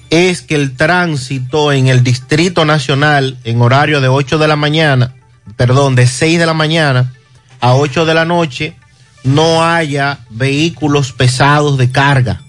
[0.08, 5.16] es que el tránsito en el Distrito Nacional en horario de 8 de la mañana,
[5.58, 7.12] perdón, de 6 de la mañana
[7.60, 8.74] a 8 de la noche,
[9.22, 12.40] no haya vehículos pesados de carga.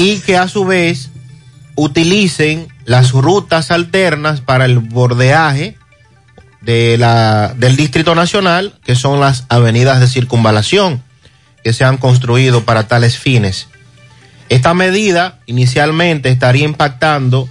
[0.00, 1.10] Y que a su vez
[1.76, 5.76] utilicen las rutas alternas para el bordeaje
[6.62, 11.02] de la, del Distrito Nacional, que son las avenidas de circunvalación
[11.62, 13.68] que se han construido para tales fines.
[14.48, 17.48] Esta medida inicialmente estaría impactando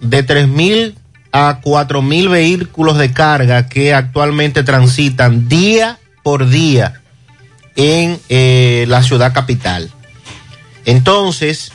[0.00, 0.94] de 3.000
[1.32, 7.00] a 4.000 vehículos de carga que actualmente transitan día por día
[7.76, 9.90] en eh, la ciudad capital.
[10.84, 11.72] Entonces,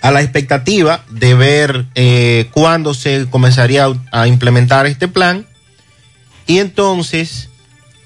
[0.00, 5.46] a la expectativa de ver eh, cuándo se comenzaría a implementar este plan
[6.46, 7.48] y entonces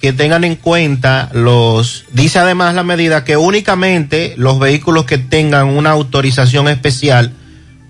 [0.00, 5.68] que tengan en cuenta los, dice además la medida que únicamente los vehículos que tengan
[5.68, 7.34] una autorización especial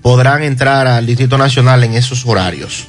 [0.02, 2.86] podrán entrar al Distrito Nacional en esos horarios.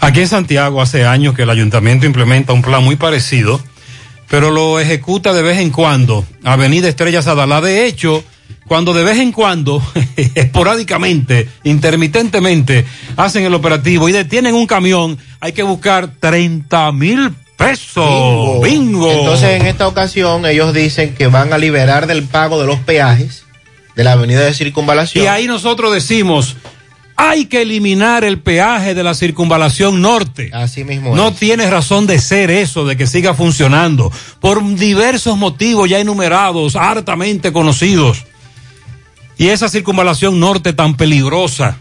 [0.00, 3.60] Aquí en Santiago hace años que el ayuntamiento implementa un plan muy parecido,
[4.28, 6.24] pero lo ejecuta de vez en cuando.
[6.44, 8.24] Avenida Estrellas Adalá, de hecho,
[8.66, 9.82] cuando de vez en cuando,
[10.34, 12.84] esporádicamente, intermitentemente,
[13.16, 18.62] hacen el operativo y detienen un camión, hay que buscar 30 mil pesos.
[18.62, 19.10] Bingo.
[19.10, 23.44] Entonces, en esta ocasión, ellos dicen que van a liberar del pago de los peajes
[23.94, 25.24] de la avenida de circunvalación.
[25.24, 26.56] Y ahí nosotros decimos,
[27.16, 30.50] hay que eliminar el peaje de la circunvalación norte.
[30.52, 31.16] Así mismo.
[31.16, 31.36] No es.
[31.36, 37.52] tiene razón de ser eso, de que siga funcionando, por diversos motivos ya enumerados, hartamente
[37.52, 38.24] conocidos.
[39.38, 41.78] Y esa circunvalación norte tan peligrosa,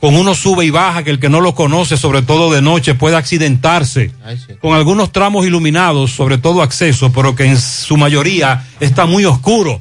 [0.00, 2.94] con uno sube y baja, que el que no lo conoce, sobre todo de noche,
[2.94, 4.54] puede accidentarse, Ay, sí.
[4.60, 9.80] con algunos tramos iluminados, sobre todo acceso, pero que en su mayoría está muy oscuro.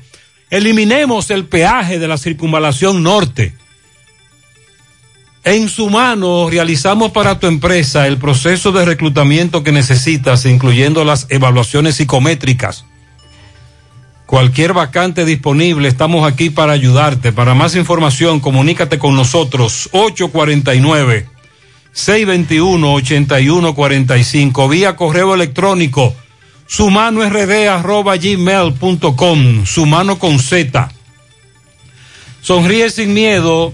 [0.49, 3.53] Eliminemos el peaje de la circunvalación norte.
[5.45, 11.27] En su mano realizamos para tu empresa el proceso de reclutamiento que necesitas, incluyendo las
[11.29, 12.85] evaluaciones psicométricas.
[14.25, 17.33] Cualquier vacante disponible, estamos aquí para ayudarte.
[17.33, 21.27] Para más información, comunícate con nosotros 849
[21.91, 26.15] 621 8145 vía correo electrónico
[26.65, 30.89] sumano rd arroba gmail.com sumano con z.
[32.41, 33.73] Sonríe sin miedo.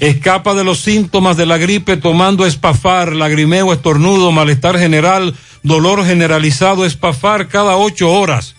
[0.00, 6.86] Escapa de los síntomas de la gripe tomando espafar, lagrimeo, estornudo, malestar general, dolor generalizado,
[6.86, 8.56] espafar cada ocho horas.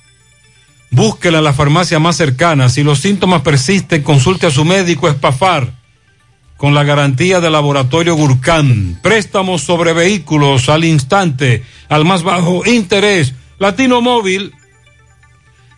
[0.91, 2.69] Búsquela en la farmacia más cercana.
[2.69, 5.73] Si los síntomas persisten, consulte a su médico espafar
[6.57, 8.99] con la garantía del laboratorio Gurkhan.
[9.01, 13.33] Préstamos sobre vehículos al instante, al más bajo interés.
[13.57, 14.53] Latino Móvil,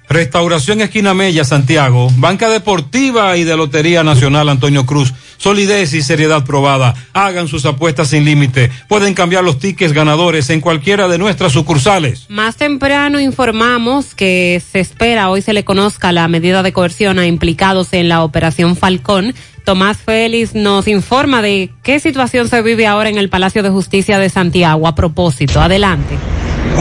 [0.09, 5.13] Restauración Esquina Mella, Santiago, Banca Deportiva y de Lotería Nacional Antonio Cruz.
[5.37, 6.93] Solidez y seriedad probada.
[7.11, 8.71] Hagan sus apuestas sin límite.
[8.87, 12.25] Pueden cambiar los tickets ganadores en cualquiera de nuestras sucursales.
[12.29, 17.27] Más temprano informamos que se espera hoy se le conozca la medida de coerción a
[17.27, 19.33] implicados en la operación Falcón.
[19.65, 24.19] Tomás Félix nos informa de qué situación se vive ahora en el Palacio de Justicia
[24.19, 24.87] de Santiago.
[24.87, 26.17] A propósito, adelante.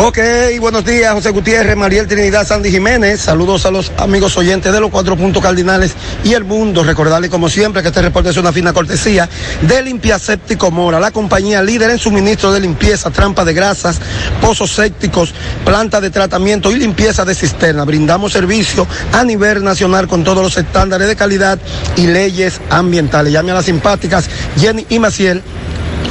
[0.04, 0.18] Ok,
[0.58, 3.20] buenos días, José Gutiérrez, Mariel Trinidad, Sandy Jiménez.
[3.20, 5.92] Saludos a los amigos oyentes de los cuatro puntos cardinales
[6.24, 6.82] y el mundo.
[6.82, 9.28] Recordarles, como siempre, que este reporte es una fina cortesía
[9.60, 14.00] de Limpia Séptico Mora, la compañía líder en suministro de limpieza, trampa de grasas,
[14.40, 15.34] pozos sépticos,
[15.64, 17.84] planta de tratamiento y limpieza de cisterna.
[17.84, 21.58] Brindamos servicio a nivel nacional con todos los estándares de calidad
[21.96, 23.32] y leyes ambientales.
[23.32, 24.28] Llame a las simpáticas
[24.58, 25.42] Jenny y Maciel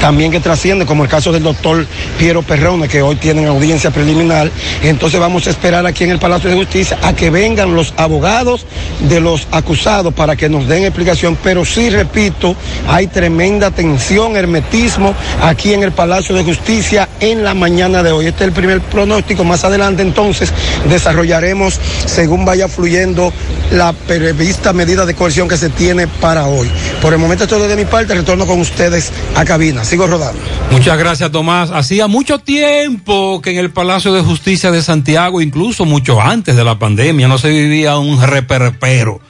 [0.00, 1.86] también que trasciende, como el caso del doctor
[2.18, 4.50] Piero Perrone, que hoy tienen audiencia preliminar.
[4.82, 8.66] Entonces vamos a esperar aquí en el Palacio de Justicia a que vengan los abogados
[9.08, 11.36] de los acusados para que nos den explicación.
[11.44, 12.56] Pero sí, repito,
[12.88, 18.26] hay tremenda tensión, hermetismo aquí en el Palacio de Justicia en la mañana de hoy.
[18.26, 19.44] Este es el primer pronóstico.
[19.44, 20.50] Más adelante entonces
[20.88, 23.32] desarrollaremos, según vaya fluyendo,
[23.72, 26.70] la prevista medida de coerción que se tiene para hoy.
[27.02, 29.84] Por el momento esto es de mi parte, retorno con ustedes a cabina.
[29.90, 30.40] Sigo rodando.
[30.70, 31.72] Muchas gracias, Tomás.
[31.72, 36.62] Hacía mucho tiempo que en el Palacio de Justicia de Santiago, incluso mucho antes de
[36.62, 39.20] la pandemia, no se vivía un reperpero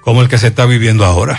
[0.00, 1.38] como el que se está viviendo ahora.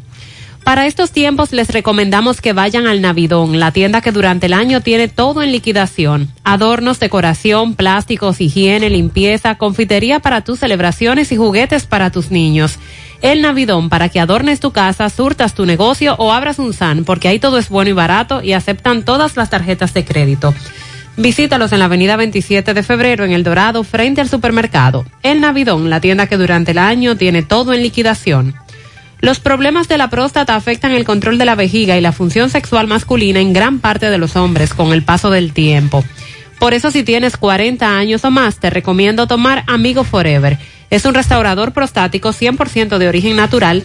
[0.64, 4.80] Para estos tiempos les recomendamos que vayan al Navidón, la tienda que durante el año
[4.80, 6.30] tiene todo en liquidación.
[6.46, 12.80] Adornos, decoración, plásticos, higiene, limpieza, confitería para tus celebraciones y juguetes para tus niños.
[13.24, 17.30] El Navidón para que adornes tu casa, surtas tu negocio o abras un SAN, porque
[17.30, 20.54] ahí todo es bueno y barato y aceptan todas las tarjetas de crédito.
[21.16, 25.06] Visítalos en la avenida 27 de febrero en El Dorado, frente al supermercado.
[25.22, 28.56] El Navidón, la tienda que durante el año tiene todo en liquidación.
[29.22, 32.88] Los problemas de la próstata afectan el control de la vejiga y la función sexual
[32.88, 36.04] masculina en gran parte de los hombres con el paso del tiempo.
[36.60, 40.58] Por eso si tienes 40 años o más, te recomiendo tomar Amigo Forever.
[40.94, 43.84] Es un restaurador prostático 100% de origen natural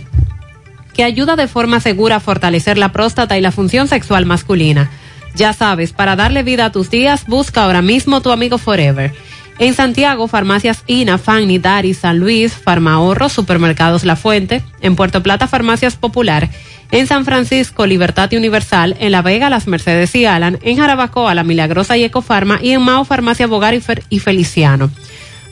[0.92, 4.90] que ayuda de forma segura a fortalecer la próstata y la función sexual masculina.
[5.34, 9.14] Ya sabes, para darle vida a tus días, busca ahora mismo tu Amigo Forever.
[9.58, 14.62] En Santiago, farmacias INA, Fanny, Dari, San Luis, Farmahorro, Supermercados La Fuente.
[14.82, 16.50] En Puerto Plata, Farmacias Popular.
[16.90, 18.98] En San Francisco, Libertad Universal.
[19.00, 20.58] En La Vega, Las Mercedes y Alan.
[20.60, 22.58] En Jarabacoa, La Milagrosa y Ecofarma.
[22.62, 23.72] Y en Mao, Farmacia Bogar
[24.10, 24.90] y Feliciano.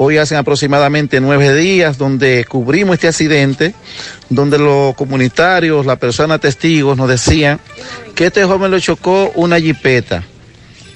[0.03, 3.75] Hoy hacen aproximadamente nueve días donde cubrimos este accidente,
[4.29, 7.59] donde los comunitarios, las personas testigos nos decían
[8.15, 10.23] que este joven lo chocó una jipeta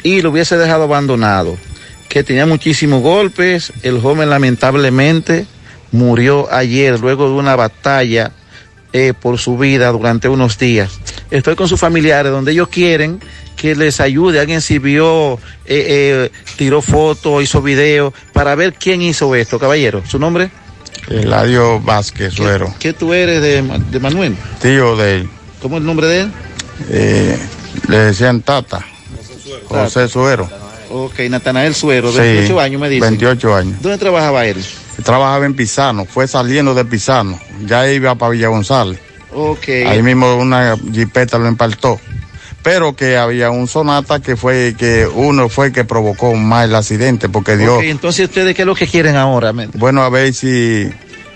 [0.02, 1.56] y lo hubiese dejado abandonado,
[2.10, 5.46] que tenía muchísimos golpes, el joven lamentablemente
[5.92, 8.32] murió ayer luego de una batalla
[8.98, 11.02] eh, por su vida durante unos días.
[11.30, 13.20] Estoy con sus familiares donde ellos quieren
[13.58, 15.34] que les ayude, alguien si vio,
[15.66, 20.02] eh, eh, tiró fotos, hizo video, para ver quién hizo esto, caballero.
[20.08, 20.50] ¿Su nombre?
[21.10, 23.62] Eladio Vázquez Suero, ¿Qué tú eres de,
[23.92, 24.38] de Manuel?
[24.62, 25.30] tío de él.
[25.62, 26.32] ¿Cómo es el nombre de él?
[26.90, 27.38] Eh,
[27.90, 28.86] le decían Tata,
[29.66, 30.50] José Suero.
[30.90, 33.02] Ok, Natanael Suero, Sí, 28 años me dice.
[33.02, 33.82] 28 años.
[33.82, 34.64] ¿Dónde trabajaba él?
[35.04, 39.00] Trabajaba en Pisano, fue saliendo de Pisano, ya iba para Villa González.
[39.88, 42.00] Ahí mismo una jipeta lo empaltó.
[42.64, 47.30] Pero que había un sonata que fue que uno fue que provocó más el accidente
[47.30, 49.54] porque dio Ok, entonces ustedes qué es lo que quieren ahora?
[49.76, 50.90] bueno a ver si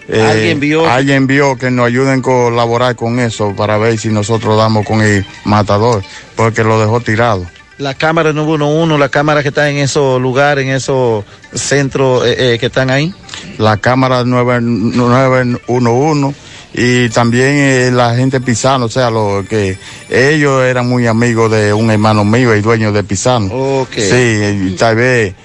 [0.08, 4.10] eh, Alguien vio- alguien vio que nos ayuden a colaborar con eso para ver si
[4.10, 6.02] nosotros damos con el matador
[6.36, 7.46] porque lo dejó tirado.
[7.80, 11.24] La cámara 911, la cámara que está en esos lugares, en esos
[11.54, 13.14] centros eh, eh, que están ahí.
[13.58, 16.38] La cámara 9- 911
[16.74, 19.78] y también eh, la gente pisano, o sea, lo que
[20.10, 23.48] ellos eran muy amigos de un hermano mío y dueño de pisano.
[23.54, 23.94] Ok.
[23.94, 25.36] Sí, tal vez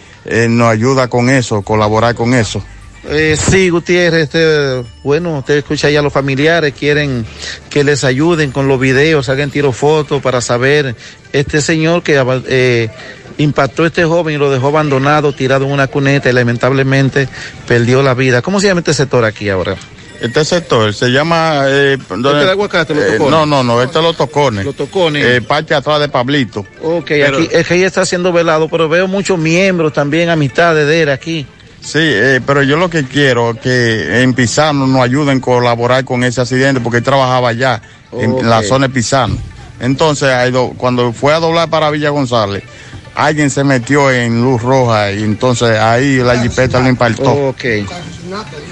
[0.49, 2.61] nos ayuda con eso, colaborar con eso.
[3.11, 7.27] Eh, sí, Gutiérrez, este, bueno, usted escucha ya a los familiares, quieren
[7.69, 10.97] que les ayuden con los videos, hagan tiro fotos para saber
[11.33, 12.89] este señor que eh,
[13.37, 17.29] impactó a este joven y lo dejó abandonado, tirado en una cuneta y lamentablemente
[17.69, 18.41] perdió la vida.
[18.41, 19.77] ¿Cómo se llama este sector aquí ahora?
[20.21, 21.65] Este sector se llama...
[21.67, 23.31] Eh, ¿Este de aguacate, los eh, tocones?
[23.31, 24.65] no, no, no, este es los tocones.
[24.65, 25.23] Los tocones.
[25.23, 26.61] Eh, parte atrás de Pablito.
[26.81, 30.87] Ok, Pero- aquí, es que ella está siendo velado, pero veo muchos miembros también, amistades
[30.87, 31.47] de él aquí.
[31.85, 36.05] Sí, eh, pero yo lo que quiero es que en Pisano nos ayuden a colaborar
[36.05, 37.83] con ese accidente porque él trabajaba allá,
[38.13, 39.37] en la zona de Pisano.
[39.81, 40.31] Entonces,
[40.79, 42.63] cuando fue a doblar para Villa González,
[43.15, 47.49] alguien se metió en luz roja y entonces ahí la jipeta lo impactó.
[47.49, 47.65] Ok.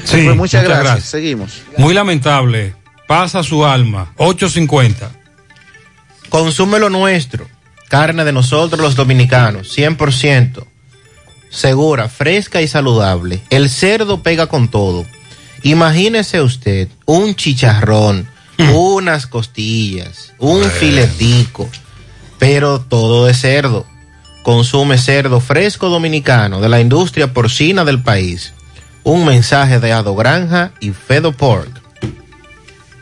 [0.04, 1.04] Sí, Pues muchas gracias.
[1.04, 1.62] Seguimos.
[1.76, 2.74] Muy lamentable.
[3.06, 4.12] Pasa su alma.
[4.16, 5.10] 850.
[6.30, 7.46] Consume lo nuestro.
[7.88, 10.64] Carne de nosotros los dominicanos, 100%.
[11.52, 13.42] Segura, fresca y saludable.
[13.50, 15.04] El cerdo pega con todo.
[15.62, 18.26] Imagínese usted un chicharrón,
[18.72, 21.68] unas costillas, un filetico,
[22.38, 23.86] pero todo de cerdo.
[24.42, 28.54] Consume cerdo fresco dominicano de la industria porcina del país.
[29.04, 31.82] Un mensaje de Ado Granja y Fedo Pork.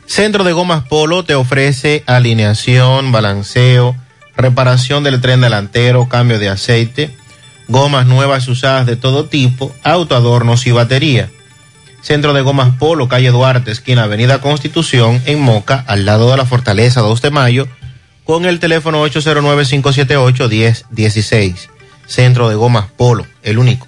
[0.06, 3.94] Centro de Gomas Polo te ofrece alineación, balanceo,
[4.36, 7.16] reparación del tren delantero, cambio de aceite,
[7.70, 11.30] gomas nuevas usadas de todo tipo, autoadornos y batería.
[12.02, 16.46] Centro de Gomas Polo, calle Duarte, esquina Avenida Constitución, en Moca, al lado de la
[16.46, 17.68] Fortaleza 2 de Mayo,
[18.24, 21.68] con el teléfono 809-578-1016.
[22.06, 23.86] Centro de Gomas Polo, el único.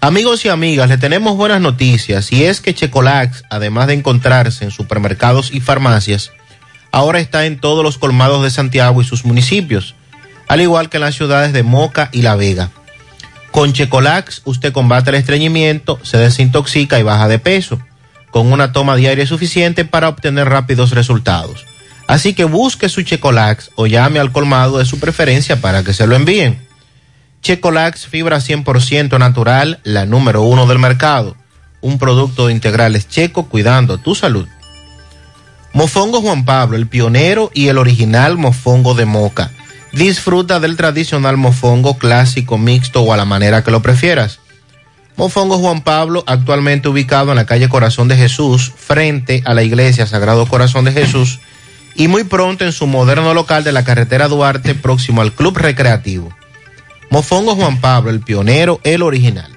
[0.00, 4.72] Amigos y amigas, le tenemos buenas noticias y es que Checolax, además de encontrarse en
[4.72, 6.32] supermercados y farmacias,
[6.90, 9.94] ahora está en todos los colmados de Santiago y sus municipios,
[10.48, 12.70] al igual que en las ciudades de Moca y La Vega.
[13.50, 17.78] Con Checolax usted combate el estreñimiento, se desintoxica y baja de peso,
[18.30, 21.64] con una toma diaria suficiente para obtener rápidos resultados.
[22.06, 26.06] Así que busque su Checolax o llame al colmado de su preferencia para que se
[26.06, 26.66] lo envíen.
[27.42, 31.36] Checolax fibra 100% natural, la número uno del mercado.
[31.80, 34.48] Un producto de integrales checo cuidando tu salud.
[35.72, 39.50] Mofongo Juan Pablo, el pionero y el original mofongo de moca.
[39.94, 44.40] Disfruta del tradicional mofongo clásico, mixto o a la manera que lo prefieras.
[45.16, 50.08] Mofongo Juan Pablo, actualmente ubicado en la calle Corazón de Jesús, frente a la iglesia
[50.08, 51.38] Sagrado Corazón de Jesús,
[51.94, 56.34] y muy pronto en su moderno local de la carretera Duarte, próximo al Club Recreativo.
[57.10, 59.56] Mofongo Juan Pablo, el pionero, el original.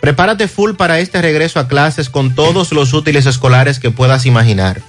[0.00, 4.80] Prepárate full para este regreso a clases con todos los útiles escolares que puedas imaginar.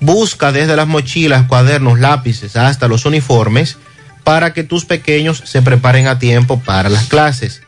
[0.00, 3.78] Busca desde las mochilas, cuadernos, lápices hasta los uniformes
[4.24, 7.62] para que tus pequeños se preparen a tiempo para las clases.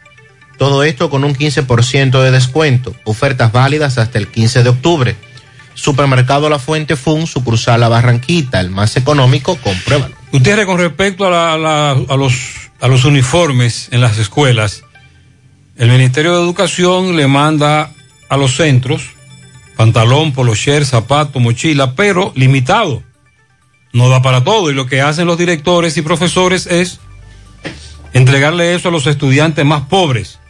[0.59, 2.95] Todo esto con un 15% de descuento.
[3.05, 5.17] Ofertas válidas hasta el 15 de octubre.
[5.75, 10.15] Supermercado La Fuente Fun, sucursal La Barranquita, el más económico, compruébalo.
[10.33, 12.35] Ustedes con respecto a, la- la- a los,
[12.81, 14.83] a los uniformes en las escuelas,
[15.77, 17.93] el Ministerio de Educación le manda
[18.29, 19.03] a los centros
[19.79, 23.05] pantalón, polocher, zapato, mochila, pero limitado.
[23.93, 26.99] No da para todo y lo que hacen los directores y profesores es
[28.13, 30.41] entregarle eso a los estudiantes más pobres,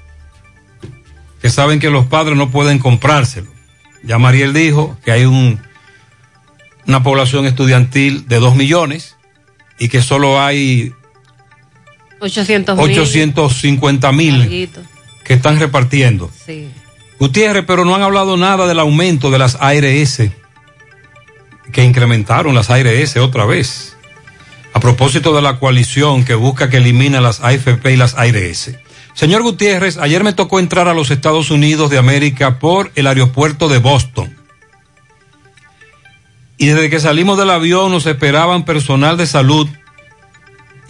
[1.43, 3.51] que saben que los padres no pueden comprárselo.
[4.03, 5.61] Ya Mariel dijo que hay un,
[6.87, 9.17] una población estudiantil de 2 millones
[9.79, 10.95] y que solo hay
[12.21, 12.99] 800 mil.
[12.99, 14.71] 850 mil
[15.23, 16.31] que están repartiendo.
[16.47, 16.71] Sí.
[17.19, 20.23] Gutiérrez, pero no han hablado nada del aumento de las ARS,
[21.73, 23.97] que incrementaron las ARS otra vez.
[24.73, 28.70] A propósito de la coalición que busca que elimine las AFP y las ARS.
[29.15, 33.69] Señor Gutiérrez, ayer me tocó entrar a los Estados Unidos de América por el aeropuerto
[33.69, 34.36] de Boston.
[36.57, 39.69] Y desde que salimos del avión nos esperaban personal de salud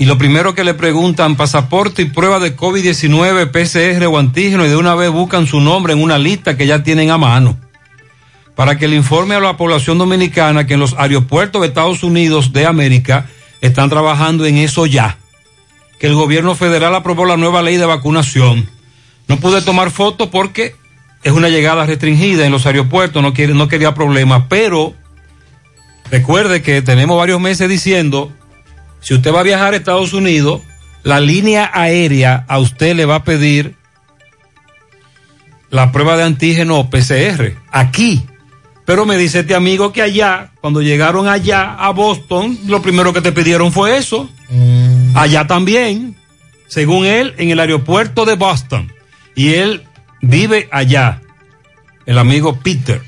[0.01, 4.69] y lo primero que le preguntan, pasaporte y prueba de COVID-19, PCR o antígeno, y
[4.69, 7.59] de una vez buscan su nombre en una lista que ya tienen a mano.
[8.55, 12.53] Para que le informe a la población dominicana que en los aeropuertos de Estados Unidos
[12.53, 13.27] de América
[13.61, 15.19] están trabajando en eso ya.
[15.99, 18.71] Que el gobierno federal aprobó la nueva ley de vacunación.
[19.27, 20.77] No pude tomar fotos porque
[21.25, 24.95] es una llegada restringida en los aeropuertos, no, quiere, no quería problemas, pero
[26.09, 28.33] recuerde que tenemos varios meses diciendo
[29.01, 30.63] si usted va a viajar a Estados Unidos,
[31.03, 33.75] la línea aérea a usted le va a pedir
[35.71, 38.23] la prueba de antígeno o PCR aquí.
[38.85, 43.21] Pero me dice este amigo que allá, cuando llegaron allá a Boston, lo primero que
[43.21, 44.31] te pidieron fue eso.
[45.15, 46.17] Allá también,
[46.69, 48.91] según él, en el aeropuerto de Boston.
[49.35, 49.85] Y él
[50.23, 51.21] vive allá,
[52.07, 53.03] el amigo Peter.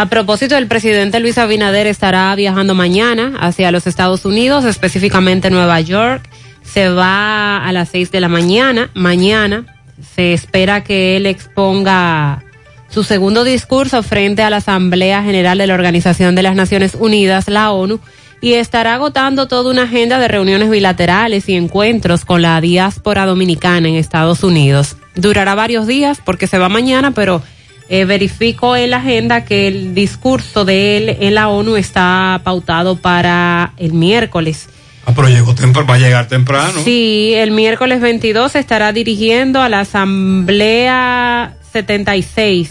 [0.00, 5.78] A propósito, el presidente Luis Abinader estará viajando mañana hacia los Estados Unidos, específicamente Nueva
[5.82, 6.26] York.
[6.62, 8.88] Se va a las seis de la mañana.
[8.94, 9.66] Mañana
[10.14, 12.42] se espera que él exponga
[12.88, 17.48] su segundo discurso frente a la Asamblea General de la Organización de las Naciones Unidas,
[17.48, 18.00] la ONU,
[18.40, 23.88] y estará agotando toda una agenda de reuniones bilaterales y encuentros con la diáspora dominicana
[23.88, 24.96] en Estados Unidos.
[25.14, 27.42] Durará varios días porque se va mañana, pero
[27.90, 32.96] eh, verifico en la agenda que el discurso de él en la ONU está pautado
[32.96, 34.68] para el miércoles.
[35.06, 36.80] Ah, pero llegó tempra- va a llegar temprano.
[36.84, 42.70] Sí, el miércoles 22 se estará dirigiendo a la Asamblea 76.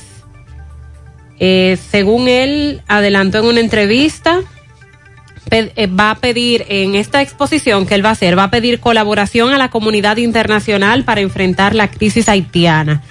[1.40, 4.40] Eh, según él adelantó en una entrevista,
[5.52, 8.80] eh, va a pedir en esta exposición que él va a hacer, va a pedir
[8.80, 13.02] colaboración a la comunidad internacional para enfrentar la crisis haitiana.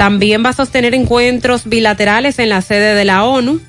[0.00, 3.60] También va a sostener encuentros bilaterales en la sede de la ONU,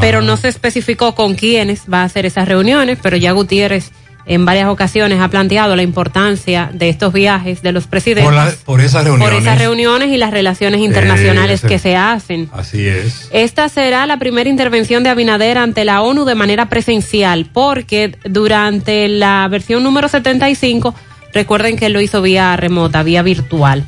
[0.00, 3.90] pero no se especificó con quiénes va a hacer esas reuniones, pero ya Gutiérrez
[4.26, 8.52] en varias ocasiones ha planteado la importancia de estos viajes de los presidentes Por, la-
[8.64, 9.28] por esas reuniones.
[9.34, 12.48] por esas reuniones y las relaciones internacionales ese- que se hacen.
[12.52, 13.28] Así es.
[13.32, 19.08] Esta será la primera intervención de Abinader ante la ONU de manera presencial, porque durante
[19.08, 20.94] la versión número 75,
[21.32, 23.84] recuerden que él lo hizo vía remota, vía virtual.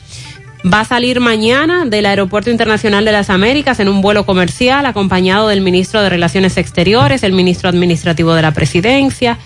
[0.65, 5.49] Va a salir mañana del Aeropuerto Internacional de las Américas en un vuelo comercial acompañado
[5.49, 9.39] del ministro de Relaciones Exteriores, el ministro administrativo de la Presidencia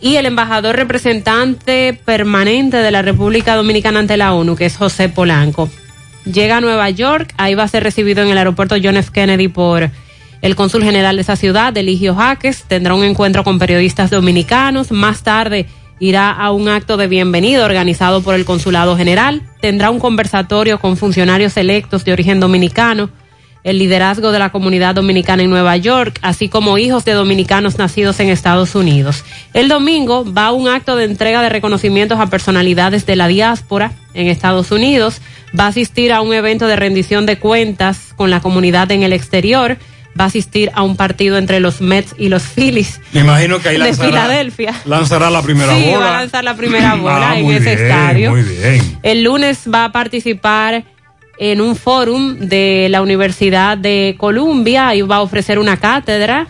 [0.00, 5.10] y el embajador representante permanente de la República Dominicana ante la ONU, que es José
[5.10, 5.68] Polanco.
[6.24, 9.10] Llega a Nueva York, ahí va a ser recibido en el aeropuerto John F.
[9.12, 9.90] Kennedy por
[10.40, 14.92] El cónsul general de esa ciudad, Eligio Jaques, tendrá un encuentro con periodistas dominicanos.
[14.92, 15.66] Más tarde
[15.98, 19.42] irá a un acto de bienvenida organizado por el Consulado General.
[19.60, 23.10] Tendrá un conversatorio con funcionarios electos de origen dominicano,
[23.64, 28.20] el liderazgo de la comunidad dominicana en Nueva York, así como hijos de dominicanos nacidos
[28.20, 29.24] en Estados Unidos.
[29.54, 33.92] El domingo va a un acto de entrega de reconocimientos a personalidades de la diáspora
[34.14, 35.20] en Estados Unidos.
[35.58, 39.12] Va a asistir a un evento de rendición de cuentas con la comunidad en el
[39.12, 39.78] exterior
[40.18, 43.00] va a asistir a un partido entre los Mets y los Phillies.
[43.12, 44.74] Me imagino que ahí de lanzará, Filadelfia.
[44.84, 45.98] lanzará la primera sí, bola.
[45.98, 48.30] va a lanzar la primera bola Ah, en muy ese bien, estadio.
[48.30, 48.98] Muy bien.
[49.02, 50.84] El lunes va a participar
[51.38, 56.46] en un fórum de la Universidad de Columbia y va a ofrecer una cátedra.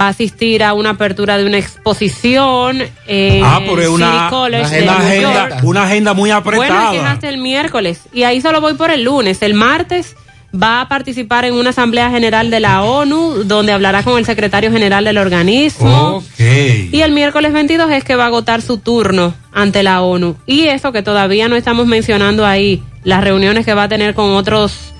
[0.00, 4.30] Va a asistir a una apertura de una exposición en Ah, pero es una,
[4.60, 7.10] de agenda, una agenda muy Bueno, apretada.
[7.12, 8.02] hasta el miércoles.
[8.12, 9.42] Y ahí solo voy por el lunes.
[9.42, 10.14] El martes
[10.54, 14.72] va a participar en una asamblea general de la ONU, donde hablará con el secretario
[14.72, 16.22] general del organismo.
[16.38, 20.36] Y el miércoles 22 es que va a agotar su turno ante la ONU.
[20.46, 24.30] Y eso que todavía no estamos mencionando ahí, las reuniones que va a tener con
[24.30, 24.92] otros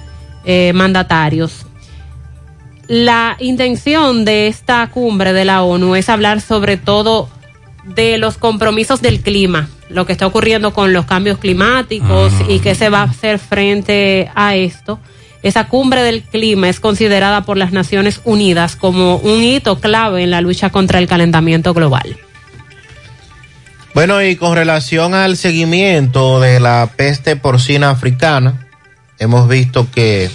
[0.45, 1.67] eh, mandatarios.
[2.87, 7.29] La intención de esta cumbre de la ONU es hablar sobre todo
[7.85, 12.75] de los compromisos del clima, lo que está ocurriendo con los cambios climáticos y qué
[12.75, 14.99] se va a hacer frente a esto.
[15.43, 20.31] Esa cumbre del clima es considerada por las Naciones Unidas como un hito clave en
[20.31, 22.19] la lucha contra el calentamiento global.
[23.95, 28.69] Bueno, y con relación al seguimiento de la peste porcina africana,
[29.19, 30.31] hemos visto que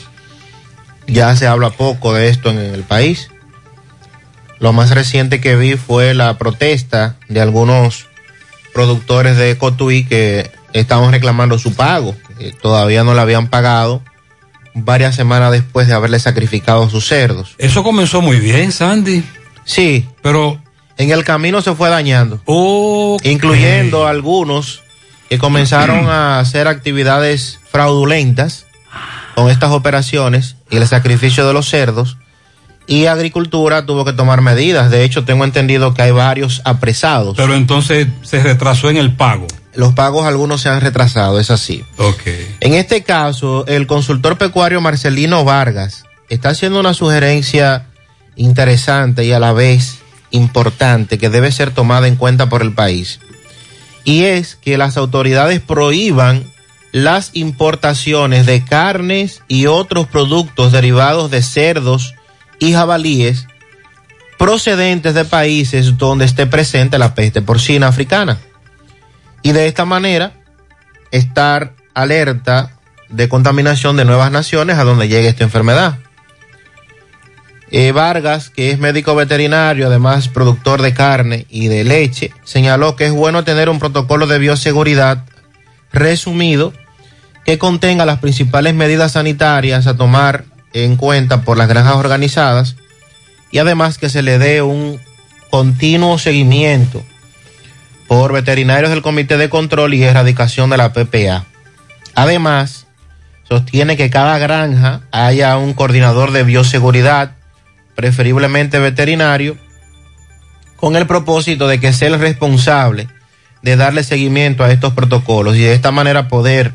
[1.08, 3.30] ya se habla poco de esto en el país.
[4.60, 8.08] Lo más reciente que vi fue la protesta de algunos
[8.74, 12.16] productores de Cotuí que estaban reclamando su pago.
[12.38, 14.02] que todavía no le habían pagado
[14.76, 17.56] varias semanas después de haberle sacrificado sus cerdos.
[17.58, 19.24] Eso comenzó muy bien, Sandy.
[19.64, 20.08] Sí.
[20.22, 20.60] Pero
[20.98, 22.40] en el camino se fue dañando.
[23.24, 24.84] Incluyendo algunos
[25.30, 28.66] que comenzaron a hacer actividades fraudulentas
[29.34, 32.18] con estas operaciones y el sacrificio de los cerdos.
[32.88, 34.92] Y Agricultura tuvo que tomar medidas.
[34.92, 37.36] De hecho, tengo entendido que hay varios apresados.
[37.36, 39.48] Pero entonces se retrasó en el pago.
[39.76, 41.84] Los pagos algunos se han retrasado, es así.
[41.98, 42.22] Ok.
[42.62, 47.88] En este caso, el consultor pecuario Marcelino Vargas está haciendo una sugerencia
[48.36, 50.00] interesante y a la vez
[50.32, 53.20] importante que debe ser tomada en cuenta por el país.
[54.04, 56.46] Y es que las autoridades prohíban
[56.92, 62.14] las importaciones de carnes y otros productos derivados de cerdos
[62.60, 63.48] y jabalíes
[64.38, 68.38] procedentes de países donde esté presente la peste porcina africana.
[69.46, 70.32] Y de esta manera,
[71.12, 72.72] estar alerta
[73.10, 76.00] de contaminación de nuevas naciones a donde llegue esta enfermedad.
[77.70, 83.06] Eh, Vargas, que es médico veterinario, además productor de carne y de leche, señaló que
[83.06, 85.26] es bueno tener un protocolo de bioseguridad
[85.94, 86.74] resumido
[87.46, 92.78] que contenga las principales medidas sanitarias a tomar en cuenta por las granjas organizadas
[93.52, 95.00] y además que se le dé un
[95.52, 97.06] continuo seguimiento
[98.08, 101.46] por veterinarios del Comité de Control y Erradicación de la PPA.
[102.14, 102.88] Además,
[103.48, 107.32] sostiene que cada granja haya un coordinador de bioseguridad,
[107.96, 109.58] preferiblemente veterinario,
[110.78, 113.08] con el propósito de que sea el responsable
[113.62, 116.74] de darle seguimiento a estos protocolos y de esta manera poder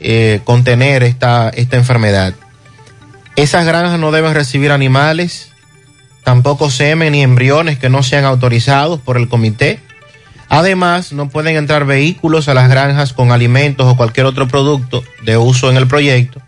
[0.00, 2.34] eh, contener esta, esta enfermedad.
[3.36, 5.52] Esas granjas no deben recibir animales,
[6.24, 9.80] tampoco semen ni embriones que no sean autorizados por el comité.
[10.48, 15.36] Además, no pueden entrar vehículos a las granjas con alimentos o cualquier otro producto de
[15.36, 16.40] uso en el proyecto,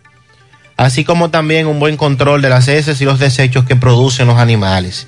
[0.77, 4.37] así como también un buen control de las heces y los desechos que producen los
[4.37, 5.07] animales.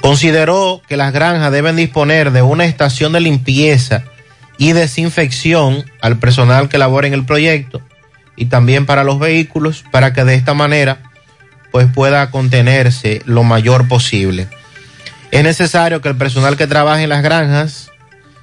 [0.00, 4.04] Consideró que las granjas deben disponer de una estación de limpieza
[4.58, 7.82] y desinfección al personal que labora en el proyecto
[8.36, 10.98] y también para los vehículos para que de esta manera
[11.70, 14.48] pues pueda contenerse lo mayor posible.
[15.32, 17.90] Es necesario que el personal que trabaje en las granjas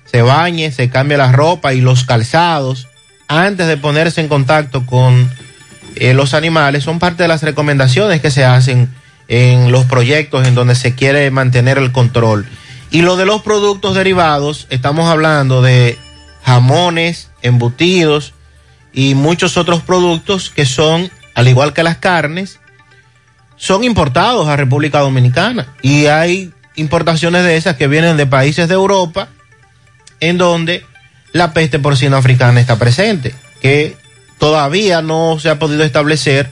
[0.06, 2.88] se bañe, se cambie la ropa y los calzados
[3.28, 5.30] antes de ponerse en contacto con
[5.96, 6.84] eh, los animales.
[6.84, 8.90] Son parte de las recomendaciones que se hacen
[9.28, 12.48] en los proyectos en donde se quiere mantener el control.
[12.90, 15.96] Y lo de los productos derivados, estamos hablando de
[16.44, 18.34] jamones, embutidos
[18.94, 22.60] y muchos otros productos que son, al igual que las carnes,
[23.58, 25.68] son importados a República Dominicana.
[25.84, 29.30] Y hay importaciones de esas que vienen de países de Europa
[30.20, 30.86] en donde
[31.32, 33.96] la peste porcina africana está presente, que
[34.38, 36.50] todavía no se ha podido establecer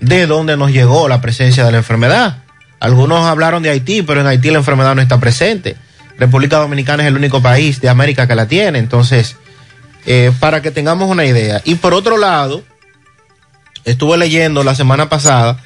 [0.00, 2.42] de dónde nos llegó la presencia de la enfermedad.
[2.80, 5.76] Algunos hablaron de Haití, pero en Haití la enfermedad no está presente.
[6.18, 8.78] República Dominicana es el único país de América que la tiene.
[8.78, 9.36] Entonces,
[10.06, 11.60] eh, para que tengamos una idea.
[11.64, 12.62] Y por otro lado,
[13.84, 15.58] estuve leyendo la semana pasada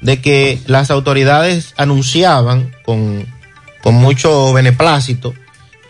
[0.00, 3.26] de que las autoridades anunciaban con,
[3.82, 5.34] con mucho beneplácito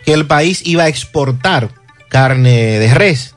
[0.05, 1.69] que el país iba a exportar
[2.09, 3.35] carne de res.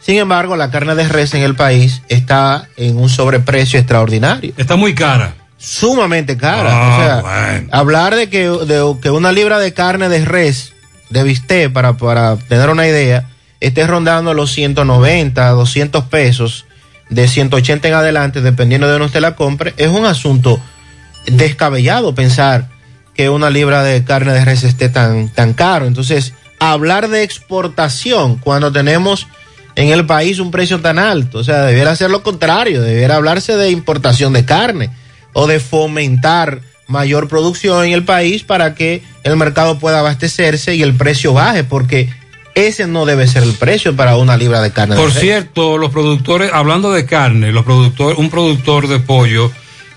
[0.00, 4.54] Sin embargo, la carne de res en el país está en un sobreprecio extraordinario.
[4.56, 5.34] Está muy cara.
[5.58, 6.70] Sumamente cara.
[6.72, 7.68] Ah, o sea, bueno.
[7.72, 10.72] hablar de que, de que una libra de carne de res,
[11.10, 13.28] de bistec, para, para tener una idea,
[13.60, 16.64] esté rondando los 190, 200 pesos,
[17.10, 20.60] de 180 en adelante, dependiendo de donde usted la compre, es un asunto
[21.26, 22.68] descabellado pensar
[23.18, 25.86] que una libra de carne de res esté tan, tan caro.
[25.86, 29.26] Entonces, hablar de exportación cuando tenemos
[29.74, 33.56] en el país un precio tan alto, o sea, debiera ser lo contrario, debiera hablarse
[33.56, 34.90] de importación de carne
[35.32, 40.82] o de fomentar mayor producción en el país para que el mercado pueda abastecerse y
[40.82, 42.08] el precio baje, porque
[42.54, 44.94] ese no debe ser el precio para una libra de carne.
[44.94, 49.50] Por cierto, los productores, hablando de carne, los productores, un productor de pollo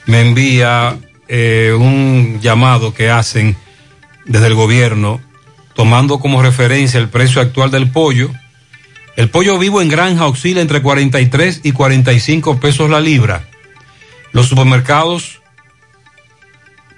[0.07, 0.98] me envía
[1.33, 3.55] eh, un llamado que hacen
[4.25, 5.21] desde el gobierno,
[5.73, 8.29] tomando como referencia el precio actual del pollo.
[9.15, 13.47] El pollo vivo en granja oscila entre 43 y 45 pesos la libra.
[14.33, 15.39] Los supermercados,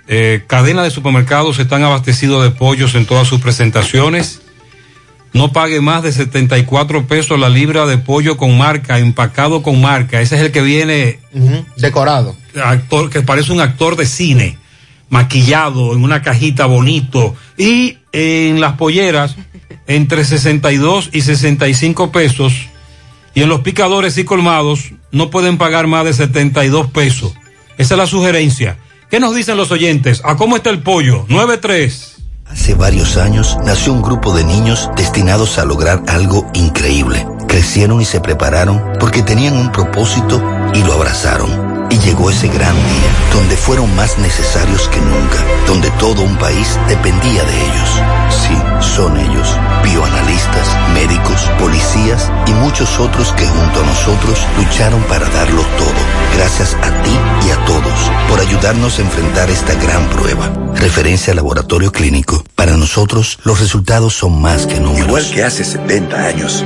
[0.07, 4.41] eh, cadena de supermercados están abastecidos de pollos en todas sus presentaciones.
[5.31, 10.21] No pague más de 74 pesos la libra de pollo con marca, empacado con marca.
[10.21, 11.19] Ese es el que viene
[11.77, 12.35] Decorado.
[12.61, 14.57] Actor que parece un actor de cine,
[15.09, 19.35] maquillado en una cajita bonito y en las polleras
[19.87, 22.53] entre 62 y 65 pesos
[23.35, 27.33] y en los picadores y colmados no pueden pagar más de 72 pesos.
[27.77, 28.77] Esa es la sugerencia.
[29.09, 30.21] ¿Qué nos dicen los oyentes?
[30.23, 31.25] ¿A cómo está el pollo?
[31.29, 32.13] 93.
[32.47, 37.25] Hace varios años nació un grupo de niños destinados a lograr algo increíble.
[37.47, 40.43] Crecieron y se prepararon porque tenían un propósito
[40.73, 41.72] y lo abrazaron.
[41.89, 46.79] Y llegó ese gran día, donde fueron más necesarios que nunca, donde todo un país
[46.87, 48.01] dependía de ellos.
[48.29, 48.55] Sí,
[48.95, 55.61] son ellos, bioanalistas, médicos, policías y muchos otros que junto a nosotros lucharon para darlo
[55.77, 55.93] todo.
[56.35, 57.11] Gracias a ti
[57.47, 60.51] y a todos por ayudarnos a enfrentar esta gran prueba.
[60.75, 62.43] Referencia laboratorio clínico.
[62.55, 65.07] Para nosotros, los resultados son más que números.
[65.07, 66.65] Igual que hace 70 años,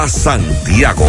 [0.07, 1.05] Santiago.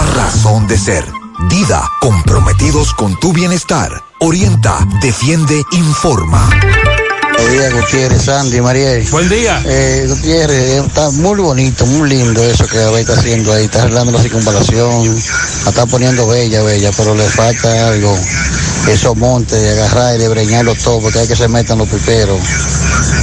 [0.05, 1.05] razón de ser.
[1.49, 4.03] Dida, comprometidos con tu bienestar.
[4.19, 6.49] Orienta, defiende, informa.
[7.37, 9.07] Buen día, Gutiérrez, Sandy, Mariel.
[9.09, 9.61] Buen día.
[9.65, 13.65] Eh, Gutiérrez, está muy bonito, muy lindo eso que Abel está haciendo ahí.
[13.65, 15.05] Está arreglando la circunvalación,
[15.63, 18.15] la está poniendo bella, bella, pero le falta algo.
[18.87, 22.39] Esos montes, de agarrar y de breñarlo todo, porque hay que se metan los piperos.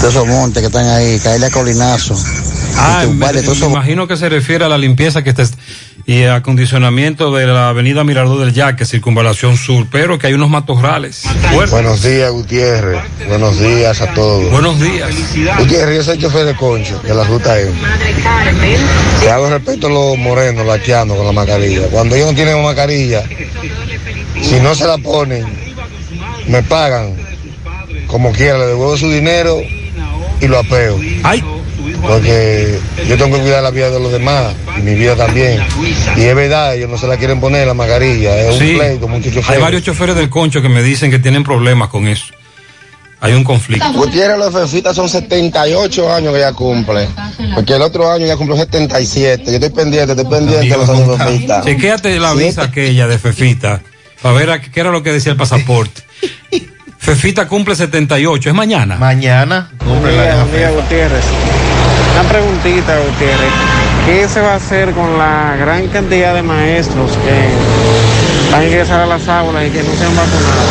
[0.00, 2.14] Todos esos montes que están ahí, caerle a colinazo.
[2.76, 3.26] Ah, me,
[3.66, 5.44] imagino que se refiere a la limpieza que está
[6.06, 11.24] y acondicionamiento de la avenida Mirador del Yaque, circunvalación sur, pero que hay unos matorrales.
[11.52, 13.02] Bueno, Buenos días, Gutiérrez.
[13.28, 14.50] Buenos días a todos.
[14.50, 15.10] Buenos días.
[15.58, 17.72] Gutiérrez, yo soy chofer de concho, de la ruta M.
[19.20, 21.88] Te hago respeto a los morenos, lacheando con la mascarilla.
[21.88, 23.24] Cuando ellos no tienen mascarilla,
[24.40, 25.44] si no se la ponen,
[26.46, 27.16] me pagan
[28.08, 29.60] como quiera, le devuelvo su dinero
[30.40, 30.98] y lo apeo.
[32.02, 35.60] Porque yo tengo que cuidar la vida de los demás y mi vida también.
[36.16, 38.36] Y es verdad, ellos no se la quieren poner la mascarilla.
[38.40, 39.60] Es un Sí, pleito, muchos hay choferes.
[39.62, 42.26] varios choferes del concho que me dicen que tienen problemas con eso.
[43.20, 43.92] Hay un conflicto.
[43.94, 47.08] Gutiérrez, los Fefitas son 78 años que ya cumple.
[47.52, 49.42] Porque el otro año ya cumplió 77.
[49.44, 51.62] Yo estoy pendiente, estoy pendiente de los años de Fefita.
[51.62, 53.80] Chequéate la visa aquella de Fefita,
[54.22, 56.02] para ver a qué era lo que decía el pasaporte.
[56.98, 58.96] Fefita cumple 78, es mañana.
[58.96, 61.24] Mañana cumple la Buen día, Gutiérrez.
[62.18, 63.52] Una preguntita, Gutiérrez.
[64.06, 69.00] ¿Qué se va a hacer con la gran cantidad de maestros que van a ingresar
[69.00, 70.66] a las aulas y que no se han vacunado?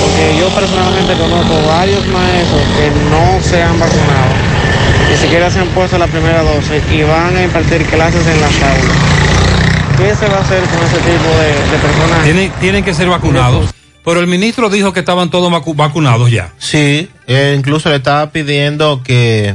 [0.00, 4.32] Porque yo personalmente conozco varios maestros que no se han vacunado,
[5.10, 8.54] ni siquiera se han puesto la primera dosis y van a impartir clases en las
[8.62, 8.96] aulas.
[9.98, 12.22] ¿Qué se va a hacer con ese tipo de, de personas?
[12.24, 13.74] Tienen, tienen que ser vacunados.
[14.02, 16.52] Pero el ministro dijo que estaban todos vacu- vacunados ya.
[16.58, 19.54] Sí, eh, incluso le estaba pidiendo que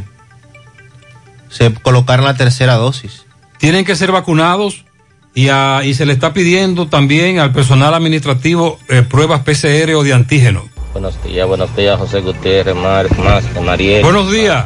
[1.49, 3.25] se colocaran la tercera dosis.
[3.57, 4.85] Tienen que ser vacunados
[5.33, 10.03] y, a- y se le está pidiendo también al personal administrativo eh, pruebas PCR o
[10.03, 10.63] de antígeno.
[10.93, 14.03] Buenos días, buenos días, José Gutiérrez, Mar, más, Mariel.
[14.03, 14.65] Buenos días.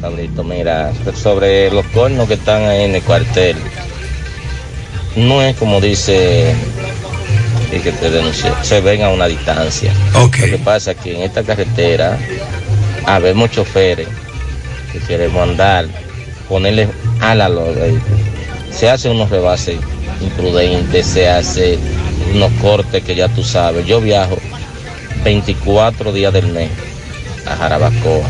[0.00, 3.56] Pablito, mira, sobre los cornos que están ahí en el cuartel,
[5.16, 6.54] no es como dice
[7.72, 9.92] el que te denunció, se ven a una distancia.
[10.14, 12.18] Lo que pasa es que en esta carretera
[13.06, 14.08] habemos choferes
[14.94, 15.86] que queremos andar,
[16.48, 16.88] ponerle
[17.20, 18.20] ala a los vehículos.
[18.70, 19.76] Se hacen unos rebases
[20.20, 21.78] imprudentes, se hace
[22.32, 23.84] unos cortes que ya tú sabes.
[23.86, 24.38] Yo viajo
[25.24, 26.70] 24 días del mes
[27.46, 28.28] a Jarabacoa.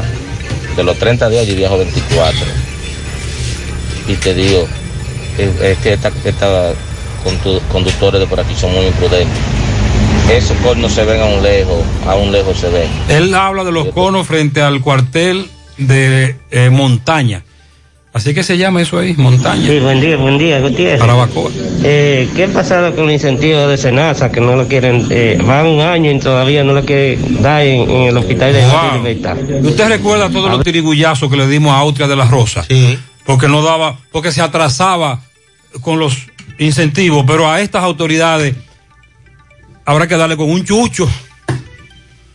[0.77, 2.39] De los 30 días yo viajo 24.
[4.09, 4.67] Y te digo,
[5.39, 6.73] es, que esta, esta
[7.25, 9.39] condu- conductores de por aquí son muy imprudentes.
[10.31, 12.89] Esos cornos se ven a un lejos, a un lejos se ven.
[13.09, 17.45] Él habla de los conos frente al cuartel de eh, montaña.
[18.13, 19.67] Así que se llama eso ahí, montaña.
[19.67, 21.01] Sí, buen día, buen día, Gutiérrez.
[21.01, 21.51] Barabacoa.
[21.83, 25.67] Eh, ¿Qué ha pasado con el incentivo de Senasa que no lo quieren, eh, van
[25.67, 28.99] un año y todavía no lo quieren dar en, en el hospital de Wow.
[28.99, 29.37] Libertad?
[29.65, 32.63] ¿Usted recuerda todos los tirigullazos que le dimos a Austria de la Rosa?
[32.69, 32.97] Sí.
[33.27, 35.21] Porque no daba, porque se atrasaba
[35.81, 36.17] con los
[36.61, 38.55] incentivos, pero a estas autoridades
[39.85, 41.11] habrá que darle con un chucho.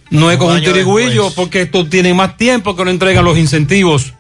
[0.10, 4.14] No es con un tirigüillo, porque estos tienen más tiempo que no entregan los incentivos.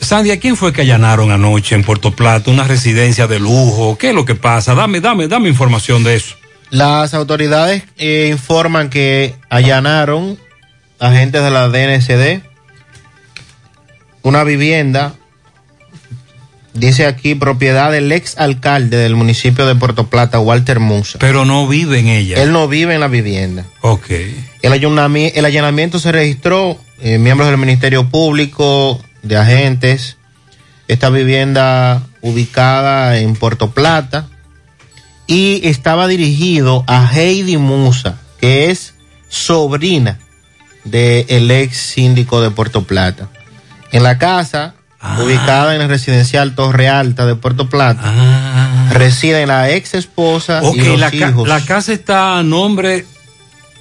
[0.00, 2.50] Sandy, ¿a quién fue que allanaron anoche en Puerto Plata?
[2.50, 3.98] Una residencia de lujo.
[3.98, 4.74] ¿Qué es lo que pasa?
[4.74, 6.36] Dame, dame, dame información de eso.
[6.70, 10.38] Las autoridades eh, informan que allanaron
[10.98, 12.42] agentes de la DNCD
[14.22, 15.14] una vivienda,
[16.78, 21.18] dice aquí, propiedad del ex alcalde del municipio de Puerto Plata, Walter Musa.
[21.18, 22.42] Pero no vive en ella.
[22.42, 23.64] Él no vive en la vivienda.
[23.80, 24.10] Ok.
[24.62, 30.16] El, allanami- el allanamiento se registró, eh, miembros del Ministerio Público, de agentes,
[30.88, 34.26] esta vivienda ubicada en Puerto Plata
[35.26, 38.94] y estaba dirigido a Heidi Musa, que es
[39.28, 40.18] sobrina
[40.84, 43.28] del ex síndico de Puerto Plata.
[43.92, 44.74] En la casa,
[45.22, 48.12] ubicada en el residencial Torre Alta de Puerto Plata,
[48.92, 51.48] residen la ex esposa y los la, ca- hijos.
[51.48, 53.04] la casa está a nombre,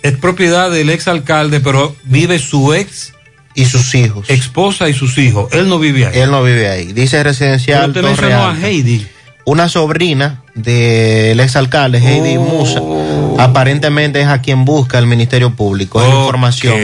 [0.04, 3.14] es propiedad del ex alcalde, pero vive su ex
[3.56, 4.30] y sus hijos.
[4.30, 5.52] Esposa y sus hijos.
[5.52, 6.20] Él no vive ahí.
[6.20, 6.94] Él no vive ahí.
[6.94, 8.68] Dice residencial Pero usted Torre mencionó a Alta.
[8.68, 9.08] Heidi.
[9.46, 12.42] Una sobrina del exalcalde, Heidi Oh.
[12.42, 16.02] Musa, aparentemente es a quien busca el Ministerio Público.
[16.02, 16.76] Es la información.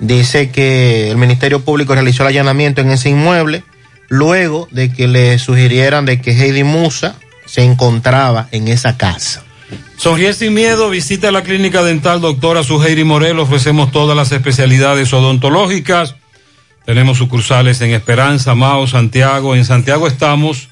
[0.00, 3.64] Dice que el Ministerio Público realizó el allanamiento en ese inmueble
[4.08, 7.16] luego de que le sugirieran de que Heidi Musa
[7.46, 9.44] se encontraba en esa casa.
[9.96, 16.14] Sonríe sin miedo, visita la clínica dental doctora Suheiri Morel, ofrecemos todas las especialidades odontológicas.
[16.86, 19.54] Tenemos sucursales en Esperanza, Mao, Santiago.
[19.54, 20.68] En Santiago estamos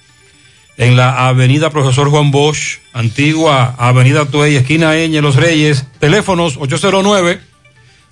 [0.78, 5.85] en la avenida Profesor Juan Bosch, antigua avenida Tuey, esquina Eñe, Los Reyes.
[5.98, 7.40] Teléfonos 809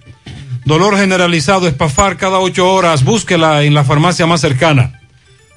[0.64, 3.04] dolor generalizado, espafar cada ocho horas.
[3.04, 5.02] Búsquela en la farmacia más cercana.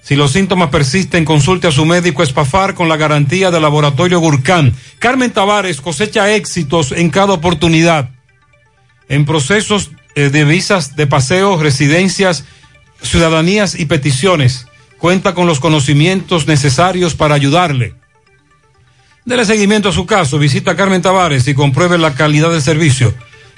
[0.05, 4.75] Si los síntomas persisten, consulte a su médico Espafar con la garantía del laboratorio Gurkán.
[4.99, 8.11] Carmen Tavares cosecha éxitos en cada oportunidad.
[9.09, 12.45] En procesos eh, de visas de paseo, residencias,
[13.01, 14.65] ciudadanías y peticiones.
[14.97, 17.95] Cuenta con los conocimientos necesarios para ayudarle.
[19.25, 23.13] Dele seguimiento a su caso, visita a Carmen Tavares y compruebe la calidad del servicio.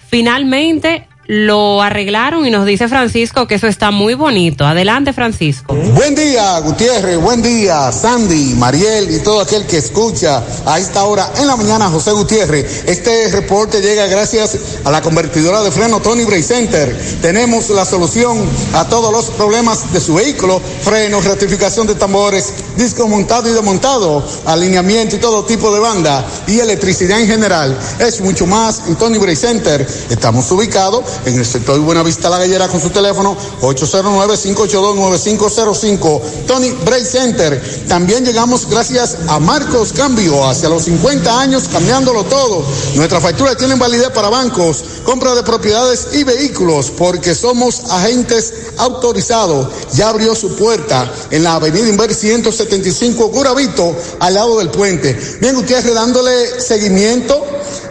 [0.10, 4.66] Finalmente lo arreglaron y nos dice Francisco que eso está muy bonito.
[4.66, 5.76] Adelante, Francisco.
[5.76, 7.20] Buen día, Gutiérrez.
[7.20, 11.90] Buen día, Sandy, Mariel y todo aquel que escucha a esta hora en la mañana,
[11.90, 12.86] José Gutiérrez.
[12.88, 16.98] Este reporte llega gracias a la convertidora de freno Tony Bray Center.
[17.22, 18.38] Tenemos la solución
[18.74, 24.26] a todos los problemas de su vehículo: frenos, rectificación de tambores, disco montado y desmontado,
[24.46, 27.78] alineamiento y todo tipo de banda y electricidad en general.
[28.00, 29.86] Es mucho más en Tony Bray Center.
[30.10, 36.22] Estamos ubicados en el sector Buenavista La Gallera con su teléfono 809-582-9505.
[36.48, 37.86] Tony Bray Center.
[37.88, 42.64] También llegamos gracias a Marcos Cambio, hacia los 50 años cambiándolo todo.
[42.96, 49.68] Nuestras facturas tienen validez para bancos, compra de propiedades y vehículos, porque somos agentes autorizados.
[49.94, 55.18] Ya abrió su puerta en la avenida Inver 175 Guravito, al lado del puente.
[55.42, 57.46] Bien, Gutiérrez, dándole seguimiento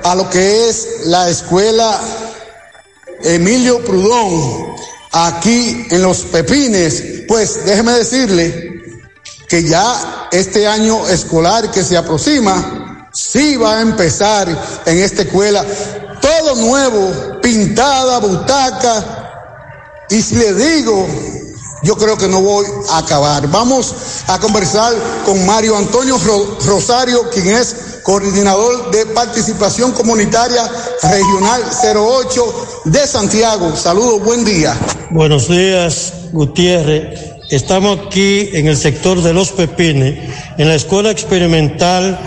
[0.05, 2.01] a lo que es la escuela
[3.27, 4.75] Emilio Prudón,
[5.13, 8.73] aquí en Los Pepines, pues déjeme decirle
[9.49, 14.49] que ya este año escolar que se aproxima sí va a empezar
[14.87, 15.65] en esta escuela.
[16.21, 20.05] Todo nuevo, pintada, butaca.
[20.11, 21.07] Y si le digo,
[21.83, 23.47] yo creo que no voy a acabar.
[23.49, 23.95] Vamos
[24.27, 30.63] a conversar con Mario Antonio Ro- Rosario, quien es coordinador de participación comunitaria
[31.03, 31.63] regional
[31.97, 33.75] 08 de Santiago.
[33.77, 34.77] Saludos, buen día.
[35.11, 37.21] Buenos días, Gutiérrez.
[37.51, 40.19] Estamos aquí en el sector de Los Pepines,
[40.59, 42.19] en la Escuela Experimental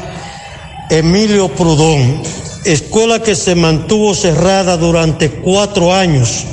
[0.90, 2.24] Emilio Prudón,
[2.66, 6.46] escuela que se mantuvo cerrada durante cuatro años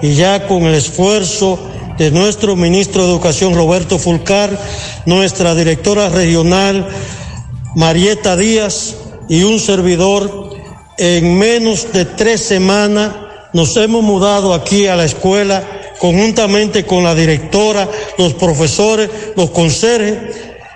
[0.00, 1.58] y ya con el esfuerzo
[2.10, 4.58] nuestro ministro de Educación Roberto Fulcar,
[5.06, 6.88] nuestra directora regional
[7.76, 8.96] Marieta Díaz
[9.28, 10.50] y un servidor,
[10.98, 13.12] en menos de tres semanas
[13.52, 15.62] nos hemos mudado aquí a la escuela
[15.98, 20.18] conjuntamente con la directora, los profesores, los conserjes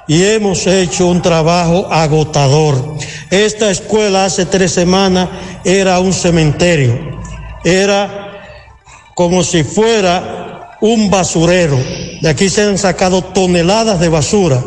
[0.06, 2.96] y hemos hecho un trabajo agotador.
[3.30, 5.28] Esta escuela hace tres semanas
[5.64, 7.20] era un cementerio,
[7.64, 8.42] era
[9.14, 10.45] como si fuera
[10.86, 11.78] un basurero.
[12.20, 14.62] De aquí se han sacado toneladas de basura.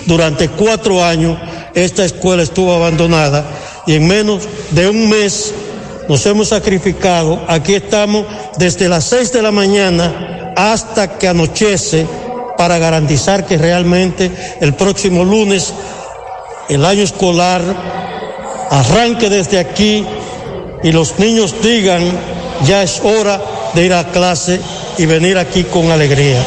[0.05, 1.37] durante cuatro años
[1.73, 3.45] esta escuela estuvo abandonada
[3.87, 5.53] y en menos de un mes
[6.07, 7.43] nos hemos sacrificado.
[7.47, 8.25] Aquí estamos
[8.57, 12.05] desde las seis de la mañana hasta que anochece
[12.57, 15.73] para garantizar que realmente el próximo lunes
[16.71, 17.61] el año escolar
[18.69, 20.05] arranque desde aquí
[20.81, 22.01] y los niños digan
[22.65, 23.41] ya es hora
[23.75, 24.61] de ir a clase
[24.97, 26.41] y venir aquí con alegría.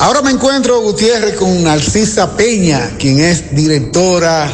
[0.00, 4.50] Ahora me encuentro, Gutiérrez, con Narcisa Peña, quien es directora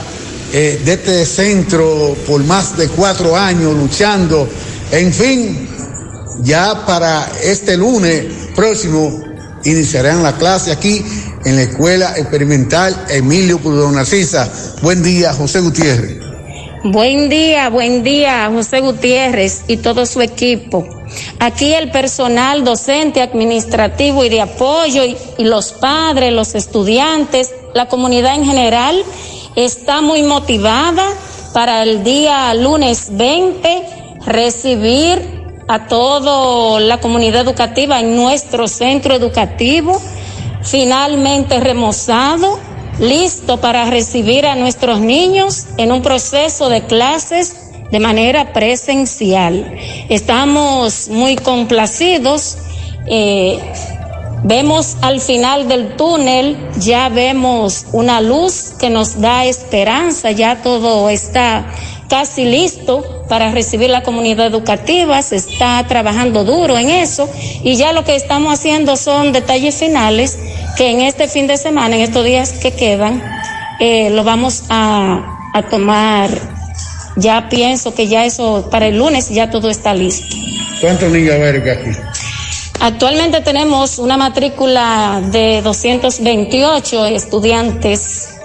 [0.53, 4.47] eh, de este centro por más de cuatro años luchando.
[4.91, 5.69] En fin,
[6.43, 9.23] ya para este lunes próximo
[9.65, 11.03] iniciarán la clase aquí
[11.47, 13.61] en la Escuela Experimental Emilio
[13.93, 14.51] Narcisa.
[14.83, 16.19] Buen día, José Gutiérrez.
[16.83, 20.87] Buen día, buen día, José Gutiérrez y todo su equipo.
[21.39, 27.87] Aquí el personal docente, administrativo y de apoyo y, y, los padres, los estudiantes, la
[27.87, 29.03] comunidad en general
[29.55, 31.09] está muy motivada
[31.55, 33.83] para el día lunes 20
[34.27, 35.37] recibir
[35.69, 40.01] a toda la comunidad educativa en nuestro centro educativo,
[40.67, 42.59] finalmente remozado,
[42.99, 47.57] listo para recibir a nuestros niños en un proceso de clases
[47.91, 49.77] de manera presencial.
[50.09, 52.59] Estamos muy complacidos.
[53.07, 53.61] Eh,
[54.43, 61.09] vemos al final del túnel, ya vemos una luz que nos da esperanza, ya todo
[61.09, 61.67] está
[62.09, 67.29] casi listo para recibir la comunidad educativa, se está trabajando duro en eso
[67.63, 70.39] y ya lo que estamos haciendo son detalles finales
[70.77, 73.23] que en este fin de semana, en estos días que quedan,
[73.81, 76.31] eh, lo vamos a, a tomar
[77.17, 80.37] ya pienso que ya eso, para el lunes ya todo está listo.
[80.81, 81.91] ¿Cuántos niños alberga aquí?
[82.79, 88.36] Actualmente tenemos una matrícula de 228 estudiantes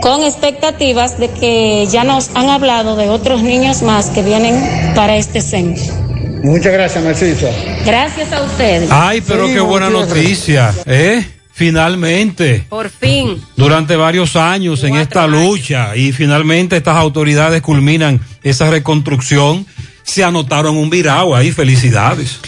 [0.00, 5.16] con expectativas de que ya nos han hablado de otros niños más que vienen para
[5.16, 5.92] este centro.
[6.42, 7.48] Muchas gracias, Narcisa.
[7.84, 8.88] Gracias a ustedes.
[8.90, 11.24] Ay, pero Sí, qué buena noticia, ¿eh?
[11.52, 12.64] Finalmente.
[12.68, 13.42] Por fin.
[13.56, 19.66] Durante varios años en esta lucha y finalmente estas autoridades culminan esa reconstrucción.
[20.04, 21.50] Se anotaron un virado ahí.
[21.50, 22.38] Felicidades.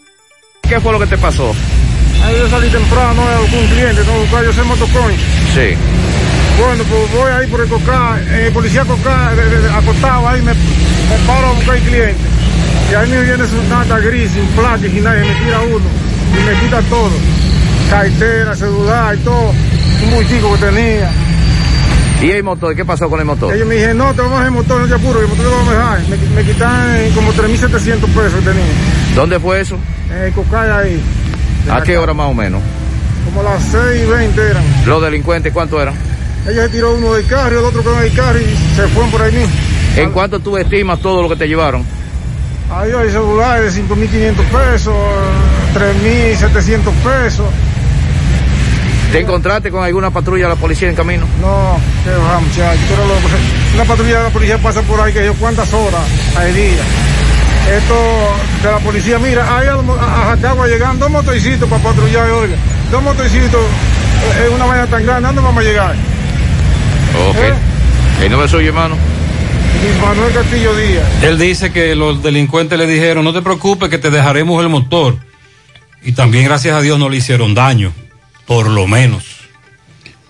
[0.62, 1.54] ¿Qué fue lo que te pasó?
[2.22, 5.16] Ahí yo salí temprano a buscar un cliente, no buscar yo soy motocoin.
[5.54, 5.76] Sí.
[6.58, 10.42] Bueno, pues voy ahí por el Cocá, el policía Cocá, de, de, de, acostado ahí,
[10.42, 12.20] me, me paro a buscar el cliente.
[12.90, 15.86] Y ahí me viene su nata gris, sin placa y nadie, me tira uno
[16.36, 17.12] y me quita todo.
[17.90, 19.52] Cartera, celular y todo.
[20.04, 21.10] Un bultico que tenía.
[22.20, 22.74] ¿Y el motor?
[22.74, 23.54] ¿Qué pasó con el motor?
[23.54, 25.50] Ellos me dijeron, no, te vamos a el motor, no te apuro, el motor te
[25.50, 26.00] vamos a dejar.
[26.08, 28.64] Me, me quitan como 3.700 pesos que tenía.
[29.14, 29.78] ¿Dónde fue eso?
[30.10, 31.00] En el Cocá ahí.
[31.70, 32.60] ¿A qué hora más o menos?
[33.24, 34.64] Como las 6 y 20 eran.
[34.86, 35.94] ¿Los delincuentes cuánto eran?
[36.48, 39.10] Ella se tiró uno del carro, el otro quedó en el carro y se fueron
[39.10, 39.52] por ahí mismo.
[39.96, 41.84] ¿En cuánto tú estimas todo lo que te llevaron?
[42.70, 44.34] Ahí hay celulares de 5.500
[44.72, 44.94] pesos,
[45.74, 47.46] 3.700 pesos.
[49.12, 51.26] ¿Te encontraste con alguna patrulla de la policía en camino?
[51.40, 52.84] No, que va muchachos.
[52.88, 53.14] Pero lo,
[53.74, 56.02] una patrulla de la policía pasa por ahí que yo cuántas horas
[56.36, 56.82] al día.
[57.74, 57.94] Esto
[58.62, 62.56] de la policía, mira, ahí a, a Jacagua llegan dos motorcitos para patrullar, oiga.
[62.90, 63.60] Dos motorcitos
[64.44, 65.94] es una vaina tan grande, ¿dónde vamos a llegar?
[67.28, 67.36] Ok.
[67.36, 68.24] ¿Eh?
[68.24, 68.96] ¿El nombre suyo, hermano?
[70.02, 71.04] Manuel Castillo Díaz.
[71.22, 75.16] Él dice que los delincuentes le dijeron, no te preocupes que te dejaremos el motor.
[76.02, 77.92] Y también, gracias a Dios, no le hicieron daño,
[78.48, 79.24] por lo menos.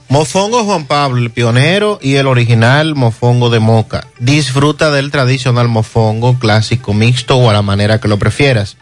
[0.08, 4.08] Mofongo Juan Pablo, el pionero y el original mofongo de Moca.
[4.18, 8.76] Disfruta del tradicional mofongo clásico mixto o a la manera que lo prefieras.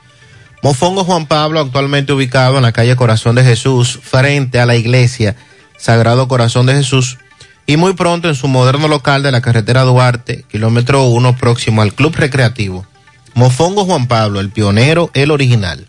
[0.63, 5.37] Mofongo Juan Pablo, actualmente ubicado en la calle Corazón de Jesús, frente a la iglesia
[5.77, 7.19] Sagrado Corazón de Jesús,
[7.67, 11.93] y muy pronto en su moderno local de la carretera Duarte, kilómetro 1, próximo al
[11.93, 12.87] Club Recreativo.
[13.35, 15.89] Mofongo Juan Pablo, el pionero, el original.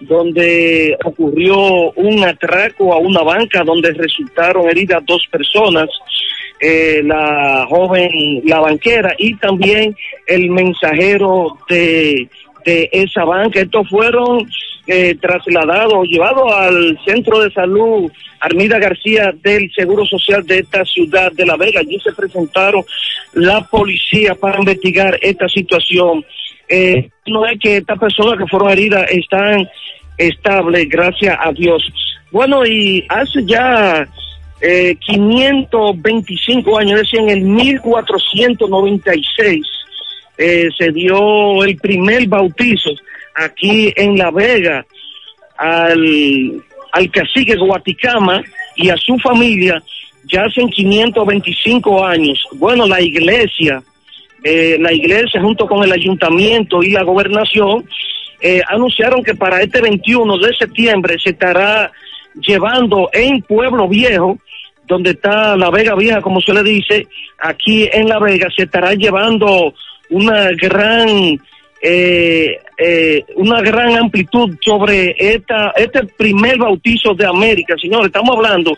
[0.00, 5.88] donde ocurrió un atraco a una banca donde resultaron heridas dos personas,
[6.60, 8.10] eh, la joven,
[8.44, 12.28] la banquera y también el mensajero de,
[12.64, 13.60] de esa banca.
[13.60, 14.48] Estos fueron
[14.86, 21.32] eh, trasladados, llevados al centro de salud Armida García del Seguro Social de esta ciudad
[21.32, 21.80] de La Vega.
[21.80, 22.84] Allí se presentaron
[23.32, 26.22] la policía para investigar esta situación.
[26.68, 29.66] Eh, no es que estas personas que fueron heridas están
[30.18, 31.90] estables, gracias a Dios.
[32.30, 34.06] Bueno, y hace ya
[34.60, 39.66] eh, 525 años, es decir, en el 1496,
[40.36, 42.90] eh, se dio el primer bautizo
[43.34, 44.84] aquí en La Vega
[45.56, 48.42] al, al cacique Guaticama
[48.76, 49.82] y a su familia
[50.30, 52.42] ya hacen 525 años.
[52.52, 53.82] Bueno, la iglesia,
[54.42, 57.84] eh, la iglesia junto con el ayuntamiento y la gobernación
[58.40, 61.90] eh, anunciaron que para este 21 de septiembre se estará
[62.40, 64.38] llevando en Pueblo Viejo,
[64.86, 67.06] donde está la Vega Vieja, como se le dice,
[67.38, 69.74] aquí en La Vega se estará llevando
[70.10, 71.38] una gran
[71.86, 78.06] eh, eh, una gran amplitud sobre esta este primer bautizo de América, señores.
[78.06, 78.74] Estamos hablando,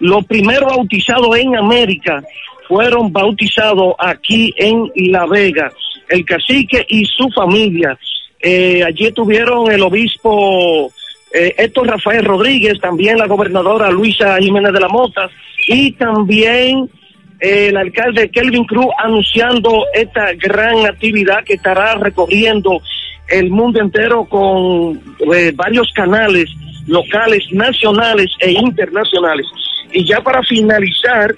[0.00, 2.20] los primeros bautizados en América
[2.66, 5.70] fueron bautizados aquí en La Vega,
[6.08, 7.96] el cacique y su familia.
[8.40, 10.90] Eh, allí estuvieron el obispo
[11.32, 15.30] eh, Rafael Rodríguez, también la gobernadora Luisa Jiménez de la Mota
[15.68, 16.90] y también
[17.38, 22.80] el alcalde Kelvin Cruz anunciando esta gran actividad que estará recorriendo
[23.28, 25.00] el mundo entero con
[25.34, 26.50] eh, varios canales
[26.86, 29.46] locales, nacionales e internacionales.
[29.92, 31.34] Y ya para finalizar,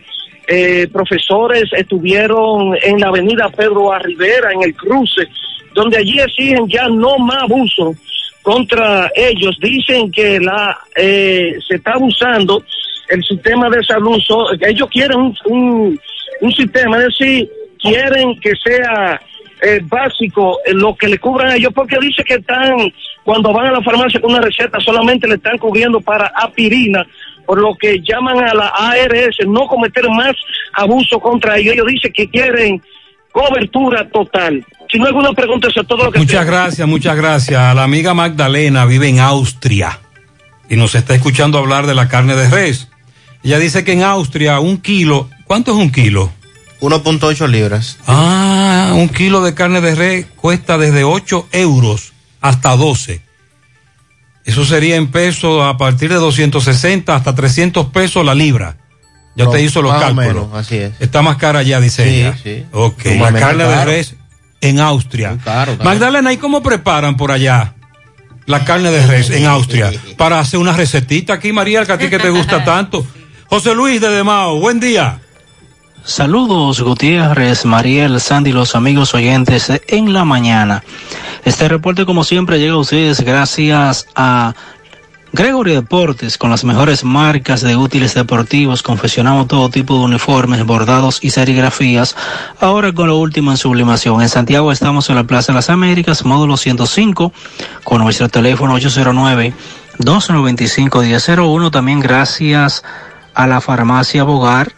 [0.46, 5.28] eh, profesores estuvieron en la avenida Pedro Arribera, en el cruce,
[5.74, 7.94] donde allí exigen ya no más abuso
[8.42, 9.58] contra ellos.
[9.60, 12.64] Dicen que la eh, se está abusando
[13.10, 14.18] el sistema de salud.
[14.60, 16.00] Ellos quieren un, un,
[16.40, 19.20] un sistema, es decir, quieren que sea
[19.62, 22.76] eh, básico eh, lo que le cubran a ellos, porque dice que están,
[23.24, 27.04] cuando van a la farmacia con una receta, solamente le están cubriendo para aspirina,
[27.44, 30.34] por lo que llaman a la ARS no cometer más
[30.74, 31.74] abuso contra ellos.
[31.74, 32.80] Ellos dicen que quieren
[33.32, 34.64] cobertura total.
[34.90, 36.52] Si no hay alguna pregunta, eso es todo lo que Muchas tengo.
[36.52, 37.74] gracias, muchas gracias.
[37.74, 39.98] La amiga Magdalena vive en Austria
[40.68, 42.89] y nos está escuchando hablar de la carne de res.
[43.42, 46.30] Ella dice que en Austria un kilo, ¿cuánto es un kilo?
[46.80, 47.98] 1.8 libras.
[48.06, 53.20] Ah, un kilo de carne de res cuesta desde 8 euros hasta 12.
[54.44, 58.76] Eso sería en pesos a partir de 260 hasta 300 pesos la libra.
[59.36, 60.26] Ya No, te hizo los cálculos.
[60.26, 60.92] menos, así es.
[61.00, 62.36] Está más cara ya, dice Sí, ella.
[62.42, 62.64] sí.
[62.72, 64.14] Ok, la carne de res
[64.60, 65.38] en Austria.
[65.84, 67.74] Magdalena, ¿y cómo preparan por allá
[68.46, 69.92] la carne de res en Austria?
[70.16, 73.06] Para hacer una recetita aquí, María, que a ti que te gusta tanto.
[73.50, 75.18] José Luis de Demao, buen día.
[76.04, 80.84] Saludos Gutiérrez, Mariel, Sandy, los amigos oyentes en la mañana.
[81.44, 84.54] Este reporte como siempre llega a ustedes gracias a
[85.32, 91.18] Gregory Deportes, con las mejores marcas de útiles deportivos, confeccionamos todo tipo de uniformes, bordados
[91.20, 92.14] y serigrafías.
[92.60, 94.22] Ahora con lo último en sublimación.
[94.22, 97.32] En Santiago estamos en la Plaza de las Américas, módulo 105,
[97.82, 101.72] con nuestro teléfono 809-295-1001.
[101.72, 103.09] También gracias a
[103.46, 104.72] la farmacia Bogar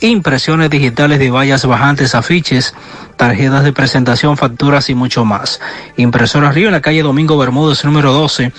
[0.00, 2.74] impresiones digitales de vallas bajantes, afiches,
[3.16, 5.60] tarjetas de presentación, facturas y mucho más.
[5.96, 8.52] Impresora Río en la calle Domingo Bermúdez, número 12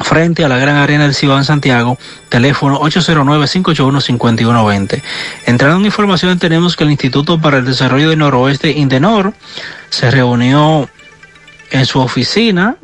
[0.00, 1.96] frente a la Gran Arena del Cibao en Santiago,
[2.28, 5.02] teléfono 809-581-5120.
[5.46, 9.32] Entrando en información, tenemos que el Instituto para el Desarrollo del Noroeste, Indenor,
[9.90, 10.88] se reunió
[11.70, 12.76] en su oficina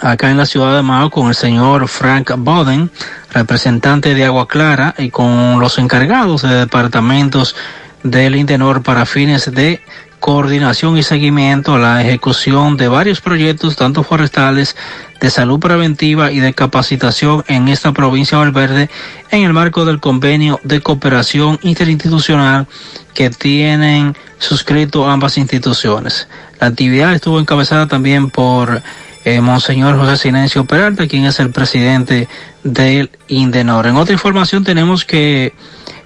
[0.00, 2.90] acá en la ciudad de Mao con el señor Frank Boden,
[3.32, 7.56] representante de Agua Clara, y con los encargados de departamentos
[8.02, 9.80] del Indenor para fines de
[10.20, 14.76] coordinación y seguimiento a la ejecución de varios proyectos, tanto forestales,
[15.20, 18.90] de salud preventiva y de capacitación en esta provincia de Valverde
[19.30, 22.66] en el marco del convenio de cooperación interinstitucional
[23.14, 26.28] que tienen suscrito ambas instituciones.
[26.60, 28.82] La actividad estuvo encabezada también por
[29.24, 32.28] eh, Monseñor José Silencio Peralta, quien es el presidente
[32.62, 33.86] del INDENOR.
[33.86, 35.52] En otra información tenemos que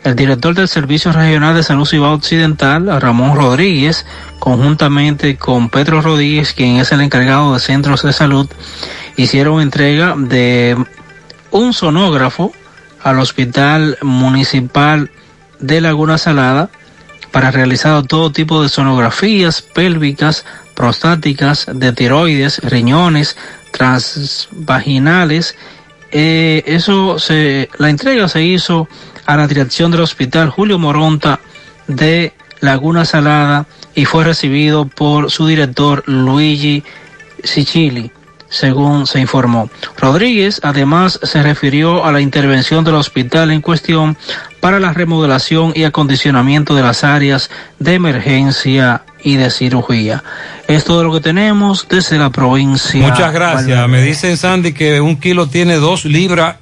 [0.04, 4.04] el director del Servicio Regional de Salud Cibao Occidental, Ramón Rodríguez,
[4.38, 8.48] conjuntamente con Pedro Rodríguez, quien es el encargado de centros de salud,
[9.16, 10.76] hicieron entrega de
[11.50, 12.52] un sonógrafo
[13.02, 15.10] al Hospital Municipal
[15.60, 16.70] de Laguna Salada
[17.30, 23.36] para realizar todo tipo de sonografías pélvicas, prostáticas, de tiroides, riñones,
[23.70, 25.56] transvaginales.
[26.10, 28.88] Eh, eso se, la entrega se hizo
[29.26, 31.40] a la dirección del Hospital Julio Moronta
[31.86, 36.82] de Laguna Salada y fue recibido por su director Luigi
[37.42, 38.12] Sicili
[38.52, 39.70] según se informó.
[39.96, 44.16] Rodríguez además se refirió a la intervención del hospital en cuestión
[44.60, 50.22] para la remodelación y acondicionamiento de las áreas de emergencia y de cirugía.
[50.68, 53.08] Es todo lo que tenemos desde la provincia.
[53.08, 53.88] Muchas gracias.
[53.88, 56.56] Me dicen Sandy que un kilo tiene dos libras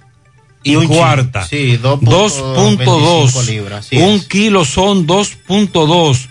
[0.63, 1.45] y, un cuarta.
[1.45, 3.89] Sí, 2.2 libras.
[3.93, 6.29] Un kilo son 2.2.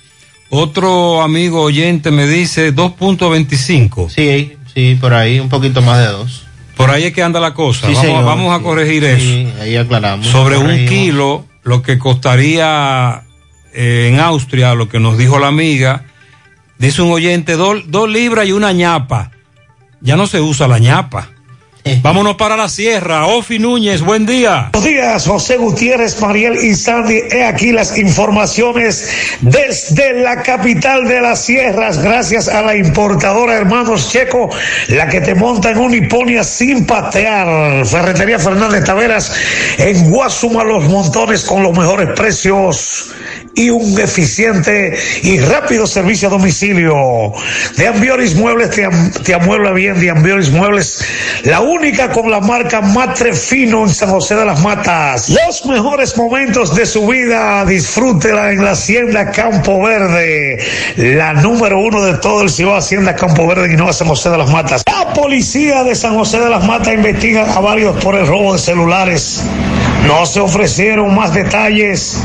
[0.52, 4.10] Otro amigo oyente me dice 2.25.
[4.10, 6.44] Sí, sí, por ahí, un poquito más de dos.
[6.76, 7.88] Por ahí es que anda la cosa.
[7.88, 9.62] Sí, vamos, señor, vamos a corregir Sí, eso.
[9.62, 10.26] ahí aclaramos.
[10.28, 13.24] Sobre un kilo, lo que costaría
[13.74, 16.06] eh, en Austria, lo que nos dijo la amiga,
[16.78, 19.32] dice un oyente, dos, dos libras y una ñapa.
[20.02, 21.30] Ya no se usa la ñapa.
[22.02, 23.26] Vámonos para la sierra.
[23.26, 24.70] Ofi Núñez, buen día.
[24.74, 27.22] Buenos días, José Gutiérrez, Mariel y Sandy.
[27.32, 29.10] He aquí las informaciones
[29.42, 34.50] desde la capital de las sierras, gracias a la importadora Hermanos Checo,
[34.90, 37.86] la que te monta en una hiponia sin patear.
[37.86, 39.34] Ferretería Fernández Taveras
[39.78, 43.14] en Guasuma Los Montones con los mejores precios
[43.56, 47.34] y un eficiente y rápido servicio a domicilio.
[47.78, 48.88] De Ambioris Muebles te,
[49.24, 51.04] te amuebla bien, de Ambioris Muebles,
[51.44, 55.30] la única con la marca Matre Fino en San José de las Matas.
[55.30, 60.58] Los mejores momentos de su vida, disfrútela en la Hacienda Campo Verde,
[60.96, 64.38] la número uno de todo el Ciudad Hacienda Campo Verde y no San José de
[64.38, 64.84] las Matas.
[64.88, 68.60] La policía de San José de las Matas investiga a varios por el robo de
[68.60, 69.44] celulares.
[70.08, 72.20] No se ofrecieron más detalles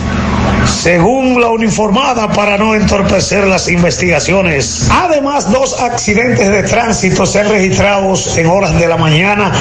[0.66, 4.88] según la uniformada para no entorpecer las investigaciones.
[4.90, 9.52] Además, dos accidentes de tránsito se han registrado en horas de la mañana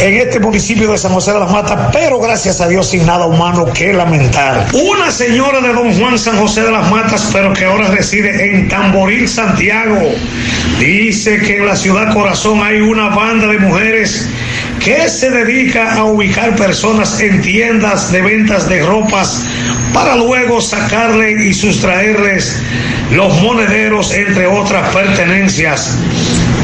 [0.00, 3.26] en este municipio de San José de las Matas, pero gracias a Dios sin nada
[3.26, 4.66] humano que lamentar.
[4.72, 8.68] Una señora de Don Juan San José de las Matas, pero que ahora reside en
[8.68, 10.00] Tamboril, Santiago,
[10.78, 14.28] dice que en la ciudad corazón hay una banda de mujeres
[14.78, 19.44] que se dedica a ubicar personas en tiendas de ventas de ropas
[19.92, 22.60] para luego sacarle y sustraerles
[23.12, 25.98] los monederos, entre otras pertenencias.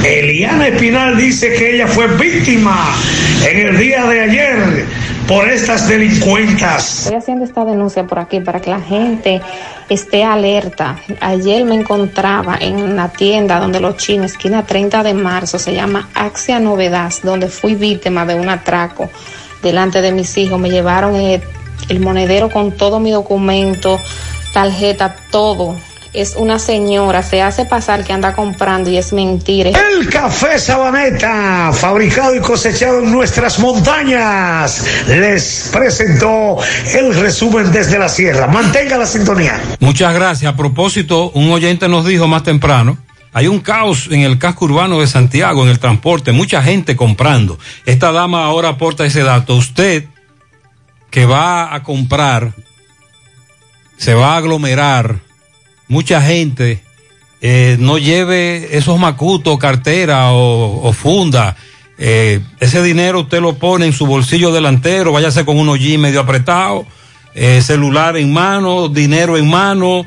[0.05, 2.95] Eliana Espinal dice que ella fue víctima
[3.49, 4.87] en el día de ayer
[5.27, 7.05] por estas delincuentas.
[7.05, 9.41] Estoy haciendo esta denuncia por aquí para que la gente
[9.89, 10.99] esté alerta.
[11.21, 16.09] Ayer me encontraba en la tienda donde los chinos, esquina 30 de marzo, se llama
[16.15, 19.11] Axia Novedad, donde fui víctima de un atraco.
[19.63, 21.41] delante de mis hijos, me llevaron el,
[21.89, 23.99] el monedero con todo mi documento,
[24.53, 25.77] tarjeta, todo.
[26.15, 29.71] Es una señora, se hace pasar que anda comprando y es mentira.
[29.71, 36.59] El café Sabaneta, fabricado y cosechado en nuestras montañas, les presentó
[36.95, 38.47] el resumen desde la sierra.
[38.47, 39.61] Mantenga la sintonía.
[39.81, 40.53] Muchas gracias.
[40.53, 42.97] A propósito, un oyente nos dijo más temprano,
[43.33, 47.59] hay un caos en el casco urbano de Santiago, en el transporte, mucha gente comprando.
[47.87, 49.57] Esta dama ahora aporta ese dato.
[49.57, 50.05] Usted
[51.11, 52.53] que va a comprar,
[53.97, 55.24] se va a aglomerar,
[55.89, 56.83] mucha gente,
[57.41, 61.57] eh, no lleve esos macutos, cartera o, o funda.
[61.99, 66.21] Eh, ese dinero usted lo pone en su bolsillo delantero, váyase con un hollín medio
[66.21, 66.87] apretado,
[67.35, 70.05] eh, celular en mano, dinero en mano.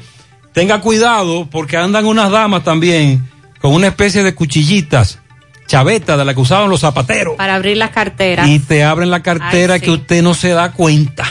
[0.53, 3.27] Tenga cuidado porque andan unas damas también
[3.61, 5.19] con una especie de cuchillitas,
[5.67, 7.35] chavetas de la que usaban los zapateros.
[7.35, 8.47] Para abrir las carteras.
[8.47, 9.85] Y te abren la cartera Ay, sí.
[9.85, 11.25] que usted no se da cuenta.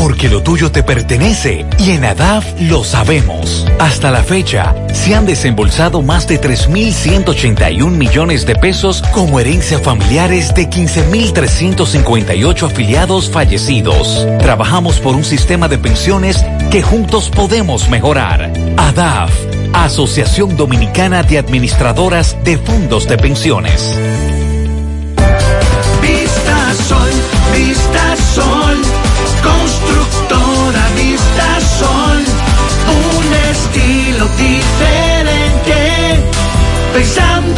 [0.00, 3.66] Porque lo tuyo te pertenece y en ADAF lo sabemos.
[3.78, 10.54] Hasta la fecha, se han desembolsado más de 3.181 millones de pesos como herencia familiares
[10.54, 14.26] de 15.358 afiliados fallecidos.
[14.38, 18.50] Trabajamos por un sistema de pensiones que juntos podemos mejorar.
[18.78, 19.30] ADAF,
[19.74, 24.29] Asociación Dominicana de Administradoras de Fondos de Pensiones.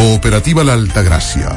[0.00, 1.50] Cooperativa La Altagracia.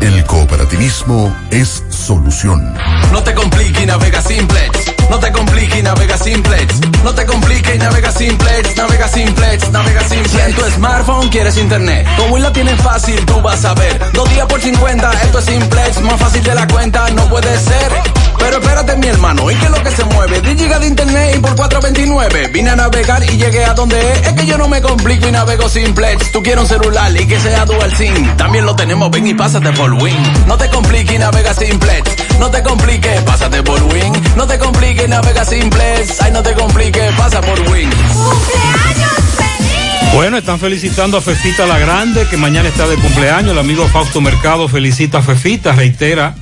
[0.00, 2.76] El cooperativismo es solución.
[3.12, 4.92] No te compliques y navega simplex.
[5.08, 6.80] No te compliques y navega simplex.
[7.04, 8.76] No te compliques y navega simplex.
[8.76, 10.30] Navega simplex, navega simplex.
[10.32, 14.10] Si en tu smartphone quieres internet, como la tienes fácil, tú vas a ver.
[14.12, 16.00] Dos días por 50, esto es simplex.
[16.00, 18.25] Más fácil de la cuenta, no puede ser.
[18.38, 20.40] Pero espérate, mi hermano, ¿y qué es lo que se mueve?
[20.40, 22.48] 10 gigas de internet y por 429.
[22.52, 24.26] Vine a navegar y llegué a donde es.
[24.26, 26.32] Es que yo no me complico y navego simplex.
[26.32, 28.36] Tú quieres un celular y que sea dual SIM.
[28.36, 30.46] También lo tenemos, ven y pásate por Win.
[30.46, 32.38] No te compliques y navega simplex.
[32.38, 34.12] No te compliques, pásate por Win.
[34.36, 36.20] No te compliques, navega simplex.
[36.22, 37.90] Ay, no te compliques, pasa por Win.
[40.14, 43.52] Bueno, están felicitando a Fefita la Grande, que mañana está de cumpleaños.
[43.52, 46.34] El amigo Fausto Mercado felicita a Fefita, reitera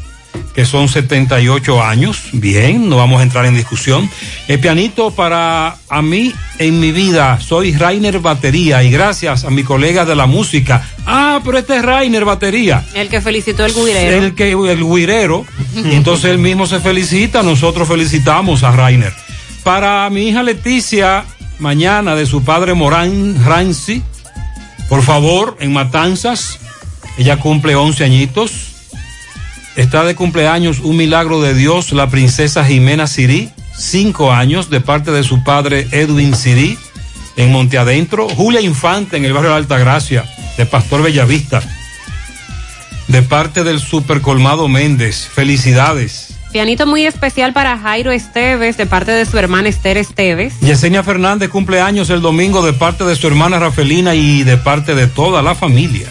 [0.55, 2.29] que son 78 años.
[2.33, 4.09] Bien, no vamos a entrar en discusión.
[4.47, 7.41] El pianito para a mí en mi vida.
[7.41, 10.89] Soy Rainer Batería y gracias a mi colega de la música.
[11.07, 12.85] Ah, pero este es Rainer Batería.
[12.95, 14.25] El que felicitó el guirero.
[14.25, 15.45] El que el guirero.
[15.77, 19.13] entonces él mismo se felicita, nosotros felicitamos a Rainer.
[19.65, 21.25] Para mi hija Leticia,
[21.59, 24.03] mañana de su padre Morán Ranzi,
[24.89, 26.61] por favor, en Matanzas,
[27.19, 28.74] ella cumple 11 añitos.
[29.77, 35.11] Está de cumpleaños un milagro de Dios, la princesa Jimena Sirí, cinco años, de parte
[35.11, 36.79] de su padre Edwin Sirí,
[37.37, 38.29] en Monte Adentro.
[38.29, 40.25] Julia Infante, en el barrio de Altagracia,
[40.57, 41.61] de Pastor Bellavista.
[43.09, 45.29] De parte del Super Colmado Méndez.
[45.33, 46.35] Felicidades.
[46.53, 50.55] Pianito muy especial para Jairo Esteves, de parte de su hermana Esther Esteves.
[50.61, 55.09] Yesenia Fernández cumpleaños el domingo de parte de su hermana Rafelina y de parte de
[55.09, 56.07] toda la familia.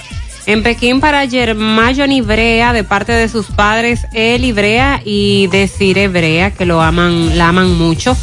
[0.46, 6.52] En Pekín para Germayon Ibrea, de parte de sus padres El Ibrea y Desire Ibrea,
[6.52, 8.18] que lo aman, la aman mucho.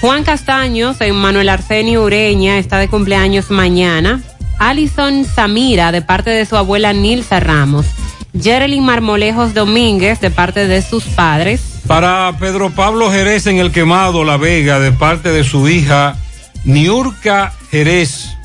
[0.00, 4.20] Juan Castaños, Manuel Arsenio Ureña, está de cumpleaños mañana.
[4.58, 7.86] Alison Samira, de parte de su abuela Nilsa Ramos.
[8.38, 11.60] Jerelyn Marmolejos Domínguez, de parte de sus padres.
[11.86, 16.16] Para Pedro Pablo Jerez en el Quemado, La Vega, de parte de su hija
[16.64, 18.36] Niurka Jerez.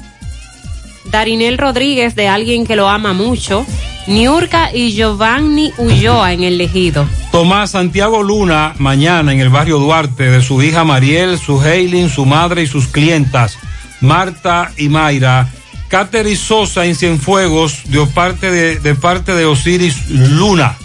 [1.05, 3.65] Darinel Rodríguez, de alguien que lo ama mucho.
[4.07, 7.07] Niurka y Giovanni Ulloa en el Legido.
[7.31, 12.25] Tomás Santiago Luna, mañana en el barrio Duarte, de su hija Mariel, su Heilin, su
[12.25, 13.57] madre y sus clientas,
[14.01, 15.49] Marta y Mayra.
[15.87, 20.77] Cateri Sosa en Cienfuegos, de parte de, de parte de Osiris Luna.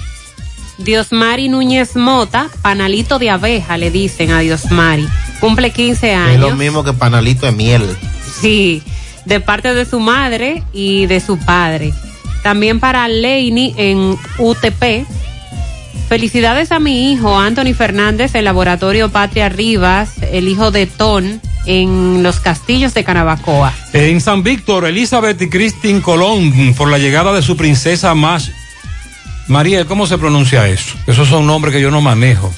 [0.79, 5.07] Diosmari Núñez Mota, panalito de abeja, le dicen a Diosmari.
[5.41, 6.35] Cumple 15 años.
[6.35, 7.97] Es lo mismo que panalito de miel.
[8.41, 8.83] Sí,
[9.31, 11.95] de parte de su madre y de su padre.
[12.43, 15.07] También para Leini en UTP.
[16.09, 22.25] Felicidades a mi hijo Anthony Fernández, el laboratorio Patria Rivas, el hijo de Ton, en
[22.25, 23.73] los castillos de Canabacoa.
[23.93, 28.51] En San Víctor, Elizabeth y Christine Colón, por la llegada de su princesa más.
[29.47, 30.97] María, ¿cómo se pronuncia eso?
[31.07, 32.53] Esos son nombres que yo no manejo.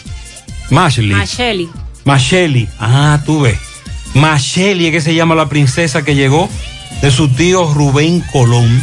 [0.70, 1.10] Mashley.
[1.10, 1.68] Macheli.
[2.06, 2.66] Macheli.
[2.80, 3.71] Ah, tú ves.
[4.14, 6.48] Macheli que se llama la princesa que llegó
[7.00, 8.82] de su tío Rubén Colón.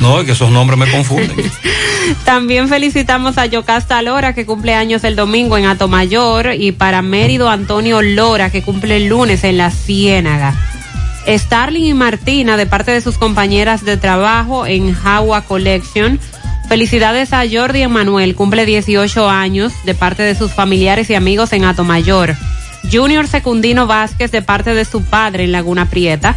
[0.00, 1.36] No, que esos nombres me confunden.
[2.24, 7.50] También felicitamos a Yocasta Lora, que cumple años el domingo en Atomayor, y para Mérido
[7.50, 10.54] Antonio Lora, que cumple el lunes en La Ciénaga.
[11.26, 16.18] Starling y Martina, de parte de sus compañeras de trabajo en Jagua Collection.
[16.68, 21.64] Felicidades a Jordi Emanuel, cumple 18 años, de parte de sus familiares y amigos en
[21.64, 22.36] Atomayor.
[22.90, 26.36] Junior Secundino Vázquez, de parte de su padre en Laguna Prieta.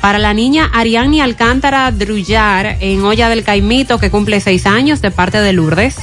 [0.00, 5.10] Para la niña Ariadne Alcántara Drullar en Olla del Caimito, que cumple seis años, de
[5.10, 5.96] parte de Lourdes.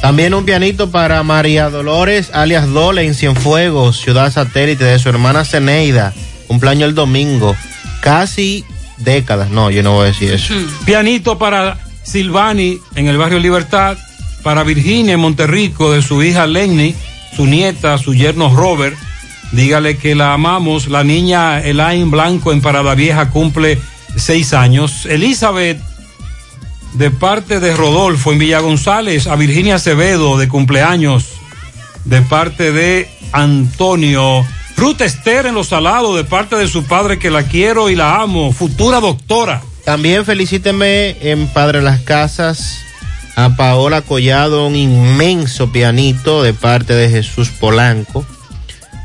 [0.00, 5.44] También un pianito para María Dolores, alias Dole, en Cienfuegos, ciudad satélite de su hermana
[5.44, 6.12] Ceneida.
[6.48, 7.54] Cumpleaños el domingo.
[8.00, 8.64] Casi
[8.98, 9.50] décadas.
[9.50, 10.54] No, yo no voy a decir eso.
[10.84, 13.96] Pianito para Silvani en el barrio Libertad.
[14.42, 16.96] Para Virginia en Monterrico, de su hija Lenny,
[17.34, 18.96] su nieta, su yerno Robert.
[19.52, 20.88] Dígale que la amamos.
[20.88, 23.78] La niña Elaine Blanco en Parada Vieja cumple
[24.16, 25.06] seis años.
[25.06, 25.80] Elizabeth,
[26.94, 29.26] de parte de Rodolfo en Villa González.
[29.26, 31.26] A Virginia Acevedo, de cumpleaños.
[32.04, 34.44] De parte de Antonio.
[34.76, 38.22] Ruth Esther en Los Salados, de parte de su padre que la quiero y la
[38.22, 38.52] amo.
[38.52, 39.62] Futura doctora.
[39.84, 42.82] También felicíteme en Padre Las Casas
[43.36, 48.26] a Paola Collado, un inmenso pianito de parte de Jesús Polanco.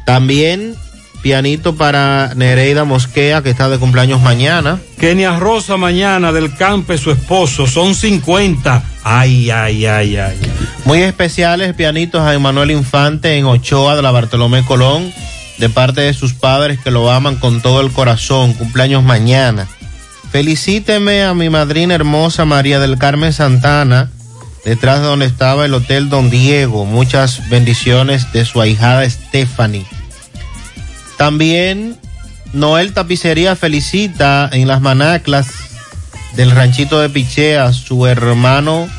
[0.06, 0.76] También
[1.22, 4.80] Pianito para Nereida Mosquea, que está de cumpleaños mañana.
[5.00, 8.84] Kenia Rosa mañana del Campe, su esposo, son 50.
[9.04, 10.38] Ay, ay, ay, ay.
[10.86, 15.12] Muy especiales pianitos a Emanuel Infante en Ochoa de la Bartolomé Colón,
[15.58, 18.54] de parte de sus padres que lo aman con todo el corazón.
[18.54, 19.68] Cumpleaños mañana.
[20.32, 24.12] Felicíteme a mi madrina hermosa María del Carmen Santana,
[24.68, 26.84] detrás de donde estaba el Hotel Don Diego.
[26.84, 29.86] Muchas bendiciones de su ahijada Stephanie.
[31.16, 31.98] También
[32.52, 35.48] Noel Tapicería felicita en las manaclas
[36.36, 38.90] del ranchito de Pichea a su hermano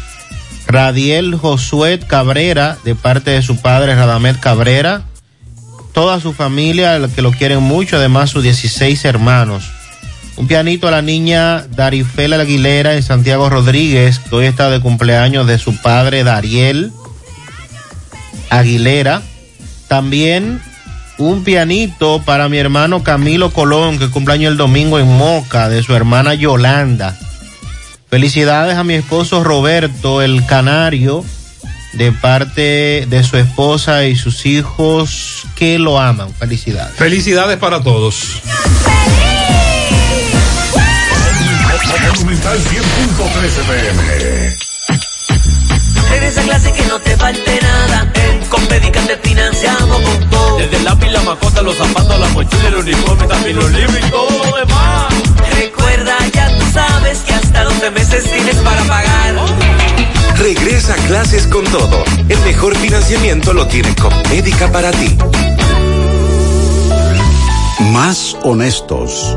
[0.66, 5.02] Radiel Josué Cabrera de parte de su padre Radamet Cabrera.
[5.92, 9.70] Toda su familia que lo quieren mucho, además sus 16 hermanos.
[10.38, 15.48] Un pianito a la niña Darifela Aguilera en Santiago Rodríguez, que hoy está de cumpleaños
[15.48, 16.92] de su padre Dariel
[18.48, 19.20] Aguilera.
[19.88, 20.62] También
[21.18, 25.92] un pianito para mi hermano Camilo Colón, que cumpleaños el domingo en Moca, de su
[25.96, 27.18] hermana Yolanda.
[28.08, 31.24] Felicidades a mi esposo Roberto, el canario,
[31.94, 36.32] de parte de su esposa y sus hijos que lo aman.
[36.32, 36.94] Felicidades.
[36.94, 38.40] Felicidades para todos.
[41.88, 44.56] Monumental 100.13 pm.
[46.14, 48.12] En esa clase que no te falte nada.
[48.14, 50.58] En Compedica te financiamos con todo.
[50.58, 54.10] Desde el lápiz, la macota, los zapatos, la mochila, el uniforme, también los libros y
[54.10, 55.14] todo lo demás.
[55.56, 59.34] Recuerda, ya tú sabes que hasta 12 meses tienes para pagar.
[60.36, 62.04] Regresa a clases con todo.
[62.28, 65.16] El mejor financiamiento lo tiene Compedica para ti.
[67.92, 69.36] Más honestos.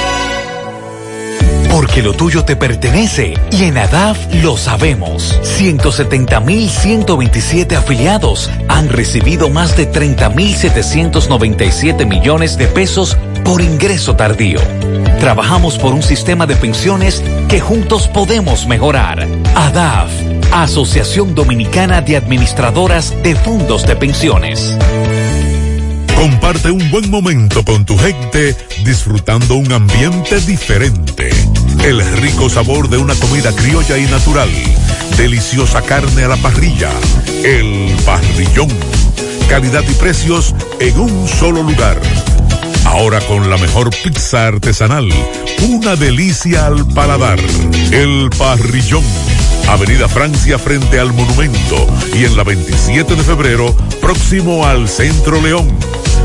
[1.71, 5.39] Porque lo tuyo te pertenece y en ADAF lo sabemos.
[5.41, 14.59] 170.127 afiliados han recibido más de 30.797 millones de pesos por ingreso tardío.
[15.19, 19.25] Trabajamos por un sistema de pensiones que juntos podemos mejorar.
[19.55, 20.11] ADAF,
[20.51, 24.75] Asociación Dominicana de Administradoras de Fondos de Pensiones.
[26.15, 31.31] Comparte un buen momento con tu gente disfrutando un ambiente diferente.
[31.83, 34.49] El rico sabor de una comida criolla y natural.
[35.17, 36.91] Deliciosa carne a la parrilla.
[37.43, 38.69] El parrillón.
[39.49, 41.99] Calidad y precios en un solo lugar.
[42.85, 45.09] Ahora con la mejor pizza artesanal.
[45.69, 47.39] Una delicia al paladar.
[47.91, 49.03] El parrillón.
[49.67, 55.67] Avenida Francia frente al monumento y en la 27 de febrero próximo al Centro León.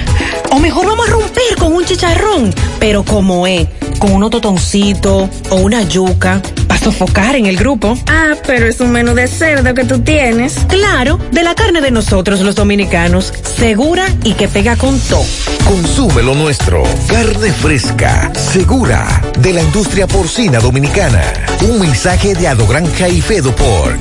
[0.52, 3.68] O mejor vamos a romper con un chicharrón, pero como es,
[4.00, 7.98] con unos totoncitos o una yuca, para sofocar en el grupo.
[8.08, 10.56] Ah, pero es un menú de cerdo que tú tienes.
[10.68, 15.26] Claro, de la carne de nosotros los dominicanos, segura y que pega con todo.
[15.66, 16.84] Consume lo nuestro.
[17.08, 21.22] Carne fresca, segura, de la industria porcina dominicana.
[21.62, 24.00] Un mensaje de Ado Granja y Fedo Pork.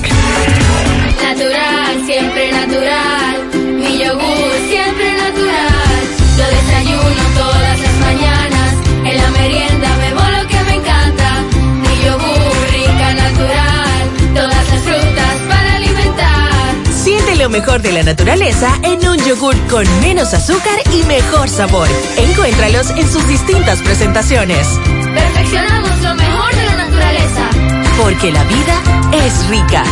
[1.21, 3.18] Natural, siempre natural.
[17.59, 21.89] Mejor de la naturaleza en un yogur con menos azúcar y mejor sabor.
[22.15, 24.65] Encuéntralos en sus distintas presentaciones.
[25.13, 27.49] Perfeccionamos lo mejor de la naturaleza.
[28.01, 28.81] Porque la vida
[29.11, 29.83] es rica.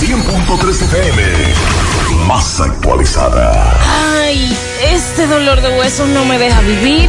[0.00, 1.22] 100.3 FM.
[2.26, 3.72] Más actualizada.
[4.24, 7.08] Ay, este dolor de huesos no me deja vivir.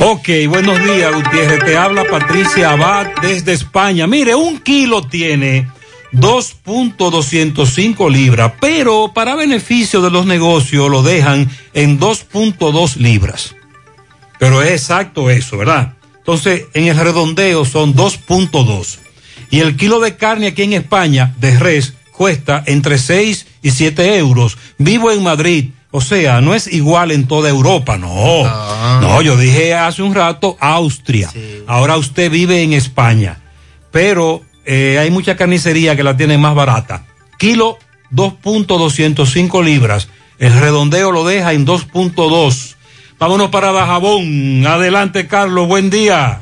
[0.00, 1.64] Ok, buenos días, Gutiérrez.
[1.64, 4.06] Te habla Patricia Abad desde España.
[4.06, 5.66] Mire, un kilo tiene
[6.12, 13.56] 2.205 libras, pero para beneficio de los negocios lo dejan en 2.2 libras.
[14.38, 15.94] Pero es exacto eso, ¿verdad?
[16.18, 18.98] Entonces, en el redondeo son 2.2.
[19.50, 24.16] Y el kilo de carne aquí en España, de res, cuesta entre 6 y 7
[24.18, 24.58] euros.
[24.78, 25.70] Vivo en Madrid.
[25.90, 28.44] O sea, no es igual en toda Europa, no.
[29.00, 31.30] No, yo dije hace un rato Austria.
[31.66, 33.38] Ahora usted vive en España.
[33.90, 37.06] Pero eh, hay mucha carnicería que la tiene más barata.
[37.38, 37.78] Kilo
[38.12, 40.08] 2.205 libras.
[40.38, 42.74] El redondeo lo deja en 2.2.
[43.18, 44.66] Vámonos para Dajabón.
[44.66, 45.68] Adelante, Carlos.
[45.68, 46.40] Buen día.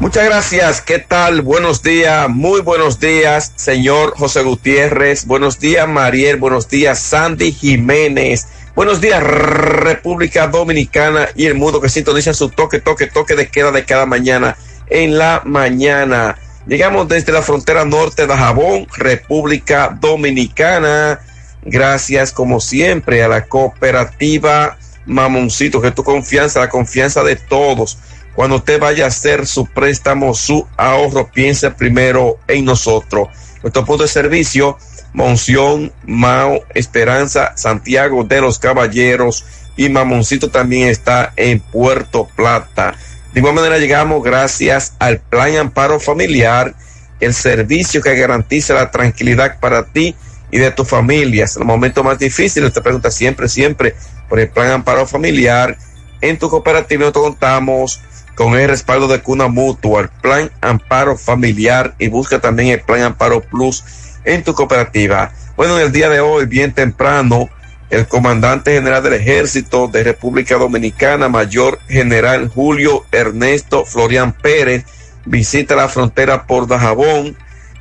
[0.00, 0.80] Muchas gracias.
[0.80, 1.42] ¿Qué tal?
[1.42, 5.26] Buenos días, muy buenos días, señor José Gutiérrez.
[5.26, 6.38] Buenos días, Mariel.
[6.38, 8.48] Buenos días, Sandy Jiménez.
[8.74, 13.70] Buenos días, República Dominicana y el mundo que sintoniza su toque, toque, toque de queda
[13.70, 14.56] de cada mañana
[14.88, 16.38] en la mañana.
[16.66, 21.20] Llegamos desde la frontera norte de Jabón, República Dominicana.
[21.62, 27.98] Gracias, como siempre, a la cooperativa Mamoncito, que tu confianza, la confianza de todos.
[28.34, 33.28] Cuando usted vaya a hacer su préstamo, su ahorro, piense primero en nosotros.
[33.62, 34.78] Nuestro punto de servicio,
[35.12, 39.44] Monción, Mao, Esperanza, Santiago de los Caballeros
[39.76, 42.94] y Mamoncito también está en Puerto Plata.
[43.32, 46.74] De igual manera llegamos gracias al Plan Amparo Familiar,
[47.20, 50.14] el servicio que garantiza la tranquilidad para ti
[50.50, 51.44] y de tu familia.
[51.44, 53.94] En los momentos más difíciles, te pregunta siempre, siempre
[54.28, 55.76] por el Plan Amparo Familiar.
[56.20, 58.00] En tu cooperativa nosotros contamos
[58.34, 63.02] con el respaldo de Cuna Mutua, el Plan Amparo Familiar y busca también el Plan
[63.02, 63.84] Amparo Plus
[64.24, 65.32] en tu cooperativa.
[65.56, 67.48] Bueno, en el día de hoy, bien temprano,
[67.90, 74.84] el comandante general del ejército de República Dominicana, mayor general Julio Ernesto Florian Pérez,
[75.26, 77.36] visita la frontera por Dajabón,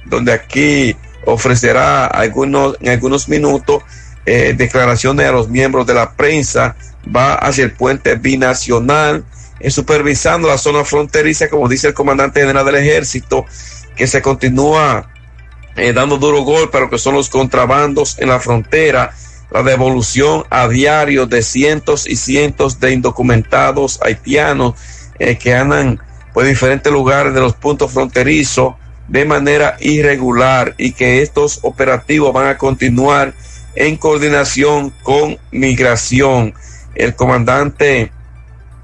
[0.05, 0.95] donde aquí
[1.25, 3.83] ofrecerá algunos, en algunos minutos
[4.25, 6.75] eh, declaraciones a los miembros de la prensa,
[7.13, 9.23] va hacia el puente binacional,
[9.59, 13.45] eh, supervisando la zona fronteriza, como dice el comandante general del ejército,
[13.95, 15.10] que se continúa
[15.75, 19.13] eh, dando duro golpe a lo que son los contrabandos en la frontera,
[19.51, 24.75] la devolución a diario de cientos y cientos de indocumentados haitianos
[25.19, 26.01] eh, que andan
[26.33, 28.75] por diferentes lugares de los puntos fronterizos
[29.07, 33.33] de manera irregular y que estos operativos van a continuar
[33.75, 36.53] en coordinación con migración.
[36.95, 38.11] El comandante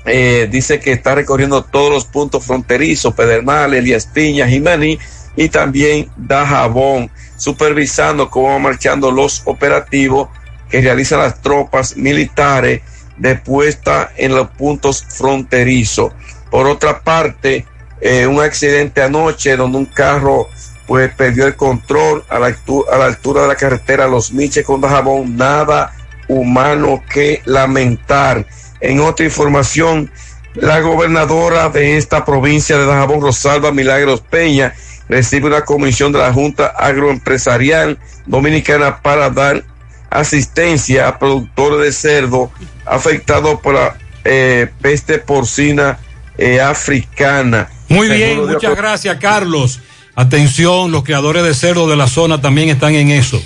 [0.06, 5.00] eh, dice que está recorriendo todos los puntos fronterizos, Pedernales, Elías Piña, Jiménez
[5.38, 10.28] y también Dajabón, supervisando cómo van marchando los operativos
[10.70, 12.82] que realizan las tropas militares
[13.16, 16.12] de puesta en los puntos fronterizos.
[16.50, 17.66] Por otra parte,
[18.02, 20.50] eh, un accidente anoche donde un carro
[20.88, 24.82] pues perdió el control a la, a la altura de la carretera Los Miches con
[24.82, 25.94] Dajabón, nada
[26.28, 28.46] humano que lamentar.
[28.80, 30.12] En otra información,
[30.54, 34.74] la gobernadora de esta provincia de Dajabón, Rosalba Milagros Peña,
[35.10, 39.64] recibe una comisión de la Junta Agroempresarial Dominicana para dar
[40.10, 42.52] asistencia a productores de cerdo
[42.86, 46.00] afectados por la eh, peste porcina
[46.38, 47.70] eh, africana.
[47.90, 49.80] Muy bien, muchas gracias, Carlos.
[50.16, 53.42] Atención, los creadores de cerdo de la zona también están en eso.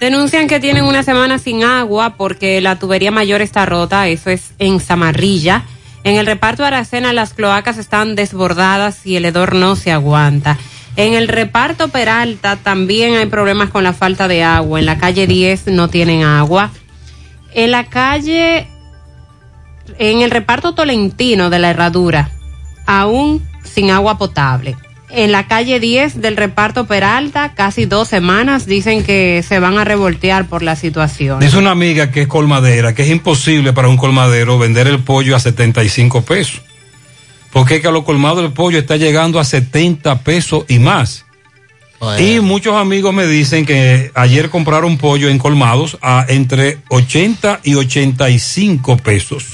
[0.00, 4.52] Denuncian que tienen una semana sin agua porque la tubería mayor está rota, eso es
[4.58, 5.64] en Zamarrilla.
[6.04, 10.58] En el reparto de Aracena las cloacas están desbordadas y el hedor no se aguanta.
[10.96, 14.78] En el reparto Peralta también hay problemas con la falta de agua.
[14.78, 16.70] En la calle 10 no tienen agua.
[17.52, 18.66] En la calle,
[19.98, 22.30] en el reparto Tolentino de la Herradura,
[22.86, 24.76] aún sin agua potable.
[25.10, 29.84] En la calle 10 del reparto Peralta, casi dos semanas, dicen que se van a
[29.84, 31.38] revoltear por la situación.
[31.40, 35.36] Dice una amiga que es colmadera, que es imposible para un colmadero vender el pollo
[35.36, 36.62] a 75 pesos.
[37.56, 41.24] Porque es que a lo colmado el pollo está llegando a 70 pesos y más.
[41.98, 42.22] Bueno.
[42.22, 47.74] Y muchos amigos me dicen que ayer compraron pollo en colmados a entre 80 y
[47.74, 49.46] 85 pesos.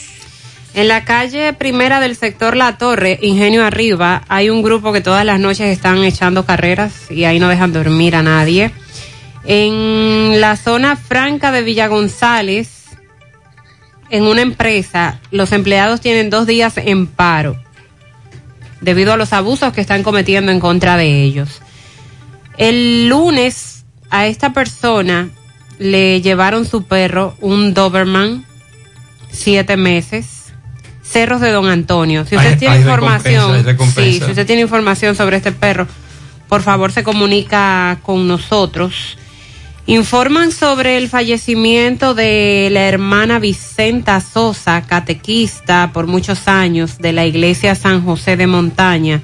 [0.75, 5.25] En la calle primera del sector La Torre, Ingenio Arriba, hay un grupo que todas
[5.25, 8.73] las noches están echando carreras y ahí no dejan dormir a nadie.
[9.45, 12.87] En la zona franca de Villa González,
[14.11, 17.62] en una empresa, los empleados tienen dos días en paro
[18.83, 21.63] debido a los abusos que están cometiendo en contra de ellos.
[22.59, 25.31] El lunes a esta persona
[25.79, 28.45] le llevaron su perro, un Doberman,
[29.31, 30.53] siete meses,
[31.03, 32.25] Cerros de Don Antonio.
[32.27, 35.87] Si usted Hay- tiene hay información, sí, si usted tiene información sobre este perro,
[36.49, 39.17] por favor se comunica con nosotros.
[39.87, 47.27] Informan sobre el fallecimiento de la hermana Vicenta Sosa, catequista por muchos años de la
[47.27, 49.23] iglesia San José de Montaña.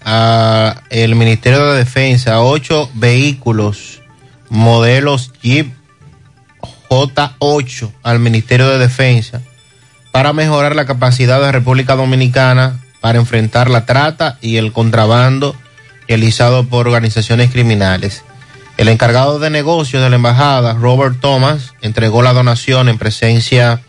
[0.05, 4.03] a el Ministerio de Defensa ocho vehículos
[4.49, 5.73] modelos Jeep
[6.89, 9.41] J8 al Ministerio de Defensa
[10.11, 15.55] para mejorar la capacidad de República Dominicana para enfrentar la trata y el contrabando
[16.09, 18.25] realizado por organizaciones criminales.
[18.79, 23.81] El encargado de negocios de la embajada, Robert Thomas, entregó la donación en presencia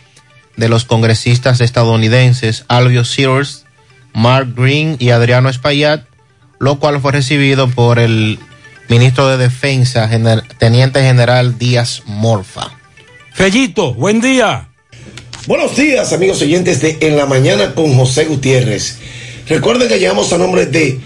[0.58, 3.66] de los congresistas estadounidenses Alvio Sears,
[4.14, 6.06] Mark Green y Adriano Espaillat,
[6.60, 8.40] lo cual fue recibido por el
[8.90, 10.10] ministro de Defensa,
[10.58, 12.72] Teniente General Díaz Morfa.
[13.34, 14.73] Fellito, buen día.
[15.46, 18.96] Buenos días, amigos oyentes de En la Mañana con José Gutiérrez.
[19.46, 21.02] Recuerden que llegamos a nombre de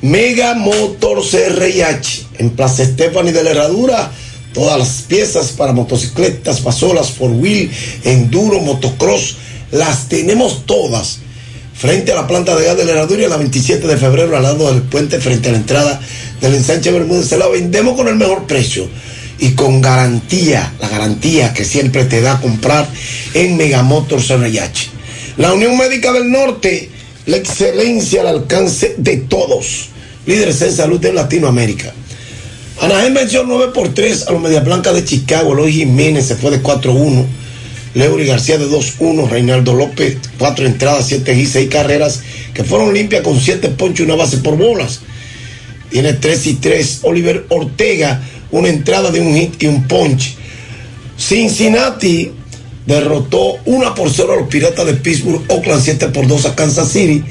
[0.00, 4.12] Mega Motor CRIH en Plaza Stephanie de la Herradura.
[4.54, 7.68] Todas las piezas para motocicletas, pasolas, four wheel,
[8.04, 9.38] enduro, motocross,
[9.72, 11.18] las tenemos todas.
[11.74, 14.72] Frente a la planta de gas de la Herradura la 27 de febrero al lado
[14.72, 16.00] del puente frente a la entrada
[16.40, 18.88] del ensanche Bermúdez se la vendemos con el mejor precio
[19.40, 22.86] y con garantía, la garantía que siempre te da comprar
[23.34, 24.90] en Megamotor CRH.
[25.38, 26.90] La Unión Médica del Norte,
[27.26, 29.88] la excelencia al alcance de todos.
[30.26, 31.92] Líderes en salud de Latinoamérica.
[32.80, 35.52] Anaheim venció 9 por 3 a los Media Blancas de Chicago.
[35.52, 37.26] Eloy Jiménez se fue de 4-1.
[37.94, 39.28] Leury García de 2-1.
[39.28, 42.20] Reinaldo López, 4 entradas, 7 y 6 carreras
[42.52, 45.00] que fueron limpias con 7 ponchos y una base por bolas.
[45.90, 47.00] Tiene 3 y 3.
[47.02, 50.36] Oliver Ortega, una entrada de un hit y un punch.
[51.18, 52.32] Cincinnati
[52.86, 56.88] derrotó 1 por 0 a los Piratas de Pittsburgh, Oakland 7 por 2 a Kansas
[56.88, 57.22] City.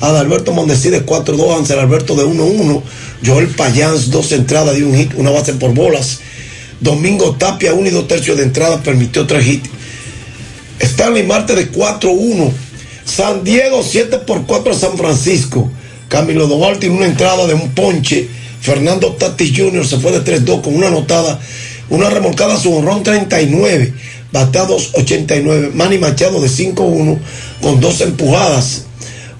[0.00, 2.82] Adalberto Mondesi de 4-2, Ansel Alberto de 1-1,
[3.26, 6.20] Joel Payans, dos entradas de un hit, una base por bolas.
[6.80, 9.70] Domingo Tapia, 1 y 2 tercios de entrada, permitió 3 hits.
[10.78, 12.52] Stanley Marte de 4-1.
[13.04, 15.68] San Diego 7 por 4 a San Francisco.
[16.08, 18.28] Camilo Doval tiene una entrada de un ponche.
[18.60, 19.86] Fernando Tatis Jr.
[19.86, 21.38] se fue de 3-2 con una anotada,
[21.90, 23.92] una remolcada a su honrón 39,
[24.32, 25.70] bateados 89.
[25.74, 27.18] Manny Machado de 5-1
[27.62, 28.84] con dos empujadas.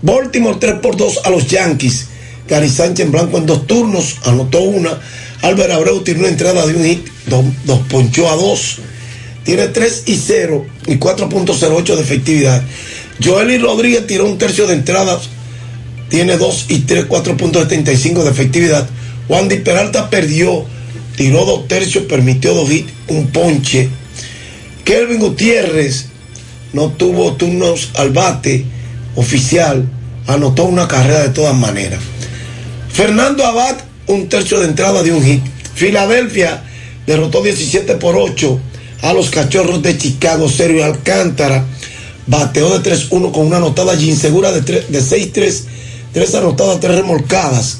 [0.03, 2.07] Baltimore 3 por 2 a los Yankees.
[2.49, 4.99] Gary Sánchez en blanco en dos turnos, anotó una.
[5.43, 8.79] Álvaro Abreu tiene una entrada de un hit, dos, dos ponchó a dos.
[9.45, 12.63] Tiene 3 y 0 y 4.08 de efectividad.
[13.23, 15.29] Joely Rodríguez tiró un tercio de entradas,
[16.09, 18.89] tiene 2 y 3, 4.75 de efectividad.
[19.29, 20.65] Wandy Peralta perdió,
[21.17, 23.89] tiró dos tercios, permitió dos hits, un ponche.
[24.85, 26.07] Kelvin Gutiérrez
[26.73, 28.65] no tuvo turnos al bate
[29.17, 29.85] oficial,
[30.27, 32.01] anotó una carrera de todas maneras.
[32.93, 33.77] Fernando Abad,
[34.07, 35.43] un tercio de entrada de un hit.
[35.75, 36.65] Filadelfia
[37.07, 38.61] derrotó 17 por 8
[39.03, 41.65] a los cachorros de Chicago, Sergio Alcántara.
[42.27, 45.63] Bateó de 3-1 con una anotada y insegura de, de 6-3,
[46.13, 47.79] 3 anotadas, 3 remolcadas.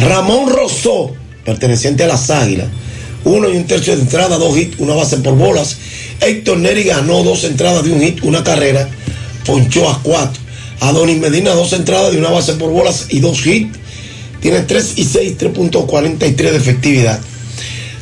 [0.00, 1.12] Ramón Rosó,
[1.44, 2.68] perteneciente a las Águilas,
[3.24, 5.76] uno y un tercio de entrada, dos hits, una base por bolas.
[6.20, 8.88] Héctor Neri ganó dos entradas de un hit, una carrera,
[9.44, 10.40] ponchó a cuatro.
[10.80, 13.78] Adonis Medina, dos entradas de una base por bolas y dos hits.
[14.40, 17.20] Tiene 3 y 6, 3.43 de efectividad.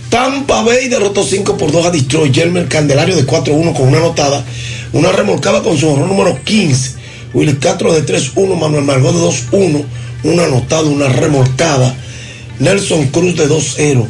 [0.08, 2.32] Tampa Bay derrotó 5 por 2 a Detroit.
[2.32, 4.44] Jermer Candelario de 4-1 con una anotada.
[4.92, 6.92] Una remolcada con su honor número 15.
[7.34, 8.56] Willy Castro de 3-1.
[8.56, 9.84] Manuel Margot de 2-1.
[10.24, 11.94] Una anotada, una remolcada.
[12.58, 14.06] Nelson Cruz de 2-0.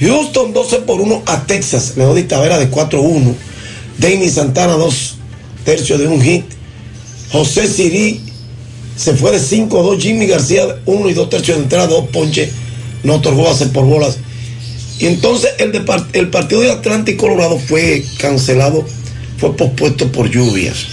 [0.00, 1.94] Houston 12 por 1 a Texas.
[1.96, 3.34] Leody Tavera de 4-1.
[3.98, 5.16] Denny Santana, dos
[5.64, 6.44] tercios de un hit.
[7.30, 8.20] José Sirí
[8.96, 10.00] se fue de 5-2.
[10.00, 12.50] Jimmy García, uno y dos tercios de entrada, dos ponches.
[13.02, 14.18] No otorgó base por bolas.
[14.98, 15.72] Y entonces el,
[16.12, 18.86] el partido de Atlanta y Colorado fue cancelado,
[19.38, 20.86] fue pospuesto por lluvias.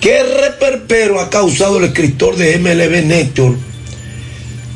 [0.00, 3.56] ¿Qué reperpero ha causado el escritor de MLB Network,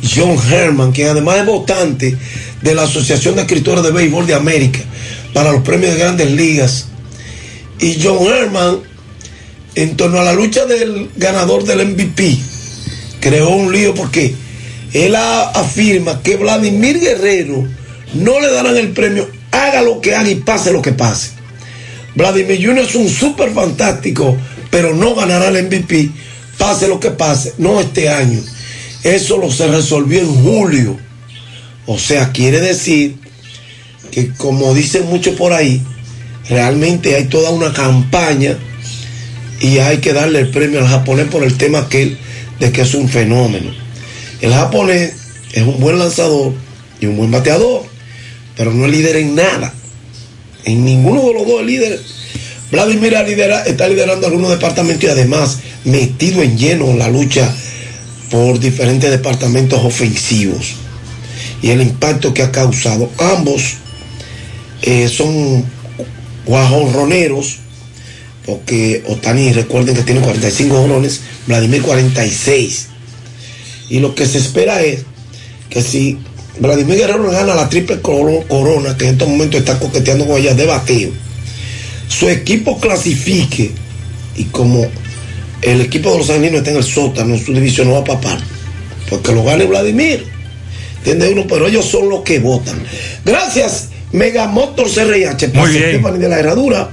[0.02, 2.16] John Herman, quien además es votante
[2.62, 4.80] de la Asociación de Escritores de Béisbol de América
[5.32, 6.86] para los premios de grandes ligas?
[7.78, 8.80] Y John Herman,
[9.74, 12.36] en torno a la lucha del ganador del MVP,
[13.20, 14.34] creó un lío porque
[14.92, 17.66] él afirma que Vladimir Guerrero
[18.14, 21.30] no le darán el premio, haga lo que haga y pase lo que pase.
[22.14, 22.84] Vladimir Jr.
[22.84, 24.36] es un súper fantástico,
[24.70, 26.10] pero no ganará el MVP,
[26.58, 28.40] pase lo que pase, no este año.
[29.02, 30.96] Eso lo se resolvió en julio.
[31.86, 33.16] O sea, quiere decir
[34.10, 35.82] que como dicen muchos por ahí,
[36.48, 38.58] realmente hay toda una campaña
[39.60, 43.08] y hay que darle el premio al japonés por el tema de que es un
[43.08, 43.70] fenómeno.
[44.40, 45.14] El japonés
[45.52, 46.54] es un buen lanzador
[47.00, 47.82] y un buen bateador,
[48.56, 49.74] pero no es líder en nada.
[50.64, 52.00] En ninguno de los dos es líder.
[52.70, 57.52] Vladimir lidera- está liderando algunos departamentos y además metido en lleno en la lucha
[58.30, 60.74] por diferentes departamentos ofensivos.
[61.62, 63.10] Y el impacto que ha causado.
[63.18, 63.74] Ambos
[64.82, 65.64] eh, son
[66.46, 67.56] guajonroneros,
[68.46, 72.86] porque Otani, recuerden que tiene 45 jonrones, Vladimir 46.
[73.90, 75.00] Y lo que se espera es
[75.68, 76.18] que si
[76.60, 80.54] Vladimir Guerrero gana la triple coro- corona, que en estos momentos está coqueteando con ella
[80.54, 81.10] de bateo,
[82.10, 83.70] su equipo clasifique
[84.36, 84.84] y como
[85.62, 88.38] el equipo de los angelinos está en el sótano, su división no va a papar,
[89.08, 90.26] porque lo gane Vladimir.
[90.98, 91.46] ¿Entiende uno?
[91.48, 92.82] Pero ellos son los que votan.
[93.24, 95.66] Gracias, Megamotor CRH, bien.
[95.66, 96.90] Estefani de la Herradura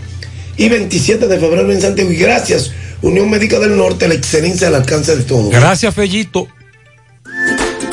[0.55, 2.11] y 27 de febrero en Santiago.
[2.11, 2.71] Y gracias,
[3.01, 5.49] Unión Médica del Norte, la excelencia al alcance de todos.
[5.49, 6.47] Gracias, Fellito.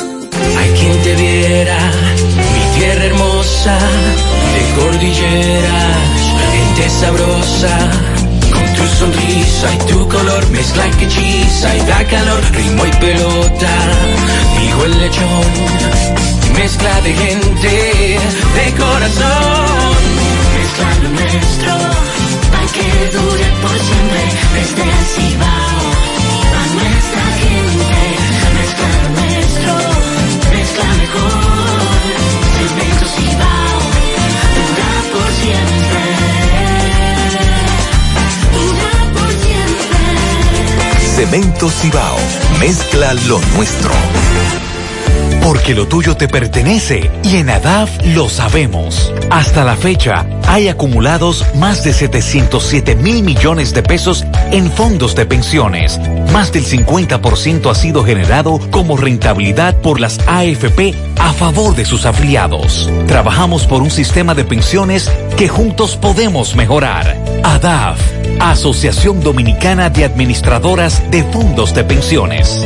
[0.57, 1.91] Hay quien te viera,
[2.35, 3.77] mi tierra hermosa,
[4.53, 5.98] de cordilleras,
[6.51, 7.75] gente sabrosa.
[8.51, 13.73] Con tu sonrisa y tu color, mezcla que hechiza y da calor, ritmo y pelota.
[14.59, 15.51] Dijo el lechón,
[16.56, 18.19] mezcla de gente,
[18.56, 19.95] de corazón.
[20.57, 21.73] Mezcla lo nuestro,
[22.51, 24.23] para que dure por siempre,
[24.53, 25.85] desde el Cibao,
[26.59, 27.99] a nuestra gente.
[28.57, 29.73] Mezcla nuestro,
[30.51, 31.81] mezcla mejor,
[32.57, 33.80] Cemento Cibao,
[34.57, 36.01] dura por siempre.
[38.55, 40.03] Dura por siempre.
[41.15, 42.19] Cemento Cibao.
[42.59, 43.93] Mezcla lo nuestro.
[45.41, 49.11] Porque lo tuyo te pertenece y en ADAF lo sabemos.
[49.29, 55.25] Hasta la fecha, hay acumulados más de 707 mil millones de pesos en fondos de
[55.25, 55.99] pensiones.
[56.31, 62.05] Más del 50% ha sido generado como rentabilidad por las AFP a favor de sus
[62.05, 62.89] afiliados.
[63.07, 67.17] Trabajamos por un sistema de pensiones que juntos podemos mejorar.
[67.43, 67.99] ADAF,
[68.39, 72.65] Asociación Dominicana de Administradoras de Fondos de Pensiones.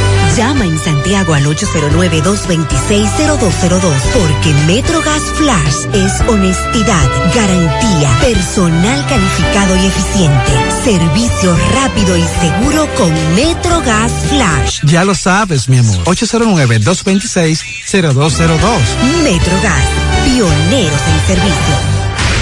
[0.37, 10.53] Llama en Santiago al 809-226-0202 porque MetroGas Flash es honestidad, garantía, personal calificado y eficiente,
[10.85, 14.79] servicio rápido y seguro con MetroGas Flash.
[14.83, 15.97] Ya lo sabes, mi amor.
[16.05, 18.79] 809-226-0202.
[19.23, 19.83] MetroGas,
[20.25, 21.75] pioneros en servicio.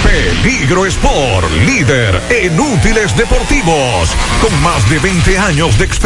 [0.04, 4.10] Peligro Sport, líder en útiles deportivos,
[4.42, 6.00] con más de 20 años de experiencia.